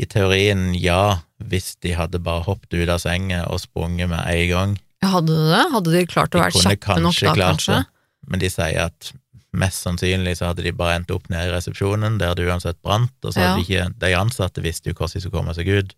I 0.01 0.07
teorien 0.11 0.73
ja, 0.75 1.21
hvis 1.39 1.75
de 1.81 1.93
hadde 1.95 2.19
bare 2.19 2.43
hoppet 2.45 2.75
ut 2.75 2.91
av 2.91 2.99
senga 2.99 3.45
og 3.47 3.61
sprunget 3.63 4.11
med 4.11 4.21
en 4.27 4.49
gang. 4.51 4.73
Hadde 5.05 5.31
de 5.31 5.51
det? 5.53 5.63
Hadde 5.71 5.93
de 5.93 6.01
klart 6.09 6.35
å 6.35 6.41
De 6.41 6.43
være 6.43 6.63
kjappe 6.65 6.97
nok 7.01 7.21
da, 7.21 7.35
kanskje? 7.39 7.77
det, 7.79 8.09
men 8.31 8.41
de 8.41 8.49
sier 8.51 8.81
at 8.89 9.11
mest 9.55 9.83
sannsynlig 9.85 10.37
så 10.39 10.49
hadde 10.51 10.63
de 10.65 10.71
bare 10.75 10.95
endt 10.99 11.11
opp 11.15 11.29
nede 11.29 11.49
i 11.49 11.53
resepsjonen, 11.55 12.17
der 12.21 12.35
det 12.35 12.47
uansett 12.47 12.81
brant, 12.83 13.13
og 13.23 13.33
så 13.33 13.39
hadde 13.41 13.51
Ja. 13.51 13.55
de 13.55 13.65
ikke 13.65 13.99
De 13.99 14.13
ansatte 14.15 14.61
visst 14.63 14.85
jo 14.85 14.93
hvordan 14.93 15.13
de 15.13 15.21
skulle 15.21 15.37
komme 15.39 15.55
seg 15.55 15.67
ut. 15.67 15.95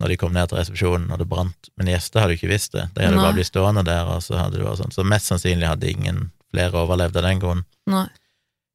når 0.00 0.08
de 0.08 0.16
kom 0.16 0.32
ned 0.34 0.48
til 0.50 0.58
resepsjonen 0.58 1.10
og 1.12 1.18
det 1.20 1.28
brant, 1.30 1.68
men 1.78 1.86
gjester 1.86 2.20
hadde 2.20 2.34
jo 2.34 2.38
ikke 2.42 2.50
visst 2.50 2.72
det. 2.72 2.88
De 2.96 3.04
hadde 3.04 3.14
Nei. 3.16 3.22
bare 3.24 3.36
blitt 3.36 3.46
stående 3.46 3.84
der, 3.86 4.04
og 4.10 4.22
så 4.26 4.34
hadde 4.36 4.58
det 4.58 4.64
vært 4.66 4.80
sånn. 4.82 4.92
Så 4.92 5.04
mest 5.06 5.26
sannsynlig 5.30 5.68
hadde 5.70 5.88
ingen 5.88 6.32
flere 6.50 6.72
overlevd 6.82 7.16
av 7.16 7.22
den 7.22 7.38
grunn. 7.40 7.64
Nei. 7.86 8.08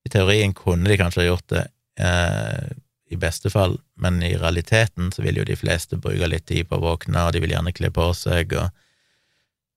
I 0.08 0.10
teorien 0.10 0.54
kunne 0.56 0.88
de 0.88 0.98
kanskje 0.98 1.22
ha 1.22 1.28
gjort 1.28 1.48
det 1.52 1.66
eh, 2.00 2.70
i 3.12 3.16
beste 3.20 3.50
fall, 3.52 3.78
men 3.98 4.24
i 4.24 4.32
realiteten 4.38 5.12
så 5.12 5.22
vil 5.22 5.36
jo 5.42 5.44
de 5.44 5.56
fleste 5.60 5.98
bruke 6.00 6.28
litt 6.32 6.46
tid 6.48 6.70
på 6.70 6.78
å 6.80 6.86
våkne, 6.88 7.28
og 7.28 7.34
de 7.34 7.42
vil 7.44 7.52
gjerne 7.52 7.74
kle 7.76 7.90
på 7.92 8.08
seg 8.16 8.54
og, 8.54 8.72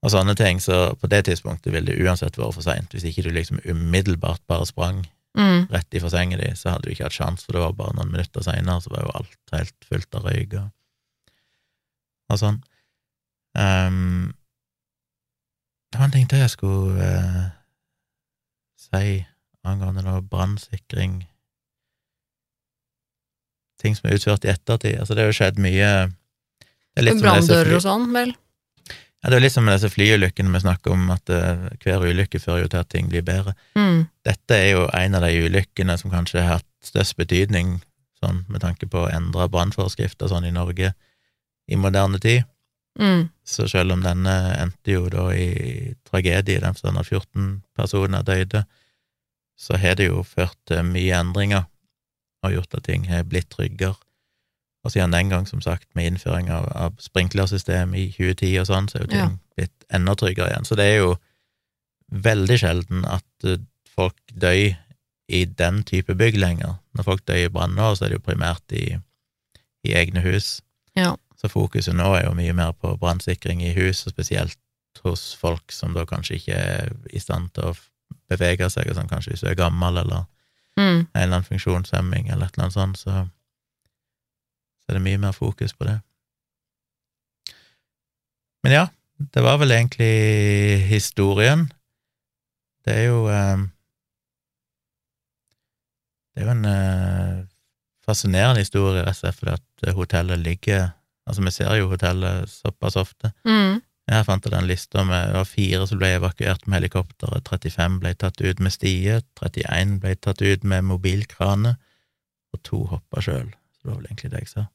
og 0.02 0.10
sånne 0.10 0.34
ting, 0.34 0.60
så 0.60 0.92
på 0.98 1.08
det 1.10 1.24
tidspunktet 1.28 1.72
ville 1.72 1.92
det 1.92 2.02
uansett 2.02 2.38
vært 2.38 2.56
for 2.56 2.66
seint. 2.66 2.90
Hvis 2.90 3.06
ikke 3.06 3.22
du 3.22 3.30
liksom 3.30 3.60
umiddelbart 3.64 4.42
bare 4.50 4.66
sprang 4.66 5.04
Mm. 5.32 5.66
rett 5.70 5.94
i 5.94 6.00
senga 6.00 6.36
di, 6.36 6.50
så 6.56 6.74
hadde 6.74 6.84
du 6.84 6.90
ikke 6.92 7.06
hatt 7.06 7.16
sjanse, 7.16 7.46
for 7.46 7.56
det 7.56 7.62
var 7.62 7.72
bare 7.72 7.94
noen 7.96 8.10
minutter 8.12 8.44
seinere, 8.44 8.82
så 8.84 8.90
var 8.92 9.06
jo 9.06 9.12
alt 9.16 9.54
helt 9.54 9.86
fullt 9.88 10.18
av 10.18 10.26
røyk 10.28 10.56
og, 10.60 10.66
og 12.28 12.40
sånn. 12.42 12.58
Um, 13.56 14.34
det 15.88 16.00
var 16.00 16.08
en 16.08 16.14
ting 16.18 16.28
til 16.28 16.44
jeg 16.44 16.52
skulle 16.52 17.08
uh, 17.08 17.48
si 18.80 19.22
angående 19.64 20.04
noe 20.06 20.24
brannsikring 20.24 21.22
Ting 23.82 23.96
som 23.98 24.06
er 24.06 24.14
utført 24.14 24.44
i 24.46 24.50
ettertid. 24.52 24.94
Altså, 25.00 25.16
det 25.18 25.24
har 25.24 25.32
jo 25.32 25.34
skjedd 25.34 25.56
mye 25.58 25.86
er 25.90 27.16
Branndører 27.18 27.72
og 27.74 27.82
sånn, 27.82 28.04
vel? 28.14 28.30
Ja, 29.22 29.30
det 29.30 29.36
er 29.38 29.44
litt 29.44 29.54
som 29.54 29.66
med 29.66 29.76
disse 29.76 29.92
flyulykkene 29.92 30.50
vi 30.50 30.60
snakker 30.64 30.96
om, 30.96 31.06
at 31.14 31.30
uh, 31.30 31.68
hver 31.84 32.02
ulykke 32.02 32.40
fører 32.42 32.64
jo 32.64 32.72
til 32.72 32.82
at 32.82 32.90
ting 32.90 33.10
blir 33.10 33.22
bedre. 33.26 33.54
Mm. 33.78 34.08
Dette 34.26 34.58
er 34.58 34.72
jo 34.72 34.88
en 34.98 35.14
av 35.14 35.22
de 35.22 35.44
ulykkene 35.46 35.94
som 36.00 36.10
kanskje 36.10 36.42
har 36.42 36.58
hatt 36.58 36.68
størst 36.82 37.14
betydning, 37.20 37.76
sånn 38.18 38.42
med 38.50 38.64
tanke 38.64 38.88
på 38.90 39.04
å 39.04 39.12
endre 39.14 39.46
brannforskrifter 39.50 40.30
sånn 40.30 40.48
i 40.48 40.54
Norge 40.54 40.90
i 41.70 41.78
moderne 41.78 42.18
tid. 42.22 42.48
Mm. 42.98 43.28
Så 43.46 43.68
selv 43.70 43.94
om 43.94 44.02
denne 44.04 44.34
endte 44.58 44.96
jo 44.96 45.06
da 45.12 45.28
i 45.34 45.94
tragedie, 46.08 46.58
i 46.58 46.62
den 46.64 46.74
forstand 46.74 47.00
at 47.00 47.08
14 47.08 47.52
personer 47.78 48.26
døde, 48.26 48.64
så 49.58 49.78
har 49.78 49.96
det 49.96 50.10
jo 50.10 50.24
ført 50.26 50.58
til 50.66 50.82
mye 50.88 51.20
endringer 51.22 51.68
og 52.42 52.56
gjort 52.56 52.74
at 52.74 52.88
ting 52.88 53.06
har 53.06 53.22
blitt 53.28 53.52
tryggere. 53.54 53.94
Og 54.84 54.90
siden 54.90 55.12
den 55.14 55.28
gang, 55.30 55.46
som 55.46 55.60
sagt, 55.62 55.86
med 55.94 56.06
innføring 56.10 56.48
av, 56.50 56.64
av 56.74 56.96
sprinklersystem 56.98 57.94
i 57.94 58.08
2010 58.16 58.56
og 58.60 58.66
sånn, 58.66 58.88
så 58.90 58.98
er 58.98 59.04
jo 59.04 59.10
ting 59.12 59.20
Ja. 59.20 59.28
blitt 59.56 59.84
enda 59.94 60.14
tryggere 60.18 60.48
igjen. 60.50 60.64
Så 60.66 60.74
det 60.76 60.86
er 60.90 60.96
jo 61.04 61.12
veldig 62.12 62.58
sjelden 62.60 63.04
at 63.08 63.46
eh, 63.46 63.58
folk 63.94 64.16
dør 64.34 64.76
i 65.32 65.44
den 65.46 65.82
type 65.88 66.14
bygg 66.18 66.36
lenger. 66.36 66.74
Når 66.98 67.06
folk 67.06 67.22
dør 67.28 67.44
i 67.44 67.48
branner, 67.52 67.94
så 67.94 68.04
er 68.04 68.12
det 68.12 68.18
jo 68.20 68.26
primært 68.26 68.74
i, 68.76 68.98
i 69.86 69.94
egne 69.96 70.20
hus. 70.24 70.60
Ja. 70.98 71.14
Så 71.40 71.48
fokuset 71.48 71.94
nå 71.96 72.10
er 72.18 72.26
jo 72.26 72.34
mye 72.38 72.52
mer 72.54 72.72
på 72.76 72.96
brannsikring 73.00 73.62
i 73.64 73.72
hus, 73.78 74.02
og 74.06 74.12
spesielt 74.16 74.58
hos 75.04 75.32
folk 75.38 75.72
som 75.72 75.94
da 75.96 76.04
kanskje 76.06 76.36
ikke 76.36 76.58
er 76.58 76.92
i 77.14 77.18
stand 77.22 77.48
til 77.56 77.70
å 77.70 77.76
bevege 78.30 78.68
seg, 78.70 78.90
og 78.90 78.98
sånn, 78.98 79.08
kanskje 79.10 79.32
hvis 79.32 79.40
du 79.46 79.48
er 79.52 79.58
gammel 79.62 80.02
eller 80.04 80.26
Mm. 80.72 81.00
en 81.04 81.06
eller 81.14 81.36
annen 81.36 81.44
funksjonshemming 81.44 82.30
eller 82.32 82.46
et 82.48 82.54
eller 82.56 82.64
annet 82.64 82.72
sånt, 82.74 82.96
så, 82.96 83.28
så 84.82 84.92
er 84.92 84.98
det 84.98 85.04
mye 85.04 85.20
mer 85.22 85.36
fokus 85.36 85.74
på 85.74 85.86
det. 85.88 86.00
Men 88.62 88.74
ja, 88.76 88.86
det 89.34 89.42
var 89.42 89.60
vel 89.62 89.74
egentlig 89.74 90.82
historien. 90.90 91.68
Det 92.82 92.96
er 92.98 93.06
jo 93.10 93.28
eh, 93.30 93.68
Det 96.32 96.42
er 96.42 96.46
jo 96.46 96.52
en 96.54 96.64
eh, 96.64 97.40
fascinerende 98.06 98.62
historie, 98.64 99.04
rett 99.04 99.18
og 99.18 99.20
slett 99.20 99.38
fordi 99.38 99.56
at 99.58 99.94
hotellet 99.94 100.40
ligger 100.42 100.90
Altså, 101.22 101.42
vi 101.46 101.50
ser 101.54 101.76
jo 101.78 101.86
hotellet 101.86 102.50
såpass 102.50 102.96
ofte. 102.98 103.28
Mm. 103.46 103.76
Jeg 104.10 104.26
fant 104.26 104.46
den 104.50 104.66
lista 104.66 105.04
med 105.06 105.28
det 105.30 105.36
var 105.38 105.46
fire 105.46 105.86
som 105.86 106.00
ble 106.00 106.08
evakuert 106.16 106.66
med 106.66 106.80
helikopteret, 106.80 107.46
35 107.46 108.00
ble 108.02 108.10
tatt 108.18 108.42
ut 108.42 108.58
med 108.58 108.74
stie, 108.74 109.20
31 109.38 110.00
ble 110.02 110.16
tatt 110.18 110.42
ut 110.42 110.66
med 110.66 110.88
mobilkrane, 110.88 111.76
og 112.52 112.62
to 112.66 112.82
hoppa 112.90 113.22
sjøl. 113.22 113.52
Det 113.82 113.90
var 113.90 113.98
vel 113.98 114.08
egentlig 114.10 114.30
det 114.32 114.44
jeg 114.44 114.52
sa. 114.52 114.66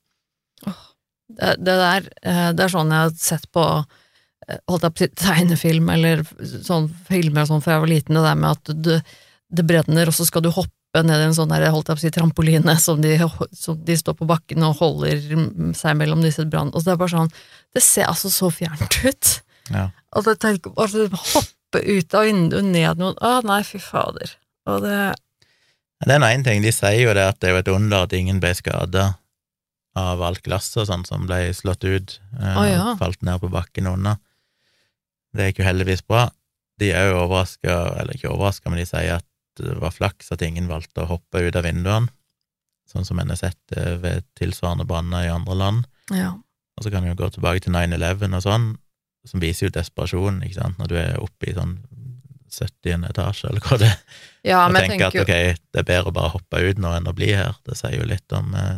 Det, 1.27 1.53
det 1.59 1.75
der, 1.81 2.09
eh, 2.23 2.49
det 2.55 2.65
er 2.65 2.71
sånn 2.71 2.91
jeg 2.91 3.05
har 3.05 3.13
sett 3.19 3.45
på 3.55 3.63
eh, 4.47 4.59
holdt 4.67 4.87
jeg 4.87 4.95
på 4.95 4.99
å 4.99 5.03
si 5.03 5.09
tegnefilm 5.23 5.91
eller 5.91 6.23
sånn 6.63 6.89
filmer 7.07 7.43
og 7.45 7.51
sånn 7.51 7.63
fra 7.63 7.77
jeg 7.77 7.83
var 7.83 7.91
liten, 7.91 8.17
det 8.17 8.25
der 8.25 8.39
med 8.39 8.55
at 8.55 8.73
det, 8.87 8.97
det 9.51 9.65
brenner, 9.67 10.11
og 10.11 10.15
så 10.15 10.27
skal 10.27 10.43
du 10.45 10.51
hoppe 10.55 11.03
ned 11.03 11.21
i 11.21 11.27
en 11.27 11.35
sånn 11.35 11.51
der, 11.51 11.67
holdt 11.71 11.91
jeg 11.91 11.99
på 11.99 12.01
å 12.01 12.05
si, 12.05 12.13
trampoline 12.15 12.77
som 12.81 13.03
de, 13.03 13.17
som 13.55 13.77
de 13.87 13.99
står 13.99 14.15
på 14.19 14.27
bakken 14.29 14.63
og 14.65 14.79
holder 14.79 15.21
seg 15.77 15.99
mellom 15.99 16.23
disse 16.23 16.47
brann... 16.47 16.71
Og 16.73 16.81
så 16.81 16.89
det 16.89 16.95
er 16.95 17.03
bare 17.03 17.13
sånn 17.13 17.35
Det 17.75 17.83
ser 17.83 18.07
altså 18.07 18.31
så 18.33 18.49
fjernt 18.53 18.97
ut. 19.03 19.33
Ja. 19.69 19.89
Altså, 20.15 20.33
tenk 20.39 20.71
altså, 20.73 21.05
hoppe 21.11 21.83
ut 21.83 22.15
av 22.15 22.25
vinduet, 22.25 22.65
ned 22.65 23.03
noen 23.03 23.19
Å, 23.19 23.39
nei, 23.45 23.59
fy 23.67 23.81
fader. 23.83 24.31
Og 24.71 24.83
det 24.87 24.99
Det 26.05 26.13
er 26.13 26.21
nå 26.21 26.29
én 26.29 26.43
ting, 26.45 26.61
de 26.61 26.73
sier 26.73 26.99
jo 27.01 27.13
det 27.17 27.25
at 27.25 27.39
det 27.41 27.49
er 27.49 27.55
jo 27.55 27.61
et 27.63 27.71
under 27.73 28.05
at 28.05 28.13
ingen 28.13 28.41
ble 28.41 28.51
skada 28.57 29.09
av 29.97 30.21
alt 30.21 30.43
glasset 30.45 30.83
og 30.83 30.89
sånn 30.91 31.05
som 31.07 31.25
ble 31.25 31.39
slått 31.57 31.85
ut, 31.87 32.19
eh, 32.37 32.57
oh, 32.59 32.65
ja. 32.67 32.83
og 32.91 32.99
falt 33.01 33.23
ned 33.25 33.41
på 33.41 33.49
bakken 33.49 33.89
under. 33.89 34.19
Det 35.33 35.49
gikk 35.49 35.63
jo 35.63 35.67
heldigvis 35.67 36.05
bra. 36.05 36.27
De 36.77 36.91
er 36.93 37.09
jo 37.09 37.23
overraska, 37.23 37.73
eller 37.97 38.13
ikke 38.13 38.29
overraska, 38.29 38.69
men 38.69 38.83
de 38.83 38.85
sier 38.89 39.17
at 39.17 39.25
det 39.57 39.73
var 39.81 39.95
flaks 39.95 40.29
at 40.33 40.43
ingen 40.45 40.69
valgte 40.69 41.01
å 41.01 41.09
hoppe 41.15 41.41
ut 41.41 41.57
av 41.57 41.65
vinduene, 41.65 42.11
sånn 42.87 43.07
som 43.07 43.17
en 43.19 43.33
har 43.33 43.39
sett 43.39 43.73
ved 43.73 44.27
tilsvarende 44.37 44.85
branner 44.87 45.25
i 45.25 45.33
andre 45.33 45.57
land. 45.57 45.87
Ja. 46.13 46.35
Og 46.77 46.85
så 46.85 46.93
kan 46.93 47.03
vi 47.03 47.09
jo 47.09 47.17
gå 47.17 47.31
tilbake 47.33 47.65
til 47.65 47.73
9-11 47.73 48.37
og 48.37 48.45
sånn, 48.45 48.67
som 49.27 49.41
viser 49.41 49.67
jo 49.67 49.75
desperasjon, 49.75 50.43
ikke 50.45 50.59
sant, 50.59 50.77
når 50.77 50.91
du 50.91 50.99
er 51.01 51.17
oppe 51.19 51.49
i 51.49 51.55
sånn 51.57 51.79
70. 52.51 53.05
etasje, 53.09 53.49
eller 53.49 53.63
hva 53.65 53.77
det 53.81 53.89
er, 53.91 53.97
ja, 54.47 54.61
og 54.67 54.75
tenker 54.75 54.89
tenker 54.89 55.07
at 55.07 55.17
ok, 55.23 55.61
det 55.73 55.81
er 55.81 55.87
bedre 55.89 56.11
å 56.11 56.15
bare 56.15 56.33
hoppe 56.35 56.61
ut 56.63 56.79
nå 56.83 56.93
enn 56.97 57.09
å 57.09 57.15
bli 57.17 57.31
her. 57.35 57.57
Det 57.67 57.75
sier 57.79 57.97
jo 57.99 58.07
litt 58.07 58.31
om 58.37 58.53
eh, 58.55 58.77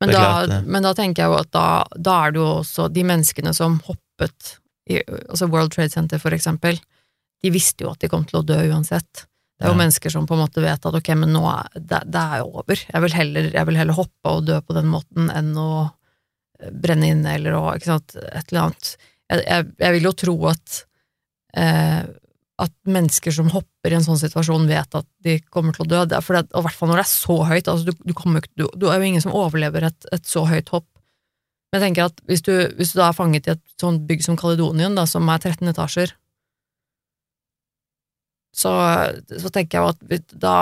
Men 0.00 0.12
da, 0.12 0.22
klart 0.22 0.66
men 0.66 0.82
da 0.86 0.92
tenker 0.96 1.22
jeg 1.24 1.32
jo 1.32 1.38
at 1.40 1.52
da, 1.56 1.66
da 1.96 2.16
er 2.26 2.34
det 2.36 2.40
jo 2.42 2.48
også 2.62 2.88
de 2.92 3.04
menneskene 3.08 3.52
som 3.56 3.78
hoppet 3.86 4.56
i 4.88 5.00
altså 5.06 5.48
World 5.50 5.72
Trade 5.74 5.90
Center, 5.92 6.20
for 6.22 6.32
eksempel, 6.36 6.78
de 7.42 7.50
visste 7.50 7.84
jo 7.84 7.90
at 7.92 8.00
de 8.00 8.08
kom 8.08 8.24
til 8.28 8.38
å 8.40 8.44
dø 8.46 8.58
uansett. 8.70 9.26
Det 9.56 9.64
er 9.64 9.70
jo 9.72 9.74
Ja. 9.74 9.80
mennesker 9.80 10.12
som 10.12 10.26
på 10.28 10.36
en 10.36 10.42
måte 10.44 10.60
vet 10.62 10.84
at 10.86 10.94
ok, 11.00 11.08
men 11.16 11.32
nå 11.32 11.42
er 11.48 11.68
det, 11.80 12.02
det 12.12 12.22
er 12.36 12.44
over. 12.44 12.76
Jeg 12.76 13.02
vil, 13.02 13.14
heller, 13.16 13.48
jeg 13.54 13.66
vil 13.70 13.78
heller 13.80 13.96
hoppe 13.96 14.32
og 14.36 14.44
dø 14.46 14.60
på 14.60 14.76
den 14.76 14.86
måten 14.92 15.30
enn 15.32 15.52
å 15.56 15.68
eh, 16.60 16.70
brenne 16.70 17.08
inne 17.12 17.34
eller 17.38 17.56
å, 17.56 17.62
ikke 17.76 17.88
sant, 17.88 18.16
et 18.20 18.52
eller 18.52 18.66
annet. 18.66 18.90
Jeg, 19.32 19.42
jeg, 19.48 19.66
jeg 19.80 19.96
vil 19.96 20.06
jo 20.06 20.12
tro 20.22 20.34
at 20.52 20.76
eh, 21.56 22.02
at 22.62 22.72
mennesker 22.88 23.34
som 23.36 23.50
hopper 23.52 23.92
i 23.92 23.98
en 23.98 24.04
sånn 24.04 24.20
situasjon, 24.20 24.68
vet 24.70 24.96
at 24.96 25.06
de 25.24 25.36
kommer 25.52 25.76
til 25.76 25.84
å 25.84 25.88
dø. 25.90 26.02
Det 26.08 26.20
og 26.22 26.30
i 26.32 26.64
hvert 26.64 26.76
fall 26.78 26.88
når 26.88 27.02
det 27.02 27.04
er 27.04 27.10
så 27.10 27.36
høyt. 27.44 27.68
Altså, 27.68 27.90
du, 27.90 28.04
du, 28.08 28.14
kommer, 28.16 28.46
du, 28.56 28.64
du 28.72 28.86
er 28.88 28.96
jo 29.00 29.08
ingen 29.10 29.24
som 29.24 29.34
overlever 29.36 29.90
et, 29.90 30.08
et 30.16 30.28
så 30.28 30.46
høyt 30.48 30.72
hopp. 30.72 30.88
Men 31.68 31.82
jeg 31.82 31.90
tenker 31.90 32.08
at 32.08 32.22
hvis 32.30 32.44
du, 32.46 32.54
hvis 32.78 32.94
da 32.96 33.10
er 33.10 33.18
fanget 33.18 33.50
i 33.50 33.52
et 33.56 33.64
sånt 33.80 34.06
bygg 34.08 34.24
som 34.24 34.38
Kaledonien, 34.40 34.96
da, 34.96 35.04
som 35.10 35.28
er 35.28 35.42
13 35.42 35.68
etasjer, 35.74 36.14
så, 38.56 38.72
så 39.28 39.52
tenker 39.52 39.76
jeg 39.76 39.92
at 39.92 40.32
da, 40.32 40.56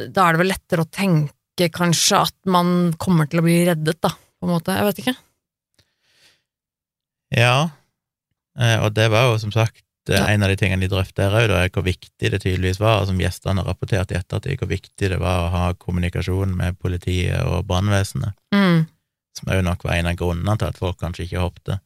da 0.00 0.24
er 0.24 0.32
det 0.32 0.40
vel 0.40 0.52
lettere 0.54 0.86
å 0.86 0.88
tenke 0.88 1.68
kanskje 1.76 2.22
at 2.24 2.38
man 2.48 2.94
kommer 2.96 3.28
til 3.28 3.42
å 3.42 3.44
bli 3.44 3.58
reddet, 3.68 4.00
da, 4.00 4.14
på 4.14 4.48
en 4.48 4.54
måte. 4.54 4.78
Jeg 4.78 4.88
vet 4.88 5.04
ikke. 5.04 5.16
Ja, 7.36 7.56
eh, 8.56 8.78
og 8.80 8.94
det 8.96 9.10
var 9.12 9.28
jo 9.28 9.36
som 9.44 9.52
sagt 9.52 9.84
Ja. 10.10 10.26
en 10.26 10.42
av 10.42 10.48
de 10.50 10.56
tingene 10.56 10.80
de 10.82 10.88
drøfter 10.90 11.30
her 11.30 11.48
òg, 11.48 11.64
er 11.64 11.68
hvor 11.70 11.84
viktig 11.86 12.30
det 12.32 12.40
tydeligvis 12.42 12.80
var, 12.80 13.00
og 13.02 13.06
som 13.06 13.18
gjestene 13.22 13.62
har 13.62 13.68
rapportert 13.70 14.10
i 14.10 14.16
ettertid, 14.18 14.58
hvor 14.58 14.68
viktig 14.68 15.08
det 15.12 15.18
var 15.20 15.44
å 15.46 15.50
ha 15.52 15.74
kommunikasjon 15.74 16.56
med 16.56 16.78
politiet 16.82 17.38
og 17.46 17.66
brannvesenet, 17.68 18.34
Mm. 18.52 18.86
som 19.38 19.48
òg 19.54 19.62
nok 19.64 19.84
var 19.84 19.94
en 19.94 20.06
av 20.06 20.16
grunnene 20.16 20.58
til 20.58 20.68
at 20.68 20.76
folk 20.76 20.98
kanskje 20.98 21.24
ikke 21.28 21.40
hoppet. 21.40 21.78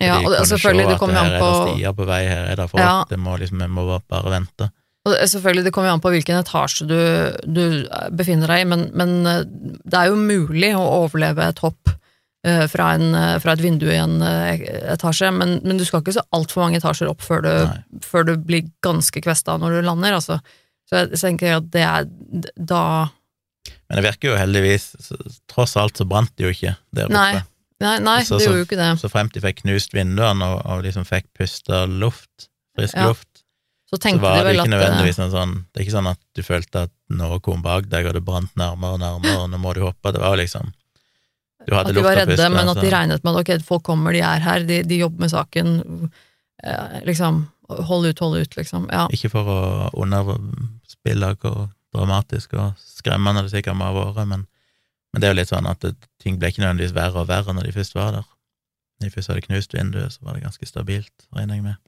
Ja, 0.00 0.18
de 0.20 0.26
og 0.26 0.30
det, 0.32 0.38
kunne 0.38 0.50
selvfølgelig, 0.52 0.84
se 0.84 0.90
det 0.92 0.98
kommer 0.98 1.14
kommer 1.14 1.14
jo 1.14 1.20
her 1.24 1.26
an 1.26 1.34
er 1.34 1.40
på 1.40 1.50
det 1.66 1.74
stier 1.78 1.92
på 1.94 2.06
vei, 2.06 2.22
her 2.28 2.44
er 2.52 2.56
det 2.56 2.70
folk, 2.70 2.82
Ja. 2.84 3.04
det 3.08 3.18
må 3.18 3.38
liksom, 3.38 3.58
vi 3.58 3.66
må 3.68 4.00
bare- 4.08 4.30
vente. 4.30 4.70
Og 5.06 5.12
det- 5.12 5.30
selvfølgelig, 5.30 5.64
det 5.64 5.72
kommer 5.72 5.88
jo 5.88 5.94
an 5.94 6.00
på 6.00 6.10
hvilken 6.10 6.42
etasje 6.44 6.86
du, 6.88 6.98
du 7.46 7.88
befinner 8.12 8.46
deg 8.46 8.60
i, 8.60 8.64
men, 8.64 8.90
men 8.94 9.26
eh, 9.26 9.44
det 9.44 9.94
er 9.94 10.06
jo 10.08 10.16
mulig 10.16 10.74
å 10.74 10.84
overleve 11.04 11.38
et 11.48 11.58
hopp 11.60 11.88
eh, 11.88 11.92
fra, 12.68 12.90
en, 12.98 13.14
eh, 13.16 13.38
fra 13.40 13.54
et 13.56 13.62
vindu 13.64 13.86
i 13.88 13.96
en 13.96 14.18
eh, 14.22 14.60
etasje, 14.92 15.30
men, 15.32 15.56
men 15.64 15.78
du 15.80 15.84
skal 15.88 16.02
ikke 16.02 16.16
så 16.18 16.24
altfor 16.36 16.64
mange 16.66 16.76
etasjer 16.80 17.08
opp 17.08 17.24
før 17.24 17.40
du, 17.46 17.52
før 18.04 18.26
du 18.28 18.34
blir 18.36 18.66
ganske 18.84 19.22
kvesta 19.24 19.56
når 19.60 19.78
du 19.78 19.86
lander, 19.88 20.18
altså. 20.18 20.40
Så 20.90 20.98
jeg, 21.00 21.16
så 21.16 21.30
tenker 21.30 21.56
at 21.56 21.70
det 21.72 21.84
er 21.88 22.08
da 22.60 22.82
Men 23.88 23.96
det 23.96 24.04
virker 24.10 24.32
jo 24.34 24.36
heldigvis, 24.36 24.90
tross 25.48 25.76
alt 25.80 25.96
så 25.96 26.04
brant 26.08 26.32
det 26.36 26.44
jo 26.44 26.52
ikke 26.52 26.74
der 26.92 27.08
oppe. 27.08 27.16
Nei, 27.16 27.40
nei, 27.80 27.94
nei 28.04 28.18
Så- 28.28 28.36
det 28.38 28.50
gjorde 28.50 28.60
jo 28.60 28.68
ikke 28.68 28.80
det. 28.82 28.90
Så 29.00 29.08
fremt 29.12 29.32
de 29.32 29.40
fikk 29.40 29.62
knust 29.62 29.96
vinduene 29.96 30.44
og, 30.44 30.60
og 30.68 30.84
liksom 30.84 31.08
fikk 31.08 31.30
pusta 31.38 31.86
luft, 31.88 32.50
frisk 32.76 33.00
Ja. 33.00 33.08
luft, 33.08 33.30
Så 33.88 33.96
så 34.00 34.18
var 34.20 34.42
det 34.44 34.56
ikke 34.56 34.68
eh, 34.68 34.72
nødvendigvis 34.76 35.18
en 35.22 35.30
sånn 35.32 35.52
Det 35.72 35.80
er 35.80 35.84
ikke 35.86 35.96
sånn 35.96 36.10
at 36.10 36.20
du 36.34 36.42
følte 36.42 36.86
at 36.88 36.92
noe 37.08 37.40
kom 37.40 37.62
bak 37.62 37.88
deg, 37.88 38.06
og 38.06 38.14
det 38.16 38.24
brant 38.24 38.52
nærmere 38.56 38.96
og 38.98 39.00
nærmere, 39.00 39.36
og 39.44 39.50
nå 39.50 39.58
må 39.60 39.72
du 39.74 39.80
hoppe. 39.84 40.12
Det 40.12 40.20
var 40.20 40.34
jo 40.36 40.42
liksom 40.44 40.72
at 41.72 41.88
de 41.94 42.04
var 42.04 42.18
redde, 42.20 42.48
men 42.52 42.70
at 42.70 42.80
de 42.80 42.90
regnet 42.92 43.24
med 43.24 43.38
at 43.38 43.40
ok, 43.40 43.64
folk 43.64 43.84
kommer, 43.86 44.12
de 44.12 44.20
er 44.24 44.42
her, 44.44 44.64
de, 44.68 44.82
de 44.84 45.00
jobber 45.00 45.24
med 45.24 45.32
saken. 45.32 45.70
Eh, 46.64 46.98
liksom, 47.08 47.44
hold 47.68 48.10
ut, 48.10 48.20
hold 48.20 48.36
ut, 48.42 48.56
liksom. 48.58 48.88
Ja. 48.92 49.06
Ikke 49.14 49.30
for 49.32 49.48
å 49.48 49.60
underspille 50.04 51.32
hvor 51.40 51.68
dramatisk 51.94 52.56
og 52.58 52.74
skremmende 52.80 53.44
det 53.46 53.54
sikkert 53.54 53.78
må 53.78 53.88
ha 53.88 53.96
vært, 53.96 54.28
men, 54.28 54.44
men 55.12 55.22
det 55.22 55.28
er 55.28 55.34
jo 55.34 55.40
litt 55.40 55.52
sånn 55.52 55.70
at 55.70 55.80
det, 55.84 55.94
ting 56.22 56.40
ble 56.40 56.50
ikke 56.50 56.64
nødvendigvis 56.64 56.96
verre 56.96 57.22
og 57.22 57.30
verre 57.30 57.54
når 57.54 57.68
de 57.68 57.76
først 57.76 57.96
var 57.96 58.12
der. 58.18 58.28
Når 59.00 59.08
de 59.08 59.14
først 59.14 59.32
hadde 59.32 59.46
knust 59.46 59.74
vinduet, 59.76 60.14
så 60.14 60.26
var 60.26 60.36
det 60.36 60.44
ganske 60.44 60.68
stabilt, 60.68 61.28
regner 61.34 61.58
jeg 61.58 61.66
med. 61.66 61.80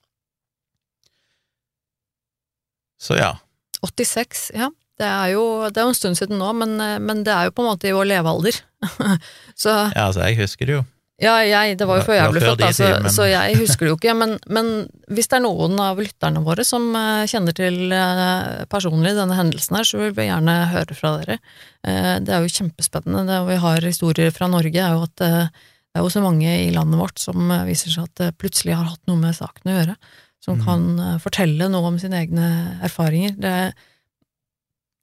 Så 3.03 3.19
ja. 3.19 3.35
86, 3.85 4.51
ja. 4.57 4.71
Det 4.97 5.05
er 5.07 5.33
jo 5.35 5.45
det 5.69 5.77
er 5.83 5.89
en 5.91 5.95
stund 5.99 6.17
siden 6.17 6.39
nå, 6.41 6.51
men, 6.57 6.77
eh, 6.81 6.99
men 7.05 7.23
det 7.27 7.33
er 7.35 7.49
jo 7.51 7.57
på 7.57 7.65
en 7.65 7.69
måte 7.75 7.89
i 7.91 7.93
vår 7.97 8.07
levealder. 8.09 8.61
så 9.63 9.73
ja, 9.95 10.07
altså, 10.09 10.23
jeg 10.25 10.39
husker 10.41 10.67
det 10.71 10.77
jo. 10.79 10.85
ja, 11.21 11.35
jeg, 11.49 11.77
det 11.81 11.87
var 11.89 11.99
jo 12.01 12.05
før 12.07 12.17
jeg 12.19 12.33
ble 12.35 12.41
født, 12.45 12.59
da, 12.61 12.71
så, 12.77 12.89
men- 13.05 13.13
så 13.13 13.27
jeg 13.29 13.57
husker 13.61 13.87
det 13.87 13.91
jo 13.93 13.97
ikke. 13.99 14.15
Men, 14.21 14.35
men 14.53 14.67
hvis 15.13 15.29
det 15.33 15.39
er 15.39 15.45
noen 15.47 15.79
av 15.81 16.01
lytterne 16.01 16.43
våre 16.45 16.65
som 16.69 16.89
eh, 16.97 17.25
kjenner 17.29 17.57
til 17.57 17.93
eh, 17.93 18.65
personlig 18.73 19.15
denne 19.17 19.37
hendelsen 19.39 19.77
her, 19.81 19.89
så 19.89 20.01
vil 20.01 20.13
vi 20.17 20.29
gjerne 20.31 20.57
høre 20.75 20.97
fra 20.99 21.15
dere. 21.21 21.39
Det 21.87 22.33
er 22.35 22.43
jo 22.43 22.51
kjempespennende. 22.57 23.25
Det 23.29 23.41
vi 23.53 23.57
har 23.63 23.85
historier 23.85 24.33
fra 24.35 24.49
Norge, 24.51 24.81
er 24.83 24.97
jo 24.97 25.05
at 25.07 25.17
det 25.23 26.01
er 26.01 26.03
jo 26.05 26.09
så 26.13 26.21
mange 26.25 26.49
i 26.67 26.73
landet 26.75 26.99
vårt 27.01 27.21
som 27.23 27.53
viser 27.69 27.93
seg 27.95 28.09
at 28.11 28.35
plutselig 28.41 28.75
har 28.77 28.89
hatt 28.91 29.05
noe 29.09 29.21
med 29.21 29.37
saken 29.37 29.71
å 29.71 29.77
gjøre. 29.77 29.95
Som 30.45 30.59
Mhm. 30.59 30.65
kan 30.67 31.21
fortelle 31.23 31.69
noe 31.73 31.87
om 31.89 31.97
sine 31.99 32.19
egne 32.25 32.49
erfaringer. 32.85 33.33
Det, 33.41 33.55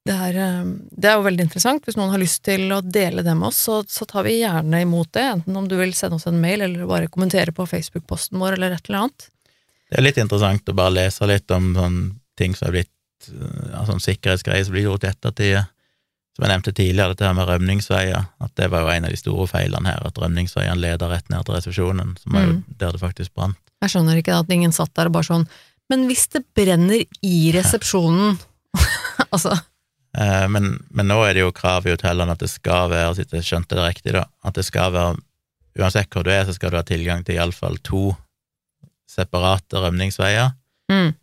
det, 0.06 0.14
er, 0.16 0.38
eh, 0.44 0.64
det 0.92 1.10
er 1.10 1.16
jo 1.20 1.26
veldig 1.28 1.46
interessant. 1.46 1.86
Hvis 1.88 1.96
noen 2.00 2.12
har 2.12 2.20
lyst 2.22 2.42
til 2.44 2.66
å 2.76 2.82
dele 2.84 3.24
det 3.24 3.36
med 3.40 3.48
oss, 3.52 3.62
så, 3.68 3.82
så 3.88 4.06
tar 4.10 4.26
vi 4.28 4.40
gjerne 4.42 4.82
imot 4.84 5.12
det. 5.16 5.24
Enten 5.38 5.56
om 5.60 5.68
du 5.70 5.78
vil 5.80 5.94
sende 5.96 6.18
oss 6.20 6.28
en 6.28 6.42
mail, 6.44 6.62
eller 6.66 6.90
bare 6.90 7.08
kommentere 7.12 7.54
på 7.56 7.68
Facebook-posten 7.70 8.40
vår, 8.42 8.58
eller 8.58 8.76
et 8.76 8.90
eller 8.90 9.06
annet. 9.06 9.30
Det 9.90 10.00
er 10.00 10.08
litt 10.08 10.18
interessant 10.20 10.70
å 10.70 10.76
bare 10.76 10.96
lese 10.98 11.28
litt 11.30 11.52
om 11.54 11.72
sånne 11.78 12.12
ting 12.40 12.56
som 12.58 12.68
er 12.68 12.80
blitt 12.80 12.90
sånn 13.88 14.02
sikkerhetsgreier 14.04 14.66
som 14.68 14.74
blir 14.76 14.88
gjort 14.90 15.06
i 15.06 15.12
ettertid. 15.14 15.70
Som 16.34 16.48
jeg 16.48 16.50
nevnte 16.50 16.72
tidligere, 16.74 17.14
dette 17.14 17.28
her 17.30 17.36
med 17.38 17.46
rømningsveier, 17.48 18.24
at 18.42 18.54
det 18.58 18.68
var 18.74 18.82
jo 18.84 18.90
en 18.96 19.06
av 19.06 19.12
de 19.14 19.20
store 19.22 19.46
feilene 19.52 19.92
her, 19.92 20.02
at 20.10 20.18
rømningsveiene 20.18 20.82
leder 20.82 21.12
rett 21.14 21.30
ned 21.30 21.46
til 21.46 21.56
resepsjonen, 21.60 22.16
som 22.24 22.36
er 22.40 22.48
jo 22.48 22.54
Mm. 22.58 22.64
der 22.82 22.92
det 22.92 23.00
faktisk 23.04 23.36
brant. 23.38 23.60
Jeg 23.84 23.92
skjønner 23.94 24.18
ikke 24.18 24.40
at 24.40 24.50
ingen 24.52 24.74
satt 24.74 24.92
der 24.98 25.08
og 25.12 25.14
bare 25.14 25.28
sånn 25.28 25.48
Men 25.92 26.08
hvis 26.08 26.28
det 26.34 26.42
brenner 26.56 27.04
i 27.22 27.52
resepsjonen 27.56 28.40
Altså, 29.34 29.54
men, 30.14 30.76
men 30.94 31.08
nå 31.10 31.16
er 31.26 31.34
det 31.34 31.42
jo 31.42 31.54
krav 31.56 31.88
i 31.88 31.94
hotellene 31.94 32.36
at 32.36 32.42
det 32.44 32.52
skal 32.52 32.92
være, 32.92 33.16
hvis 33.18 33.34
jeg 33.34 33.48
skjønte 33.48 33.78
det 33.78 33.86
riktig, 33.88 34.14
da, 34.14 34.28
at 34.46 34.58
det 34.60 34.66
skal 34.68 34.94
være 34.94 35.16
Uansett 35.74 36.14
hvor 36.14 36.22
du 36.22 36.30
er, 36.30 36.44
så 36.46 36.54
skal 36.54 36.70
du 36.70 36.78
ha 36.78 36.84
tilgang 36.86 37.24
til 37.26 37.40
iallfall 37.40 37.80
to 37.82 38.12
separate 39.10 39.80
rømningsveier. 39.82 40.52
mm, 40.92 41.16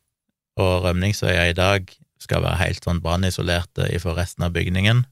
og 0.58 0.84
rømningsveier 0.84 1.52
i 1.52 1.56
dag 1.56 1.86
skal 2.20 2.42
være 2.44 2.58
helt 2.60 2.84
sånn 2.84 3.00
brannisolerte 3.04 3.86
for 4.02 4.18
resten 4.18 4.44
av 4.44 4.52
bygningen. 4.56 5.04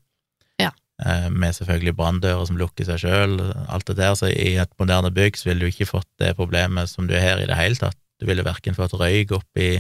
Ja. 0.61 0.72
Eh, 1.05 1.29
Med 1.31 1.55
selvfølgelig 1.57 1.95
branndører 1.97 2.45
som 2.51 2.59
lukker 2.61 2.85
seg 2.85 3.01
sjøl, 3.05 3.39
alt 3.70 3.87
det 3.89 3.97
der. 4.01 4.16
Så 4.18 4.29
i 4.33 4.57
et 4.61 4.74
moderne 4.81 5.12
bygg 5.14 5.39
så 5.39 5.49
ville 5.49 5.64
du 5.64 5.70
ikke 5.72 5.89
fått 5.89 6.11
det 6.20 6.35
problemet 6.37 6.91
som 6.91 7.09
du 7.09 7.14
er 7.16 7.24
her 7.24 7.43
i 7.43 7.49
det 7.49 7.57
hele 7.57 7.79
tatt. 7.81 7.97
Du 8.18 8.26
ville 8.26 8.45
verken 8.45 8.76
fått 8.76 8.97
røyk 8.99 9.33
opp 9.39 9.62
i, 9.62 9.79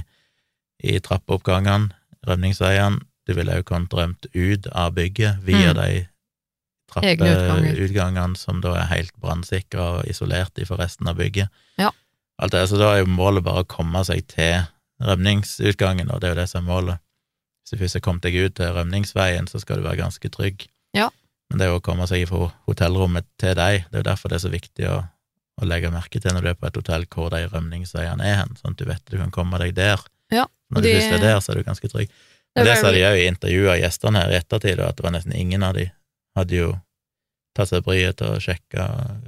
i 0.86 0.98
trappeoppgangene, 1.02 1.90
rømningsveiene, 2.28 3.02
du 3.28 3.34
ville 3.36 3.52
òg 3.60 3.64
kunnet 3.68 3.92
rømt 3.94 4.26
ut 4.34 4.66
av 4.72 4.94
bygget 4.96 5.42
via 5.44 5.74
Mm. 5.74 5.76
de 5.82 6.08
trappeutgangene 6.88 8.36
som 8.38 8.60
da 8.64 8.74
er 8.80 8.88
helt 8.92 9.12
brannsikra 9.20 9.88
og 9.98 10.08
isolert 10.08 10.58
for 10.66 10.80
resten 10.80 11.08
av 11.10 11.18
bygget. 11.20 11.48
Ja. 11.78 11.90
Alt 12.40 12.52
det, 12.54 12.64
så 12.70 12.78
da 12.80 12.94
er 12.94 13.02
jo 13.02 13.10
målet 13.10 13.44
bare 13.44 13.64
å 13.64 13.68
komme 13.68 14.00
seg 14.06 14.26
til 14.30 14.62
rømningsutgangen, 15.02 16.10
og 16.10 16.20
det 16.20 16.28
er 16.30 16.34
jo 16.34 16.40
det 16.40 16.48
som 16.50 16.64
er 16.64 16.68
målet. 16.72 16.98
Hvis 17.62 17.74
du 17.74 17.82
først 17.82 17.98
har 17.98 18.04
kommet 18.06 18.22
deg 18.24 18.34
ut 18.40 18.54
til 18.58 18.72
rømningsveien, 18.74 19.48
så 19.50 19.60
skal 19.60 19.76
du 19.78 19.86
være 19.86 20.00
ganske 20.00 20.30
trygg. 20.32 20.66
Ja. 20.96 21.10
Men 21.50 21.58
det 21.60 21.66
er 21.66 21.72
jo 21.74 21.80
å 21.80 21.84
komme 21.84 22.06
seg 22.08 22.26
fra 22.30 22.48
hotellrommet 22.68 23.26
til 23.40 23.54
deg, 23.58 23.84
det 23.90 23.98
er 23.98 24.02
jo 24.02 24.08
derfor 24.10 24.28
det 24.32 24.38
er 24.38 24.44
så 24.46 24.52
viktig 24.52 24.88
å, 24.88 24.98
å 25.60 25.66
legge 25.68 25.90
merke 25.92 26.20
til 26.22 26.32
når 26.34 26.42
du 26.44 26.48
er 26.52 26.58
på 26.60 26.68
et 26.70 26.76
hotell 26.80 27.04
hvor 27.12 27.30
de 27.34 27.44
rømningsveiene 27.52 28.24
er 28.24 28.40
hen, 28.42 28.56
sånn 28.60 28.72
at 28.76 28.80
du 28.80 28.84
vet 28.88 29.04
du 29.10 29.16
kan 29.20 29.30
komme 29.34 29.58
deg 29.60 29.74
der. 29.76 30.00
Ja, 30.32 30.46
Når 30.70 30.82
du 30.84 30.88
de- 30.88 30.94
først 30.98 31.12
er 31.16 31.22
der, 31.24 31.38
så 31.40 31.52
er 31.52 31.56
du 31.60 31.64
ganske 31.68 31.88
trygg. 31.88 32.10
Det 32.58 32.66
det 32.72 32.76
sa 32.80 32.90
de 32.94 33.02
òg 33.08 33.16
i 33.22 33.26
intervjuet 33.30 33.72
av 33.74 33.80
gjestene 33.82 34.22
her 34.22 34.30
i 34.34 34.38
ettertid, 34.40 34.80
at 34.80 34.96
det 34.98 35.04
var 35.06 35.14
nesten 35.14 35.34
ingen 35.36 35.62
av 35.66 35.74
de 35.78 35.90
hadde 36.38 36.54
jo 36.58 36.70
tatt 37.56 37.68
seg 37.72 37.84
bryet 37.86 38.16
til 38.20 38.34
å 38.36 38.40
sjekke 38.42 38.84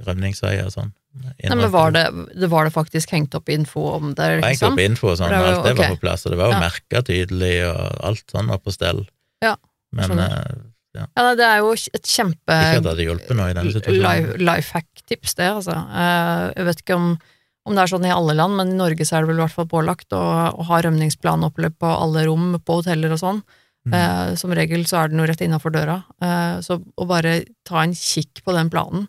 rømningsveier 0.07 0.67
og 0.69 0.73
sånn. 0.75 0.91
Nei, 1.11 1.49
men 1.59 1.67
var 1.73 1.91
det, 1.91 2.05
det 2.39 2.47
var 2.47 2.63
det 2.63 2.71
faktisk 2.71 3.11
hengt 3.11 3.33
opp 3.35 3.49
info 3.51 3.81
om 3.97 4.13
det, 4.15 4.29
Liksom? 4.39 4.47
Hengt 4.47 4.63
opp 4.69 4.79
info 4.79 5.09
og 5.11 5.17
sånn, 5.19 5.27
Det 5.33 5.41
var 5.43 5.49
alt 5.57 5.65
det 5.65 5.73
var 5.81 5.89
på 5.91 5.99
plass, 5.99 6.23
og 6.25 6.31
det 6.31 6.37
var 6.39 6.47
jo 6.47 6.55
Ja. 6.55 6.59
merka 6.63 7.01
tydelig, 7.03 7.55
og 7.67 7.97
alt 8.07 8.23
sånn 8.31 8.47
var 8.47 8.61
på 8.63 8.71
stell. 8.71 9.01
Ja, 9.43 9.55
Men 9.91 10.19
eh, 10.19 10.53
Ja, 10.95 11.35
det 11.35 11.43
er 11.47 11.57
jo 11.59 11.71
et 11.73 12.03
kjempe 12.07 12.55
ikke 12.55 12.77
at 12.79 12.83
det 12.83 12.91
hadde 12.93 13.03
hjulpet 13.09 13.35
noe 13.35 13.49
i 13.49 13.53
denne 13.53 13.71
situasjonen. 13.75 14.39
life 14.39 14.71
hack-tips, 14.71 15.35
det, 15.35 15.49
altså. 15.51 15.75
Eh, 15.75 16.53
Jeg 16.55 16.65
vet 16.65 16.81
ikke 16.85 16.95
om, 16.95 17.19
om 17.65 17.75
det 17.77 17.83
er 17.83 17.91
sånn 17.91 18.05
i 18.07 18.13
alle 18.13 18.33
land, 18.33 18.55
men 18.57 18.71
i 18.73 18.77
Norge 18.79 19.05
så 19.05 19.17
er 19.17 19.21
det 19.25 19.31
vel 19.31 19.39
i 19.41 19.43
hvert 19.45 19.53
fall 19.53 19.67
pålagt 19.69 20.13
å, 20.17 20.21
å 20.57 20.63
ha 20.69 20.79
rømningsplanoppløp 20.81 21.75
på 21.81 21.89
alle 21.93 22.23
rom 22.25 22.55
på 22.65 22.79
hoteller 22.79 23.13
og 23.13 23.19
sånn. 23.21 23.41
Mm. 23.85 23.93
Eh, 23.97 24.35
Som 24.37 24.53
regel 24.57 24.83
så 24.89 24.99
er 25.03 25.09
den 25.11 25.21
jo 25.21 25.25
rett 25.29 25.41
innafor 25.45 25.73
døra. 25.73 25.99
Eh, 26.21 26.59
Så 26.65 26.79
å 26.81 27.07
bare 27.09 27.43
ta 27.65 27.81
en 27.83 27.93
kikk 27.97 28.43
på 28.45 28.53
den 28.57 28.69
planen. 28.73 29.07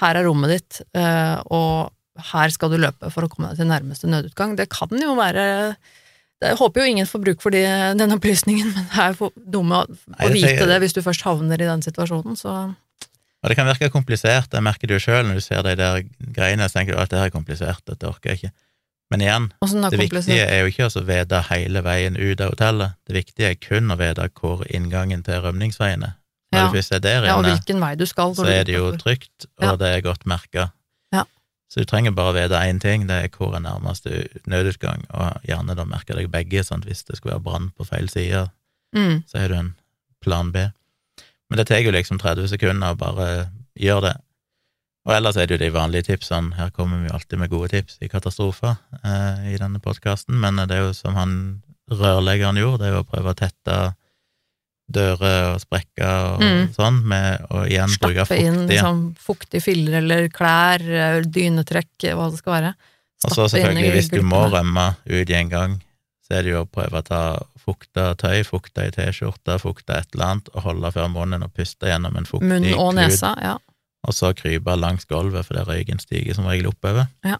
Her 0.00 0.18
er 0.18 0.26
rommet 0.26 0.50
ditt, 0.56 0.80
eh, 0.98 1.36
og 1.54 1.90
her 2.32 2.50
skal 2.54 2.70
du 2.70 2.78
løpe 2.78 3.10
for 3.14 3.26
å 3.26 3.30
komme 3.30 3.50
deg 3.52 3.58
til 3.62 3.70
nærmeste 3.70 4.10
nødutgang. 4.10 4.56
Det 4.58 4.68
kan 4.70 4.88
jo 4.90 5.14
være 5.18 5.76
det- 6.40 6.50
Jeg 6.50 6.58
håper 6.58 6.80
jo 6.82 6.90
ingen 6.90 7.06
får 7.06 7.22
bruk 7.24 7.40
for 7.42 7.50
de, 7.50 7.62
den 7.96 8.10
opplysningen, 8.18 8.72
men 8.74 8.86
det 8.90 8.98
er 8.98 9.14
jo 9.18 9.30
dumme 9.38 9.82
å, 9.82 9.86
å 9.86 10.26
det 10.28 10.32
vite 10.34 10.66
det 10.66 10.80
hvis 10.82 10.94
du 10.94 11.00
først 11.02 11.22
havner 11.22 11.54
i 11.62 11.70
den 11.70 11.80
situasjonen, 11.82 12.34
så 12.36 12.74
Og 13.44 13.50
det 13.52 13.56
kan 13.58 13.66
virke 13.68 13.90
komplisert, 13.92 14.48
det 14.50 14.62
merker 14.64 14.88
du 14.88 14.94
jo 14.96 15.02
sjøl 15.04 15.26
når 15.28 15.34
du 15.36 15.40
ser 15.44 15.60
de 15.66 15.74
der 15.76 16.00
greiene, 16.32 16.64
så 16.68 16.78
tenker 16.80 16.96
du 16.96 17.00
at 17.02 17.10
det 17.12 17.18
her 17.20 17.28
er 17.28 17.34
komplisert, 17.34 17.82
dette 17.84 18.08
orker 18.08 18.30
jeg 18.32 18.38
ikke. 18.40 18.52
Men 19.12 19.20
igjen, 19.20 19.50
er 19.84 19.90
det 19.92 19.98
viktige 20.00 20.46
er 20.48 20.60
jo 20.64 20.70
ikke 20.72 20.86
å 20.88 21.02
vite 21.04 21.40
hele 21.50 21.82
veien 21.84 22.16
ut 22.16 22.40
av 22.40 22.54
hotellet, 22.54 22.94
det 23.06 23.14
viktige 23.18 23.50
er 23.52 23.58
kun 23.60 23.92
å 23.92 23.98
vite 24.00 24.30
hvor 24.40 24.64
inngangen 24.72 25.22
til 25.26 25.42
rømningsveien 25.44 26.02
er. 26.08 26.14
Når 26.54 26.58
Ja. 26.60 26.66
du 26.70 26.76
først 26.78 26.92
er 26.94 26.98
der 27.04 27.24
Ja, 27.26 27.36
og 27.36 27.44
inne, 27.44 27.96
du 27.98 28.06
skal. 28.06 28.34
så 28.34 28.46
er 28.46 28.64
det 28.64 28.74
jo 28.74 28.96
trygt, 28.96 29.46
og 29.60 29.62
Ja. 29.64 29.76
det 29.76 29.88
er 29.92 30.00
godt 30.00 30.24
merka. 30.24 30.72
Ja. 31.12 31.24
Så 31.68 31.80
du 31.80 31.84
trenger 31.84 32.12
bare 32.14 32.32
vite 32.32 32.54
én 32.56 32.80
ting, 32.80 33.06
det 33.06 33.24
er 33.24 33.28
hvor 33.28 33.54
er 33.54 33.60
nærmeste 33.60 34.28
nødutgang, 34.46 35.04
og 35.10 35.42
gjerne 35.46 35.76
da 35.76 35.84
merke 35.84 36.14
deg 36.16 36.30
begge, 36.30 36.64
sånn 36.64 36.82
hvis 36.84 37.04
det 37.04 37.16
skulle 37.16 37.34
være 37.34 37.42
brann 37.44 37.72
på 37.78 37.84
feil 37.86 38.08
side, 38.08 38.50
Mm. 38.96 39.24
så 39.28 39.38
har 39.40 39.48
du 39.48 39.54
en 39.54 39.74
plan 40.22 40.50
B. 40.52 40.70
Men 41.50 41.60
det 41.60 41.66
tar 41.68 41.82
jo 41.84 41.92
liksom 41.94 42.18
30 42.22 42.48
sekunder 42.54 42.94
å 42.94 42.98
bare 42.98 43.28
gjøre 43.78 44.08
det. 44.08 44.14
Og 45.04 45.12
ellers 45.12 45.36
er 45.36 45.46
det 45.46 45.58
jo 45.58 45.64
de 45.66 45.72
vanlige 45.74 46.06
tipsene, 46.08 46.54
her 46.56 46.70
kommer 46.72 47.02
vi 47.02 47.10
jo 47.10 47.16
alltid 47.18 47.38
med 47.42 47.50
gode 47.52 47.68
tips 47.74 47.98
i 48.00 48.08
katastrofer 48.08 48.78
eh, 49.04 49.50
i 49.52 49.58
denne 49.60 49.80
podkasten, 49.84 50.38
men 50.40 50.56
det 50.64 50.78
er 50.78 50.86
jo 50.86 50.94
som 50.96 51.18
han 51.18 51.34
rørleggeren 51.92 52.56
gjorde, 52.56 52.80
det 52.80 52.88
er 52.88 52.94
jo 52.96 53.02
å 53.02 53.10
prøve 53.10 53.34
å 53.34 53.36
tette 53.36 53.76
dører 54.94 55.54
og 55.54 55.60
sprekker 55.60 56.34
og 56.34 56.40
Mm. 56.44 56.72
sånn, 56.76 57.02
med 57.08 57.44
å 57.50 57.64
igjen 57.68 57.92
bruke 58.00 58.24
Stappe 58.24 58.40
inn 58.40 58.66
liksom, 58.68 59.02
fuktige 59.16 59.62
filler 59.64 59.98
eller 60.00 60.28
klær, 60.28 60.80
eh, 60.80 61.20
dynetrekk, 61.20 62.12
hva 62.16 62.30
det 62.30 62.38
skal 62.40 62.52
være. 62.52 62.74
Og 63.24 63.30
så 63.30 63.48
Stappe 63.48 63.70
inn 63.70 63.78
i 63.78 63.82
selvfølgelig, 63.82 63.92
hvis 63.94 64.10
du 64.10 64.22
må 64.22 64.42
rømme 64.52 64.96
ut 65.06 65.30
i 65.30 65.34
en 65.34 65.48
gang, 65.48 65.82
så 66.24 66.38
er 66.38 66.46
det 66.46 66.54
jo 66.54 66.62
å 66.64 66.68
prøve 66.70 67.00
å 67.00 67.04
ta 67.04 67.22
fukta 67.60 68.12
tøy, 68.20 68.40
fukta 68.48 68.86
i 68.88 68.92
T-skjorte, 68.94 69.58
fukta 69.60 69.98
et 70.00 70.14
eller 70.14 70.30
annet, 70.30 70.48
og 70.54 70.64
holde 70.64 70.92
før 70.94 71.10
munnen 71.12 71.44
og 71.44 71.52
puste 71.56 71.90
gjennom 71.90 72.16
en 72.16 72.28
fuktig 72.28 72.48
Munn 72.48 72.68
og 72.80 72.94
nesa, 72.96 73.34
ja. 73.44 73.58
og 74.08 74.16
så 74.16 74.32
krype 74.36 74.76
langs 74.78 75.04
gulvet, 75.10 75.44
for 75.44 75.58
det 75.58 75.66
røyken 75.68 76.00
stiger 76.00 76.38
som 76.38 76.48
regel 76.48 76.70
oppover. 76.72 77.10
Ja. 77.28 77.36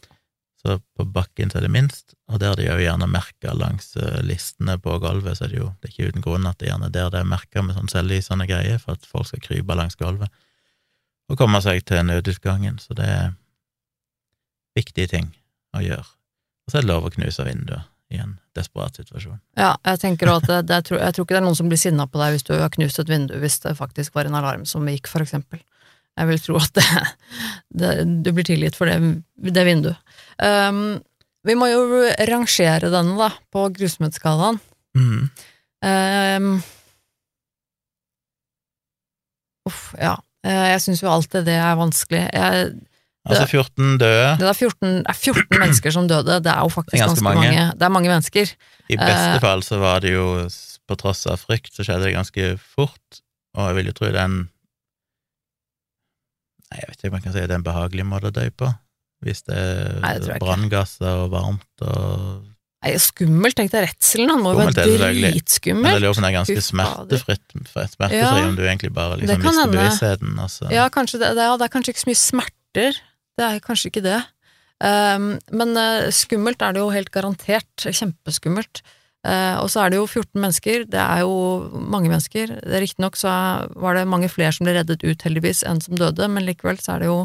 Så 0.61 0.79
på 0.97 1.07
bakken 1.17 1.53
så 1.53 1.61
er 1.61 1.67
det 1.67 1.73
minst, 1.73 2.13
og 2.29 2.41
der 2.41 2.57
de 2.61 2.67
jo 2.69 2.77
gjerne 2.81 3.09
merker 3.09 3.57
langs 3.57 3.91
eh, 4.01 4.21
listene 4.25 4.77
på 4.81 4.99
gulvet, 5.01 5.39
så 5.39 5.47
er 5.47 5.55
det 5.55 5.63
jo 5.63 5.71
det 5.81 5.89
er 5.89 5.95
ikke 5.95 6.13
uten 6.13 6.25
grunn 6.25 6.49
at 6.49 6.61
det 6.61 6.69
er 6.69 6.75
gjerne 6.75 6.93
der 6.93 7.09
det 7.13 7.21
er 7.21 7.33
merka 7.33 7.65
med 7.65 7.77
sånn 7.77 7.93
selvlysende 7.93 8.49
greier, 8.49 8.81
for 8.81 8.97
at 8.97 9.09
folk 9.09 9.29
skal 9.29 9.45
krype 9.45 9.77
langs 9.77 9.97
gulvet 10.01 10.33
og 11.33 11.41
komme 11.41 11.57
seg 11.65 11.81
til 11.89 12.05
nødutgangen, 12.05 12.77
så 12.85 12.93
det 12.97 13.09
er 13.09 13.33
viktige 14.77 15.09
ting 15.09 15.33
å 15.73 15.81
gjøre. 15.81 16.05
Og 16.05 16.73
så 16.73 16.81
er 16.81 16.85
det 16.85 16.93
lov 16.93 17.09
å 17.09 17.13
knuse 17.17 17.49
vinduet 17.49 17.94
i 18.15 18.21
en 18.23 18.37
desperat 18.57 18.97
situasjon. 19.01 19.39
Ja, 19.59 19.75
jeg 19.91 20.01
tenker 20.03 20.31
at 20.33 20.47
det, 20.49 20.61
det, 20.69 20.81
jeg, 20.81 20.87
tror, 20.89 21.01
jeg 21.03 21.17
tror 21.17 21.27
ikke 21.27 21.37
det 21.37 21.41
er 21.41 21.47
noen 21.49 21.59
som 21.59 21.71
blir 21.71 21.81
sinna 21.81 22.07
på 22.11 22.21
deg 22.21 22.37
hvis 22.37 22.47
du 22.47 22.53
har 22.57 22.73
knust 22.75 23.01
et 23.03 23.11
vindu 23.11 23.35
hvis 23.43 23.59
det 23.65 23.77
faktisk 23.79 24.15
var 24.17 24.31
en 24.31 24.39
alarm 24.39 24.67
som 24.69 24.87
gikk, 24.89 25.11
for 25.11 25.25
eksempel. 25.25 25.63
Jeg 26.15 26.31
vil 26.31 26.43
tro 26.45 26.61
at 26.63 26.79
det, 26.79 26.87
det, 27.75 27.95
du 28.23 28.31
blir 28.37 28.47
tilgitt 28.47 28.79
for 28.79 28.91
det, 28.91 29.01
det 29.55 29.67
vinduet. 29.67 29.99
Um, 30.39 31.01
vi 31.45 31.57
må 31.59 31.67
jo 31.69 32.05
rangere 32.31 32.89
denne, 32.93 33.17
da, 33.19 33.33
på 33.53 33.67
grusomhetsskalaen. 33.75 34.61
Um, 34.95 36.55
uff, 39.69 39.83
ja. 40.01 40.15
Eh, 40.45 40.71
Jeg 40.75 40.83
syns 40.85 41.03
jo 41.03 41.11
alltid 41.13 41.47
det 41.49 41.59
er 41.59 41.77
vanskelig. 41.81 42.23
Jeg, 42.33 42.73
Altså 43.25 43.47
14 43.49 43.99
døde, 44.03 44.37
det 44.37 44.49
er 44.51 44.53
14, 44.53 44.89
er 45.09 45.17
14 45.17 45.59
mennesker 45.63 45.93
som 45.95 46.09
døde, 46.09 46.41
det 46.45 46.51
er 46.53 46.61
jo 46.61 46.73
faktisk 46.75 46.99
er 46.99 47.07
ganske 47.07 47.15
ganske, 47.15 47.25
mange. 47.25 47.47
mange. 47.49 47.67
Det 47.73 47.87
er 47.87 47.93
mange 47.95 48.11
mennesker. 48.13 48.51
i 48.93 48.99
beste 49.01 49.31
eh, 49.31 49.41
fall 49.41 49.65
så 49.65 49.79
var 49.81 50.05
det 50.05 50.13
jo, 50.13 50.27
på 50.85 50.97
tross 51.01 51.25
av 51.33 51.41
frykt, 51.41 51.73
så 51.73 51.87
skjedde 51.87 52.05
det 52.05 52.17
ganske 52.19 52.51
fort, 52.61 53.21
og 53.57 53.71
jeg 53.71 53.79
vil 53.79 53.89
jo 53.89 53.97
tro 53.97 54.11
den 54.13 54.43
Nei, 56.69 56.81
jeg 56.83 56.91
vet 56.91 56.99
ikke 56.99 57.13
om 57.13 57.17
jeg 57.17 57.25
kan 57.25 57.35
si 57.37 57.45
det 57.45 57.55
er 57.55 57.61
en 57.61 57.65
behagelig 57.65 58.05
måte 58.09 58.29
å 58.29 58.35
dø 58.35 58.45
på, 58.51 58.69
hvis 59.25 59.45
det 59.49 59.57
er 59.57 60.43
branngasser 60.43 61.25
og 61.25 61.33
varmt 61.33 61.87
og 61.87 62.43
Nei, 62.85 62.93
skummelt, 63.01 63.57
tenkte 63.57 63.81
jeg. 63.81 63.89
Redselen, 63.89 64.29
han 64.29 64.43
må 64.45 64.51
jo 64.53 64.59
være. 64.59 64.75
Men 64.77 64.77
lurer 64.77 66.11
på 66.13 66.19
om 66.19 66.27
det 66.27 66.29
er 66.29 66.35
ganske 66.35 66.65
smertefritt, 66.67 67.55
smertefri, 67.73 68.19
Ja, 68.19 68.33
om 68.45 68.59
du 68.59 68.61
egentlig 68.67 68.91
bare 68.93 69.17
liksom 69.17 69.41
mister 69.41 69.63
hende. 69.63 69.79
bevisstheten, 69.79 70.35
altså. 70.37 70.69
Ja, 70.69 70.85
kanskje 70.93 71.23
det, 71.23 71.31
det, 71.39 71.47
er, 71.47 71.57
det 71.57 71.65
er 71.65 71.73
kanskje 71.73 71.95
ikke 71.95 72.03
så 72.03 72.11
mye 72.11 72.21
smerter. 72.21 73.01
Det 73.39 73.47
er 73.47 73.65
kanskje 73.65 73.91
ikke 73.91 74.05
det. 74.05 74.21
Um, 74.85 75.35
men 75.55 75.79
eh, 75.79 76.11
skummelt 76.15 76.63
er 76.63 76.75
det 76.75 76.83
jo 76.83 76.93
helt 76.95 77.11
garantert. 77.15 77.87
Kjempeskummelt. 77.87 78.83
Eh, 79.25 79.57
og 79.57 79.71
så 79.73 79.85
er 79.85 79.93
det 79.93 79.99
jo 80.01 80.07
14 80.07 80.37
mennesker. 80.37 80.85
Det 80.91 81.01
er 81.01 81.23
jo 81.25 81.37
mange 81.73 82.11
mennesker. 82.13 82.53
Riktignok 82.83 83.17
så 83.17 83.31
var 83.73 83.97
det 83.97 84.09
mange 84.11 84.29
flere 84.29 84.53
som 84.53 84.69
ble 84.69 84.77
reddet 84.77 85.05
ut, 85.05 85.25
heldigvis, 85.25 85.63
enn 85.65 85.81
som 85.81 85.97
døde, 85.97 86.29
men 86.29 86.45
likevel 86.45 86.81
så 86.83 86.97
er 86.97 87.05
det 87.05 87.09
jo 87.09 87.21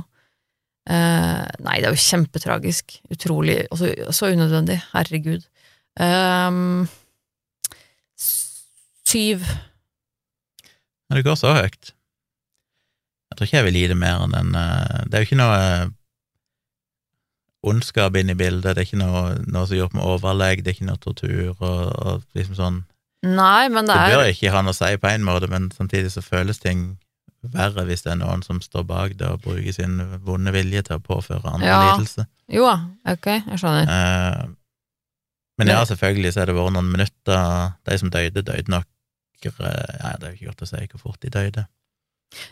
eh, 0.87 1.43
Nei, 1.65 1.75
det 1.81 1.89
er 1.89 1.97
jo 1.97 2.05
kjempetragisk. 2.05 3.01
Utrolig. 3.11 3.61
Og 3.69 3.81
så, 3.81 3.91
så 4.15 4.31
unødvendig. 4.31 4.79
Herregud. 4.93 5.43
Um, 5.99 6.87
syv 8.15 9.41
Men 11.09 11.17
det 11.17 11.25
går 11.25 11.35
så 11.35 11.51
høyt. 11.57 11.91
Jeg 13.29 13.35
tror 13.35 13.47
ikke 13.47 13.57
jeg 13.57 13.67
vil 13.67 13.79
gi 13.81 13.87
det 13.91 13.97
mer 13.99 14.21
enn 14.23 14.53
eh, 14.55 15.01
Det 15.09 15.17
er 15.17 15.23
jo 15.25 15.27
ikke 15.27 15.41
noe 15.41 15.59
ondskap 17.63 18.15
inne 18.15 18.31
i 18.31 18.39
bildet, 18.39 18.75
det 18.75 18.83
er 18.83 18.87
ikke 18.87 19.01
noe, 19.01 19.33
noe 19.51 19.65
som 19.67 19.75
er 19.75 19.81
gjort 19.81 19.95
med 19.97 20.05
overlegg, 20.07 20.63
det 20.63 20.71
er 20.71 20.77
ikke 20.77 20.87
noe 20.87 21.01
tortur 21.03 21.49
og, 21.59 21.81
og 21.99 22.23
liksom 22.37 22.55
sånn 22.59 22.79
Nei, 23.19 23.67
men 23.67 23.83
det 23.83 23.95
Det 23.97 24.03
er 24.05 24.13
bør 24.15 24.29
ikke 24.31 24.51
ha 24.53 24.61
noe 24.63 24.71
å 24.71 24.77
si 24.77 24.95
på 24.95 25.09
en 25.11 25.25
måte, 25.27 25.49
men 25.51 25.65
samtidig 25.75 26.11
så 26.13 26.21
føles 26.23 26.61
ting 26.63 26.85
verre 27.43 27.83
hvis 27.87 28.05
det 28.05 28.13
er 28.13 28.19
noen 28.21 28.41
som 28.43 28.61
står 28.63 28.85
bak 28.87 29.17
det 29.19 29.27
og 29.27 29.41
bruker 29.43 29.75
sin 29.75 29.97
vonde 30.23 30.51
vilje 30.55 30.85
til 30.87 30.95
å 30.99 31.03
påføre 31.03 31.51
andre 31.51 31.67
Ja. 31.67 31.81
lidelse. 31.97 32.25
Jo 32.47 32.63
ok, 32.67 33.27
jeg 33.27 33.59
skjønner. 33.59 33.91
Eh, 33.91 34.47
men 35.59 35.67
ja, 35.67 35.81
selvfølgelig 35.83 36.31
så 36.33 36.39
har 36.39 36.47
det 36.47 36.55
vært 36.55 36.71
noen 36.77 36.91
minutter 36.91 37.73
De 37.85 37.97
som 37.99 38.09
døde, 38.09 38.41
døde 38.41 38.71
nok 38.71 38.87
eh, 39.43 39.51
Ja, 39.99 40.15
det 40.15 40.23
er 40.23 40.31
jo 40.31 40.35
ikke 40.37 40.51
godt 40.53 40.63
å 40.63 40.69
si 40.71 40.87
hvor 40.93 41.03
fort 41.03 41.19
de 41.21 41.29
døde. 41.35 41.65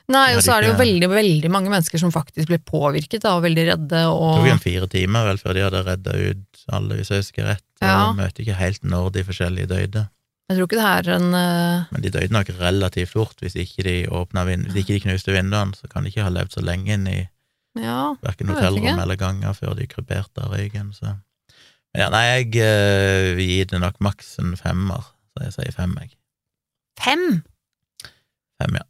Nei, 0.10 0.32
og 0.34 0.42
så 0.42 0.56
er 0.56 0.64
det 0.64 0.72
jo 0.72 0.78
veldig, 0.80 1.08
veldig 1.12 1.50
mange 1.54 1.70
mennesker 1.70 2.02
som 2.02 2.12
faktisk 2.14 2.50
ble 2.50 2.58
påvirket 2.66 3.22
da, 3.24 3.36
og 3.38 3.46
veldig 3.46 3.66
redde 3.70 4.02
Det 4.02 4.04
tok 4.08 4.52
en 4.56 4.64
fire 4.64 4.90
timer 4.90 5.28
vel 5.30 5.42
før 5.42 5.58
de 5.58 5.66
hadde 5.68 5.82
redda 5.86 6.16
ut 6.18 6.64
alle, 6.74 6.98
hvis 6.98 7.12
jeg 7.14 7.24
husker 7.24 7.50
rett. 7.52 7.66
Ja. 7.78 7.92
jeg 8.08 8.18
møter 8.18 8.44
ikke 8.44 8.58
helt 8.58 8.88
når 8.90 9.12
de 9.14 9.24
forskjellige 9.28 9.70
døde. 9.70 10.08
Jeg 10.48 10.58
tror 10.58 10.70
ikke 10.70 10.80
det 10.80 10.88
her 10.88 11.10
er 11.12 11.18
en 11.20 11.30
uh... 11.36 11.88
Men 11.92 12.04
de 12.04 12.12
døde 12.16 12.34
nok 12.34 12.50
relativt 12.58 13.14
fort. 13.14 13.36
Hvis 13.44 13.58
ikke 13.60 13.84
de, 13.86 13.96
vind 14.48 14.70
hvis 14.72 14.82
ikke 14.82 14.96
de 14.96 15.04
knuste 15.06 15.36
vinduene, 15.36 15.76
så 15.76 15.92
kan 15.92 16.04
de 16.04 16.14
ikke 16.14 16.26
ha 16.26 16.32
levd 16.34 16.56
så 16.56 16.64
lenge 16.64 16.94
inn 16.96 17.08
i 17.12 17.18
Ja, 17.78 18.16
hverken 18.24 18.48
Jeg 18.50 18.56
hotellrom 18.56 19.02
eller 19.04 19.20
ganger 19.20 19.54
før 19.54 19.76
de 19.78 19.86
kryberte 19.92 20.42
av 20.42 20.56
røyken. 20.56 20.94
Så. 20.96 21.14
Men 21.94 22.06
ja, 22.06 22.10
nei, 22.14 22.24
jeg 22.32 22.50
uh, 22.64 23.36
vil 23.38 23.52
gi 23.52 23.64
det 23.70 23.84
nok 23.84 24.00
maks 24.08 24.38
en 24.42 24.56
femmer, 24.58 25.12
så 25.36 25.50
jeg 25.50 25.58
sier 25.60 25.76
fem, 25.76 25.98
jeg. 26.02 26.16
fem! 27.04 27.28
Fem, 28.58 28.80
ja. 28.80 28.88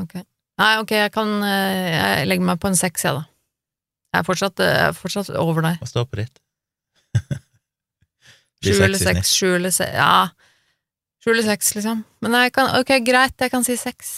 Ok. 0.00 0.14
Nei, 0.60 0.72
ok, 0.82 0.92
jeg 0.94 1.10
kan 1.14 1.30
eh, 1.42 1.94
Jeg 1.94 2.26
legger 2.30 2.46
meg 2.46 2.60
på 2.62 2.70
en 2.70 2.78
seks, 2.78 3.04
jeg, 3.06 3.14
da. 3.16 3.24
Jeg 4.14 4.22
er 4.22 4.26
fortsatt, 4.28 4.60
eh, 4.62 4.74
jeg 4.74 4.90
er 4.92 4.98
fortsatt 4.98 5.30
over 5.40 5.66
deg. 5.66 5.80
Hva 5.82 5.90
står 5.90 6.06
på 6.10 6.20
ditt? 6.22 6.38
Sju 8.64 8.78
eller 8.80 8.96
seks 8.96 9.32
sju 9.36 9.48
eller 9.58 9.72
seks 9.74 9.92
Ja, 9.92 10.28
sju 11.20 11.32
eller 11.34 11.44
seks, 11.44 11.74
liksom. 11.76 12.04
Men 12.24 12.36
jeg 12.38 12.54
kan, 12.56 12.70
ok, 12.78 12.94
greit, 13.04 13.34
jeg 13.40 13.52
kan 13.52 13.66
si 13.66 13.76
seks. 13.76 14.14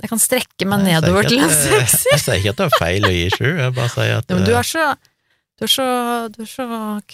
Jeg 0.00 0.10
kan 0.12 0.20
strekke 0.20 0.68
meg 0.68 0.84
Nei, 0.84 0.94
nedover 0.94 1.28
til 1.28 1.42
en 1.44 1.52
sekser. 1.56 2.14
Jeg 2.14 2.22
sier 2.22 2.40
ikke 2.40 2.54
at 2.54 2.62
det 2.62 2.66
er 2.68 2.80
feil 2.80 3.08
å 3.08 3.12
gi 3.12 3.26
sju, 3.34 3.46
jeg 3.48 3.76
bare 3.76 3.92
sier 3.92 4.18
at 4.20 4.32
Ja, 4.32 4.38
men 4.38 4.48
du 4.48 4.52
eh, 4.54 4.58
er 4.60 4.68
så 4.70 4.86
Du 5.56 5.64
er 5.64 5.72
så 5.72 5.86
Du 6.34 6.42
er 6.44 6.50
så, 6.52 6.66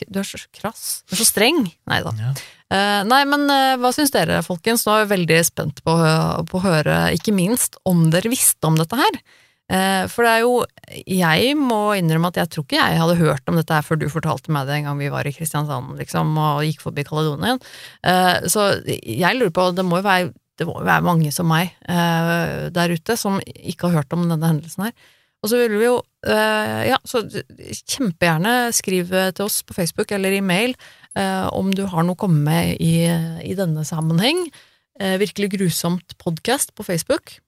du 0.03 0.19
er 0.23 0.29
så 0.29 0.43
krass. 0.55 0.85
Du 1.07 1.15
er 1.17 1.23
så 1.23 1.29
streng. 1.29 1.65
Nei 1.91 2.01
da. 2.07 2.15
ja. 2.19 2.33
Eh, 2.73 3.03
nei, 3.05 3.23
men 3.29 3.45
eh, 3.53 3.77
hva 3.81 3.93
syns 3.93 4.13
dere, 4.15 4.41
folkens? 4.47 4.87
Nå 4.87 4.95
er 4.95 5.05
jeg 5.05 5.13
veldig 5.13 5.39
spent 5.45 5.83
på, 5.85 5.95
på 6.49 6.59
å 6.59 6.65
høre, 6.65 6.99
ikke 7.17 7.35
minst, 7.37 7.77
om 7.89 8.07
dere 8.13 8.33
visste 8.33 8.69
om 8.69 8.79
dette 8.79 8.97
her. 8.97 9.19
Eh, 9.73 10.05
for 10.11 10.27
det 10.27 10.31
er 10.33 10.41
jo 10.43 10.55
Jeg 11.07 11.53
må 11.57 11.95
innrømme 11.97 12.33
at 12.33 12.41
jeg 12.41 12.51
tror 12.51 12.65
ikke 12.67 12.81
jeg 12.81 12.99
hadde 12.99 13.21
hørt 13.21 13.47
om 13.49 13.57
dette 13.57 13.77
her 13.77 13.85
før 13.87 14.01
du 14.01 14.09
fortalte 14.13 14.53
meg 14.53 14.67
det 14.69 14.75
en 14.79 14.89
gang 14.91 14.99
vi 15.01 15.13
var 15.13 15.29
i 15.29 15.33
Kristiansand, 15.37 15.95
liksom, 16.01 16.35
og 16.37 16.65
gikk 16.67 16.83
forbi 16.85 17.05
Kaledonien. 17.09 17.61
Så 18.53 18.67
jeg 18.85 19.39
lurer 19.39 19.55
på, 19.55 19.71
det 19.77 19.87
må 19.87 20.01
jo 20.01 20.07
være 20.09 20.33
det 20.61 20.67
må 20.69 20.77
jo 20.77 20.85
være 20.85 21.07
mange 21.07 21.31
som 21.33 21.49
meg 21.49 21.73
der 21.89 22.93
ute 22.93 23.17
som 23.17 23.39
ikke 23.41 23.89
har 23.89 24.03
hørt 24.03 24.13
om 24.15 24.27
denne 24.29 24.51
hendelsen 24.51 24.85
her. 24.85 24.93
Og 25.43 25.51
så 25.51 25.63
vil 25.63 25.79
vi 25.81 25.87
jo 25.89 25.97
Ja, 26.29 26.99
så 27.09 27.25
kjempegjerne 27.25 28.53
skriv 28.77 29.09
til 29.11 29.47
oss 29.47 29.63
på 29.67 29.75
Facebook 29.79 30.13
eller 30.15 30.37
i 30.37 30.45
mail 30.45 30.77
om 31.15 31.69
du 31.77 31.83
har 31.91 32.07
noe 32.07 32.17
å 32.17 32.21
komme 32.21 32.41
med 32.47 32.81
i, 32.81 33.05
i 33.45 33.57
denne 33.59 33.85
sammenheng. 33.85 34.47
Eh, 35.01 35.19
virkelig 35.21 35.51
grusomt 35.55 36.19
podkast 36.19 36.75
på 36.75 36.85
Facebook. 36.85 37.39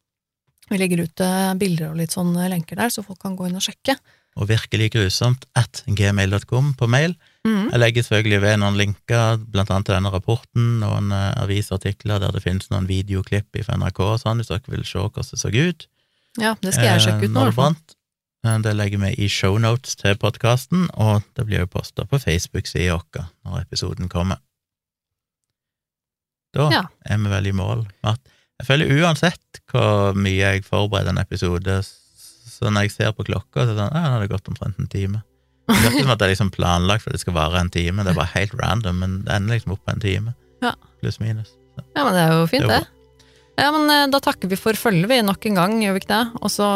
Vi 0.70 0.78
legger 0.80 1.04
ut 1.04 1.20
eh, 1.20 1.52
bilder 1.60 1.92
og 1.92 2.00
litt 2.00 2.14
sånne 2.14 2.48
lenker 2.52 2.78
der, 2.80 2.92
så 2.92 3.04
folk 3.04 3.20
kan 3.20 3.36
gå 3.36 3.48
inn 3.48 3.58
og 3.58 3.64
sjekke. 3.64 3.98
Og 4.40 4.48
virkelig 4.50 4.88
grusomt 4.96 5.44
at 5.54 5.84
gmail.com 5.86 6.72
på 6.78 6.88
mail. 6.90 7.14
Mm. 7.46 7.68
Jeg 7.68 7.80
legger 7.82 8.06
selvfølgelig 8.06 8.40
ved 8.42 8.56
noen 8.62 8.78
linker, 8.80 9.36
blant 9.44 9.70
annet 9.70 9.86
til 9.86 9.98
denne 9.98 10.14
rapporten, 10.14 10.70
noen 10.80 11.12
eh, 11.14 11.42
avisartikler 11.44 12.22
der 12.22 12.32
det 12.34 12.42
finnes 12.46 12.72
noen 12.72 12.88
videoklipp 12.88 13.60
fra 13.60 13.76
NRK 13.78 14.00
og 14.08 14.16
sånn, 14.24 14.40
hvis 14.40 14.50
dere 14.50 14.74
vil 14.74 14.88
se 14.88 15.04
hvordan 15.04 15.30
det 15.30 15.42
så 15.44 15.52
ut. 15.52 15.86
Ja, 16.40 16.56
det 16.64 16.72
skal 16.74 16.94
jeg 16.94 17.04
sjekke 17.04 17.28
ut 17.28 17.30
Eh, 17.30 17.36
nå. 17.36 17.44
Eh, 17.52 18.00
Det 18.44 18.74
legger 18.76 19.00
vi 19.00 19.10
i 19.24 19.28
shownotes 19.32 19.96
til 19.96 20.16
podkasten, 20.20 20.88
og 21.00 21.22
det 21.36 21.46
blir 21.48 21.62
jo 21.64 21.70
posta 21.72 22.04
på 22.04 22.18
Facebook-sida 22.20 22.98
vår 22.98 23.28
når 23.48 23.62
episoden 23.64 24.10
kommer. 24.12 24.36
Da 26.54 26.68
Ja. 26.70 26.82
er 27.08 27.18
vi 27.18 27.30
vel 27.32 27.46
i 27.46 27.52
mål. 27.52 27.86
At 28.04 28.20
jeg 28.60 28.66
føler 28.68 28.92
uansett 29.00 29.60
hvor 29.72 30.14
mye 30.14 30.36
jeg 30.44 30.64
forbereder 30.64 31.10
en 31.10 31.18
episode, 31.18 31.80
så 31.82 32.70
når 32.70 32.82
jeg 32.86 32.90
ser 32.92 33.12
på 33.12 33.24
klokka, 33.24 33.64
så 33.64 33.70
er 33.72 33.74
det 33.74 33.78
sånn, 33.80 33.94
ja, 33.96 34.02
nå 34.04 34.12
har 34.12 34.20
det 34.20 34.30
gått 34.30 34.48
omtrent 34.52 34.78
en 34.78 34.86
time. 34.92 35.22
Det 35.66 35.74
er 35.80 35.90
ikke 35.90 36.02
som 36.04 36.10
at 36.12 36.18
det 36.20 36.26
er 36.28 36.34
liksom 36.34 36.50
planlagt 36.52 37.02
for 37.02 37.10
at 37.10 37.14
det 37.16 37.20
skal 37.24 37.34
vare 37.34 37.58
en 37.64 37.70
time, 37.72 38.04
det 38.04 38.12
er 38.12 38.20
bare 38.20 38.34
helt 38.36 38.52
random, 38.60 38.98
men 39.00 39.24
det 39.24 39.32
ender 39.34 39.56
liksom 39.56 39.72
opp 39.72 39.84
på 39.86 39.94
en 39.96 40.00
time. 40.04 40.34
Ja. 40.62 40.74
Pluss 41.00 41.18
minus. 41.18 41.48
Så. 41.74 41.82
Ja, 41.96 42.04
men 42.04 42.12
det 42.12 42.20
er 42.28 42.32
jo 42.36 42.46
fint, 42.46 42.68
Det 42.68 42.68
det. 42.68 42.86
Ja, 43.56 43.70
men 43.72 43.88
eh, 43.90 44.06
da 44.10 44.18
takker 44.20 44.48
vi 44.50 44.56
for 44.56 44.74
følget, 44.74 45.08
vi, 45.08 45.22
nok 45.22 45.46
en 45.46 45.54
gang, 45.54 45.80
gjør 45.80 45.94
vi 45.96 46.00
ikke 46.04 46.12
det? 46.12 46.42
Og 46.42 46.50
så 46.50 46.68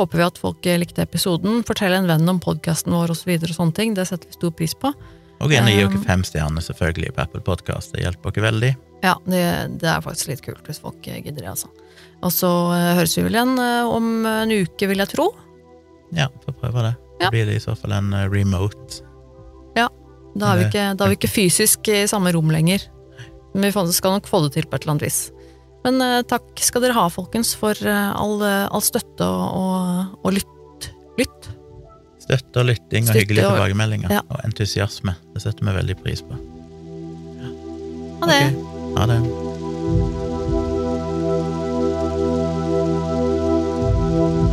håper 0.00 0.20
vi 0.20 0.26
at 0.26 0.40
folk 0.40 0.66
eh, 0.66 0.78
likte 0.80 1.04
episoden. 1.04 1.62
Fortell 1.68 1.94
en 1.96 2.08
venn 2.10 2.32
om 2.32 2.40
podkasten 2.42 2.94
vår, 2.96 3.12
og 3.12 3.18
så 3.18 3.30
videre 3.30 3.54
og 3.54 3.58
sånne 3.60 3.76
ting. 3.76 3.96
Det 3.96 4.06
setter 4.08 4.30
vi 4.30 4.38
stor 4.38 4.54
pris 4.56 4.76
på. 4.76 4.92
Og 5.40 5.52
gjerne 5.54 5.72
gi 5.72 5.84
Um, 5.86 5.92
dere 5.94 6.04
fem 6.04 6.24
stjerner, 6.26 6.64
selvfølgelig, 6.64 7.14
på 7.16 7.22
Apple 7.24 7.44
Podcast. 7.44 7.94
Det 7.94 8.04
hjelper 8.04 8.34
dere 8.36 8.46
veldig. 8.50 8.72
Ja, 9.04 9.14
det, 9.24 9.44
det 9.80 9.88
er 9.88 10.02
faktisk 10.04 10.28
litt 10.28 10.42
kult 10.44 10.66
hvis 10.68 10.82
folk 10.82 11.06
eh, 11.08 11.22
gidder 11.24 11.46
det, 11.46 11.52
altså. 11.54 11.70
Og 12.20 12.32
så 12.34 12.50
eh, 12.76 12.90
høres 12.98 13.16
vi 13.16 13.24
vel 13.24 13.38
igjen 13.38 13.54
eh, 13.56 13.88
om 13.88 14.10
en 14.28 14.52
uke, 14.52 14.90
vil 14.90 15.00
jeg 15.00 15.14
tro. 15.14 15.30
Ja, 16.16 16.28
får 16.44 16.58
prøve 16.60 16.90
det. 16.90 16.96
Ja. 17.20 17.28
Da 17.28 17.32
blir 17.32 17.48
det 17.48 17.56
i 17.60 17.62
så 17.62 17.76
fall 17.78 17.96
en 17.96 18.12
remote. 18.32 19.00
remote. 19.00 19.06
Da 20.38 20.52
er 20.52 20.60
vi 20.60 20.66
ikke, 20.68 20.86
er 20.94 21.10
vi 21.10 21.16
ikke 21.18 21.30
fysisk 21.30 21.88
i 21.90 22.04
samme 22.10 22.32
rom 22.34 22.52
lenger. 22.52 22.84
Men 23.54 23.72
vi 23.72 23.92
skal 23.96 24.14
nok 24.14 24.28
få 24.30 24.44
det 24.44 24.54
til 24.54 24.68
på 24.68 24.76
et 24.76 24.84
eller 24.84 24.96
annet 24.96 25.08
vis. 25.08 25.20
Men 25.86 26.02
eh, 26.04 26.20
takk 26.28 26.60
skal 26.60 26.84
dere 26.84 26.96
ha, 26.96 27.06
folkens, 27.12 27.54
for 27.58 27.76
eh, 27.86 28.10
all, 28.12 28.36
eh, 28.44 28.66
all, 28.68 28.84
støtte 28.84 29.26
og, 29.26 30.18
og, 30.20 30.30
lytt. 30.36 30.90
Lytt. 31.20 31.50
Støtte 32.20 32.62
og 32.62 32.70
lytting 32.70 33.08
og 33.08 33.16
hyggelige 33.16 33.46
og... 33.48 33.56
tilbakemeldinger 33.56 34.16
ja. 34.20 34.22
og 34.28 34.44
entusiasme. 34.46 35.16
Det 35.34 35.44
setter 35.46 35.66
vi 35.66 35.76
veldig 35.80 35.98
pris 36.04 36.24
på. 36.26 36.40
Ja. 37.40 37.54
Ha 38.20 38.32
det. 38.32 38.42
Okay. 38.44 38.50
Ha 39.00 39.10
det. 39.14 39.20
thank 44.10 44.49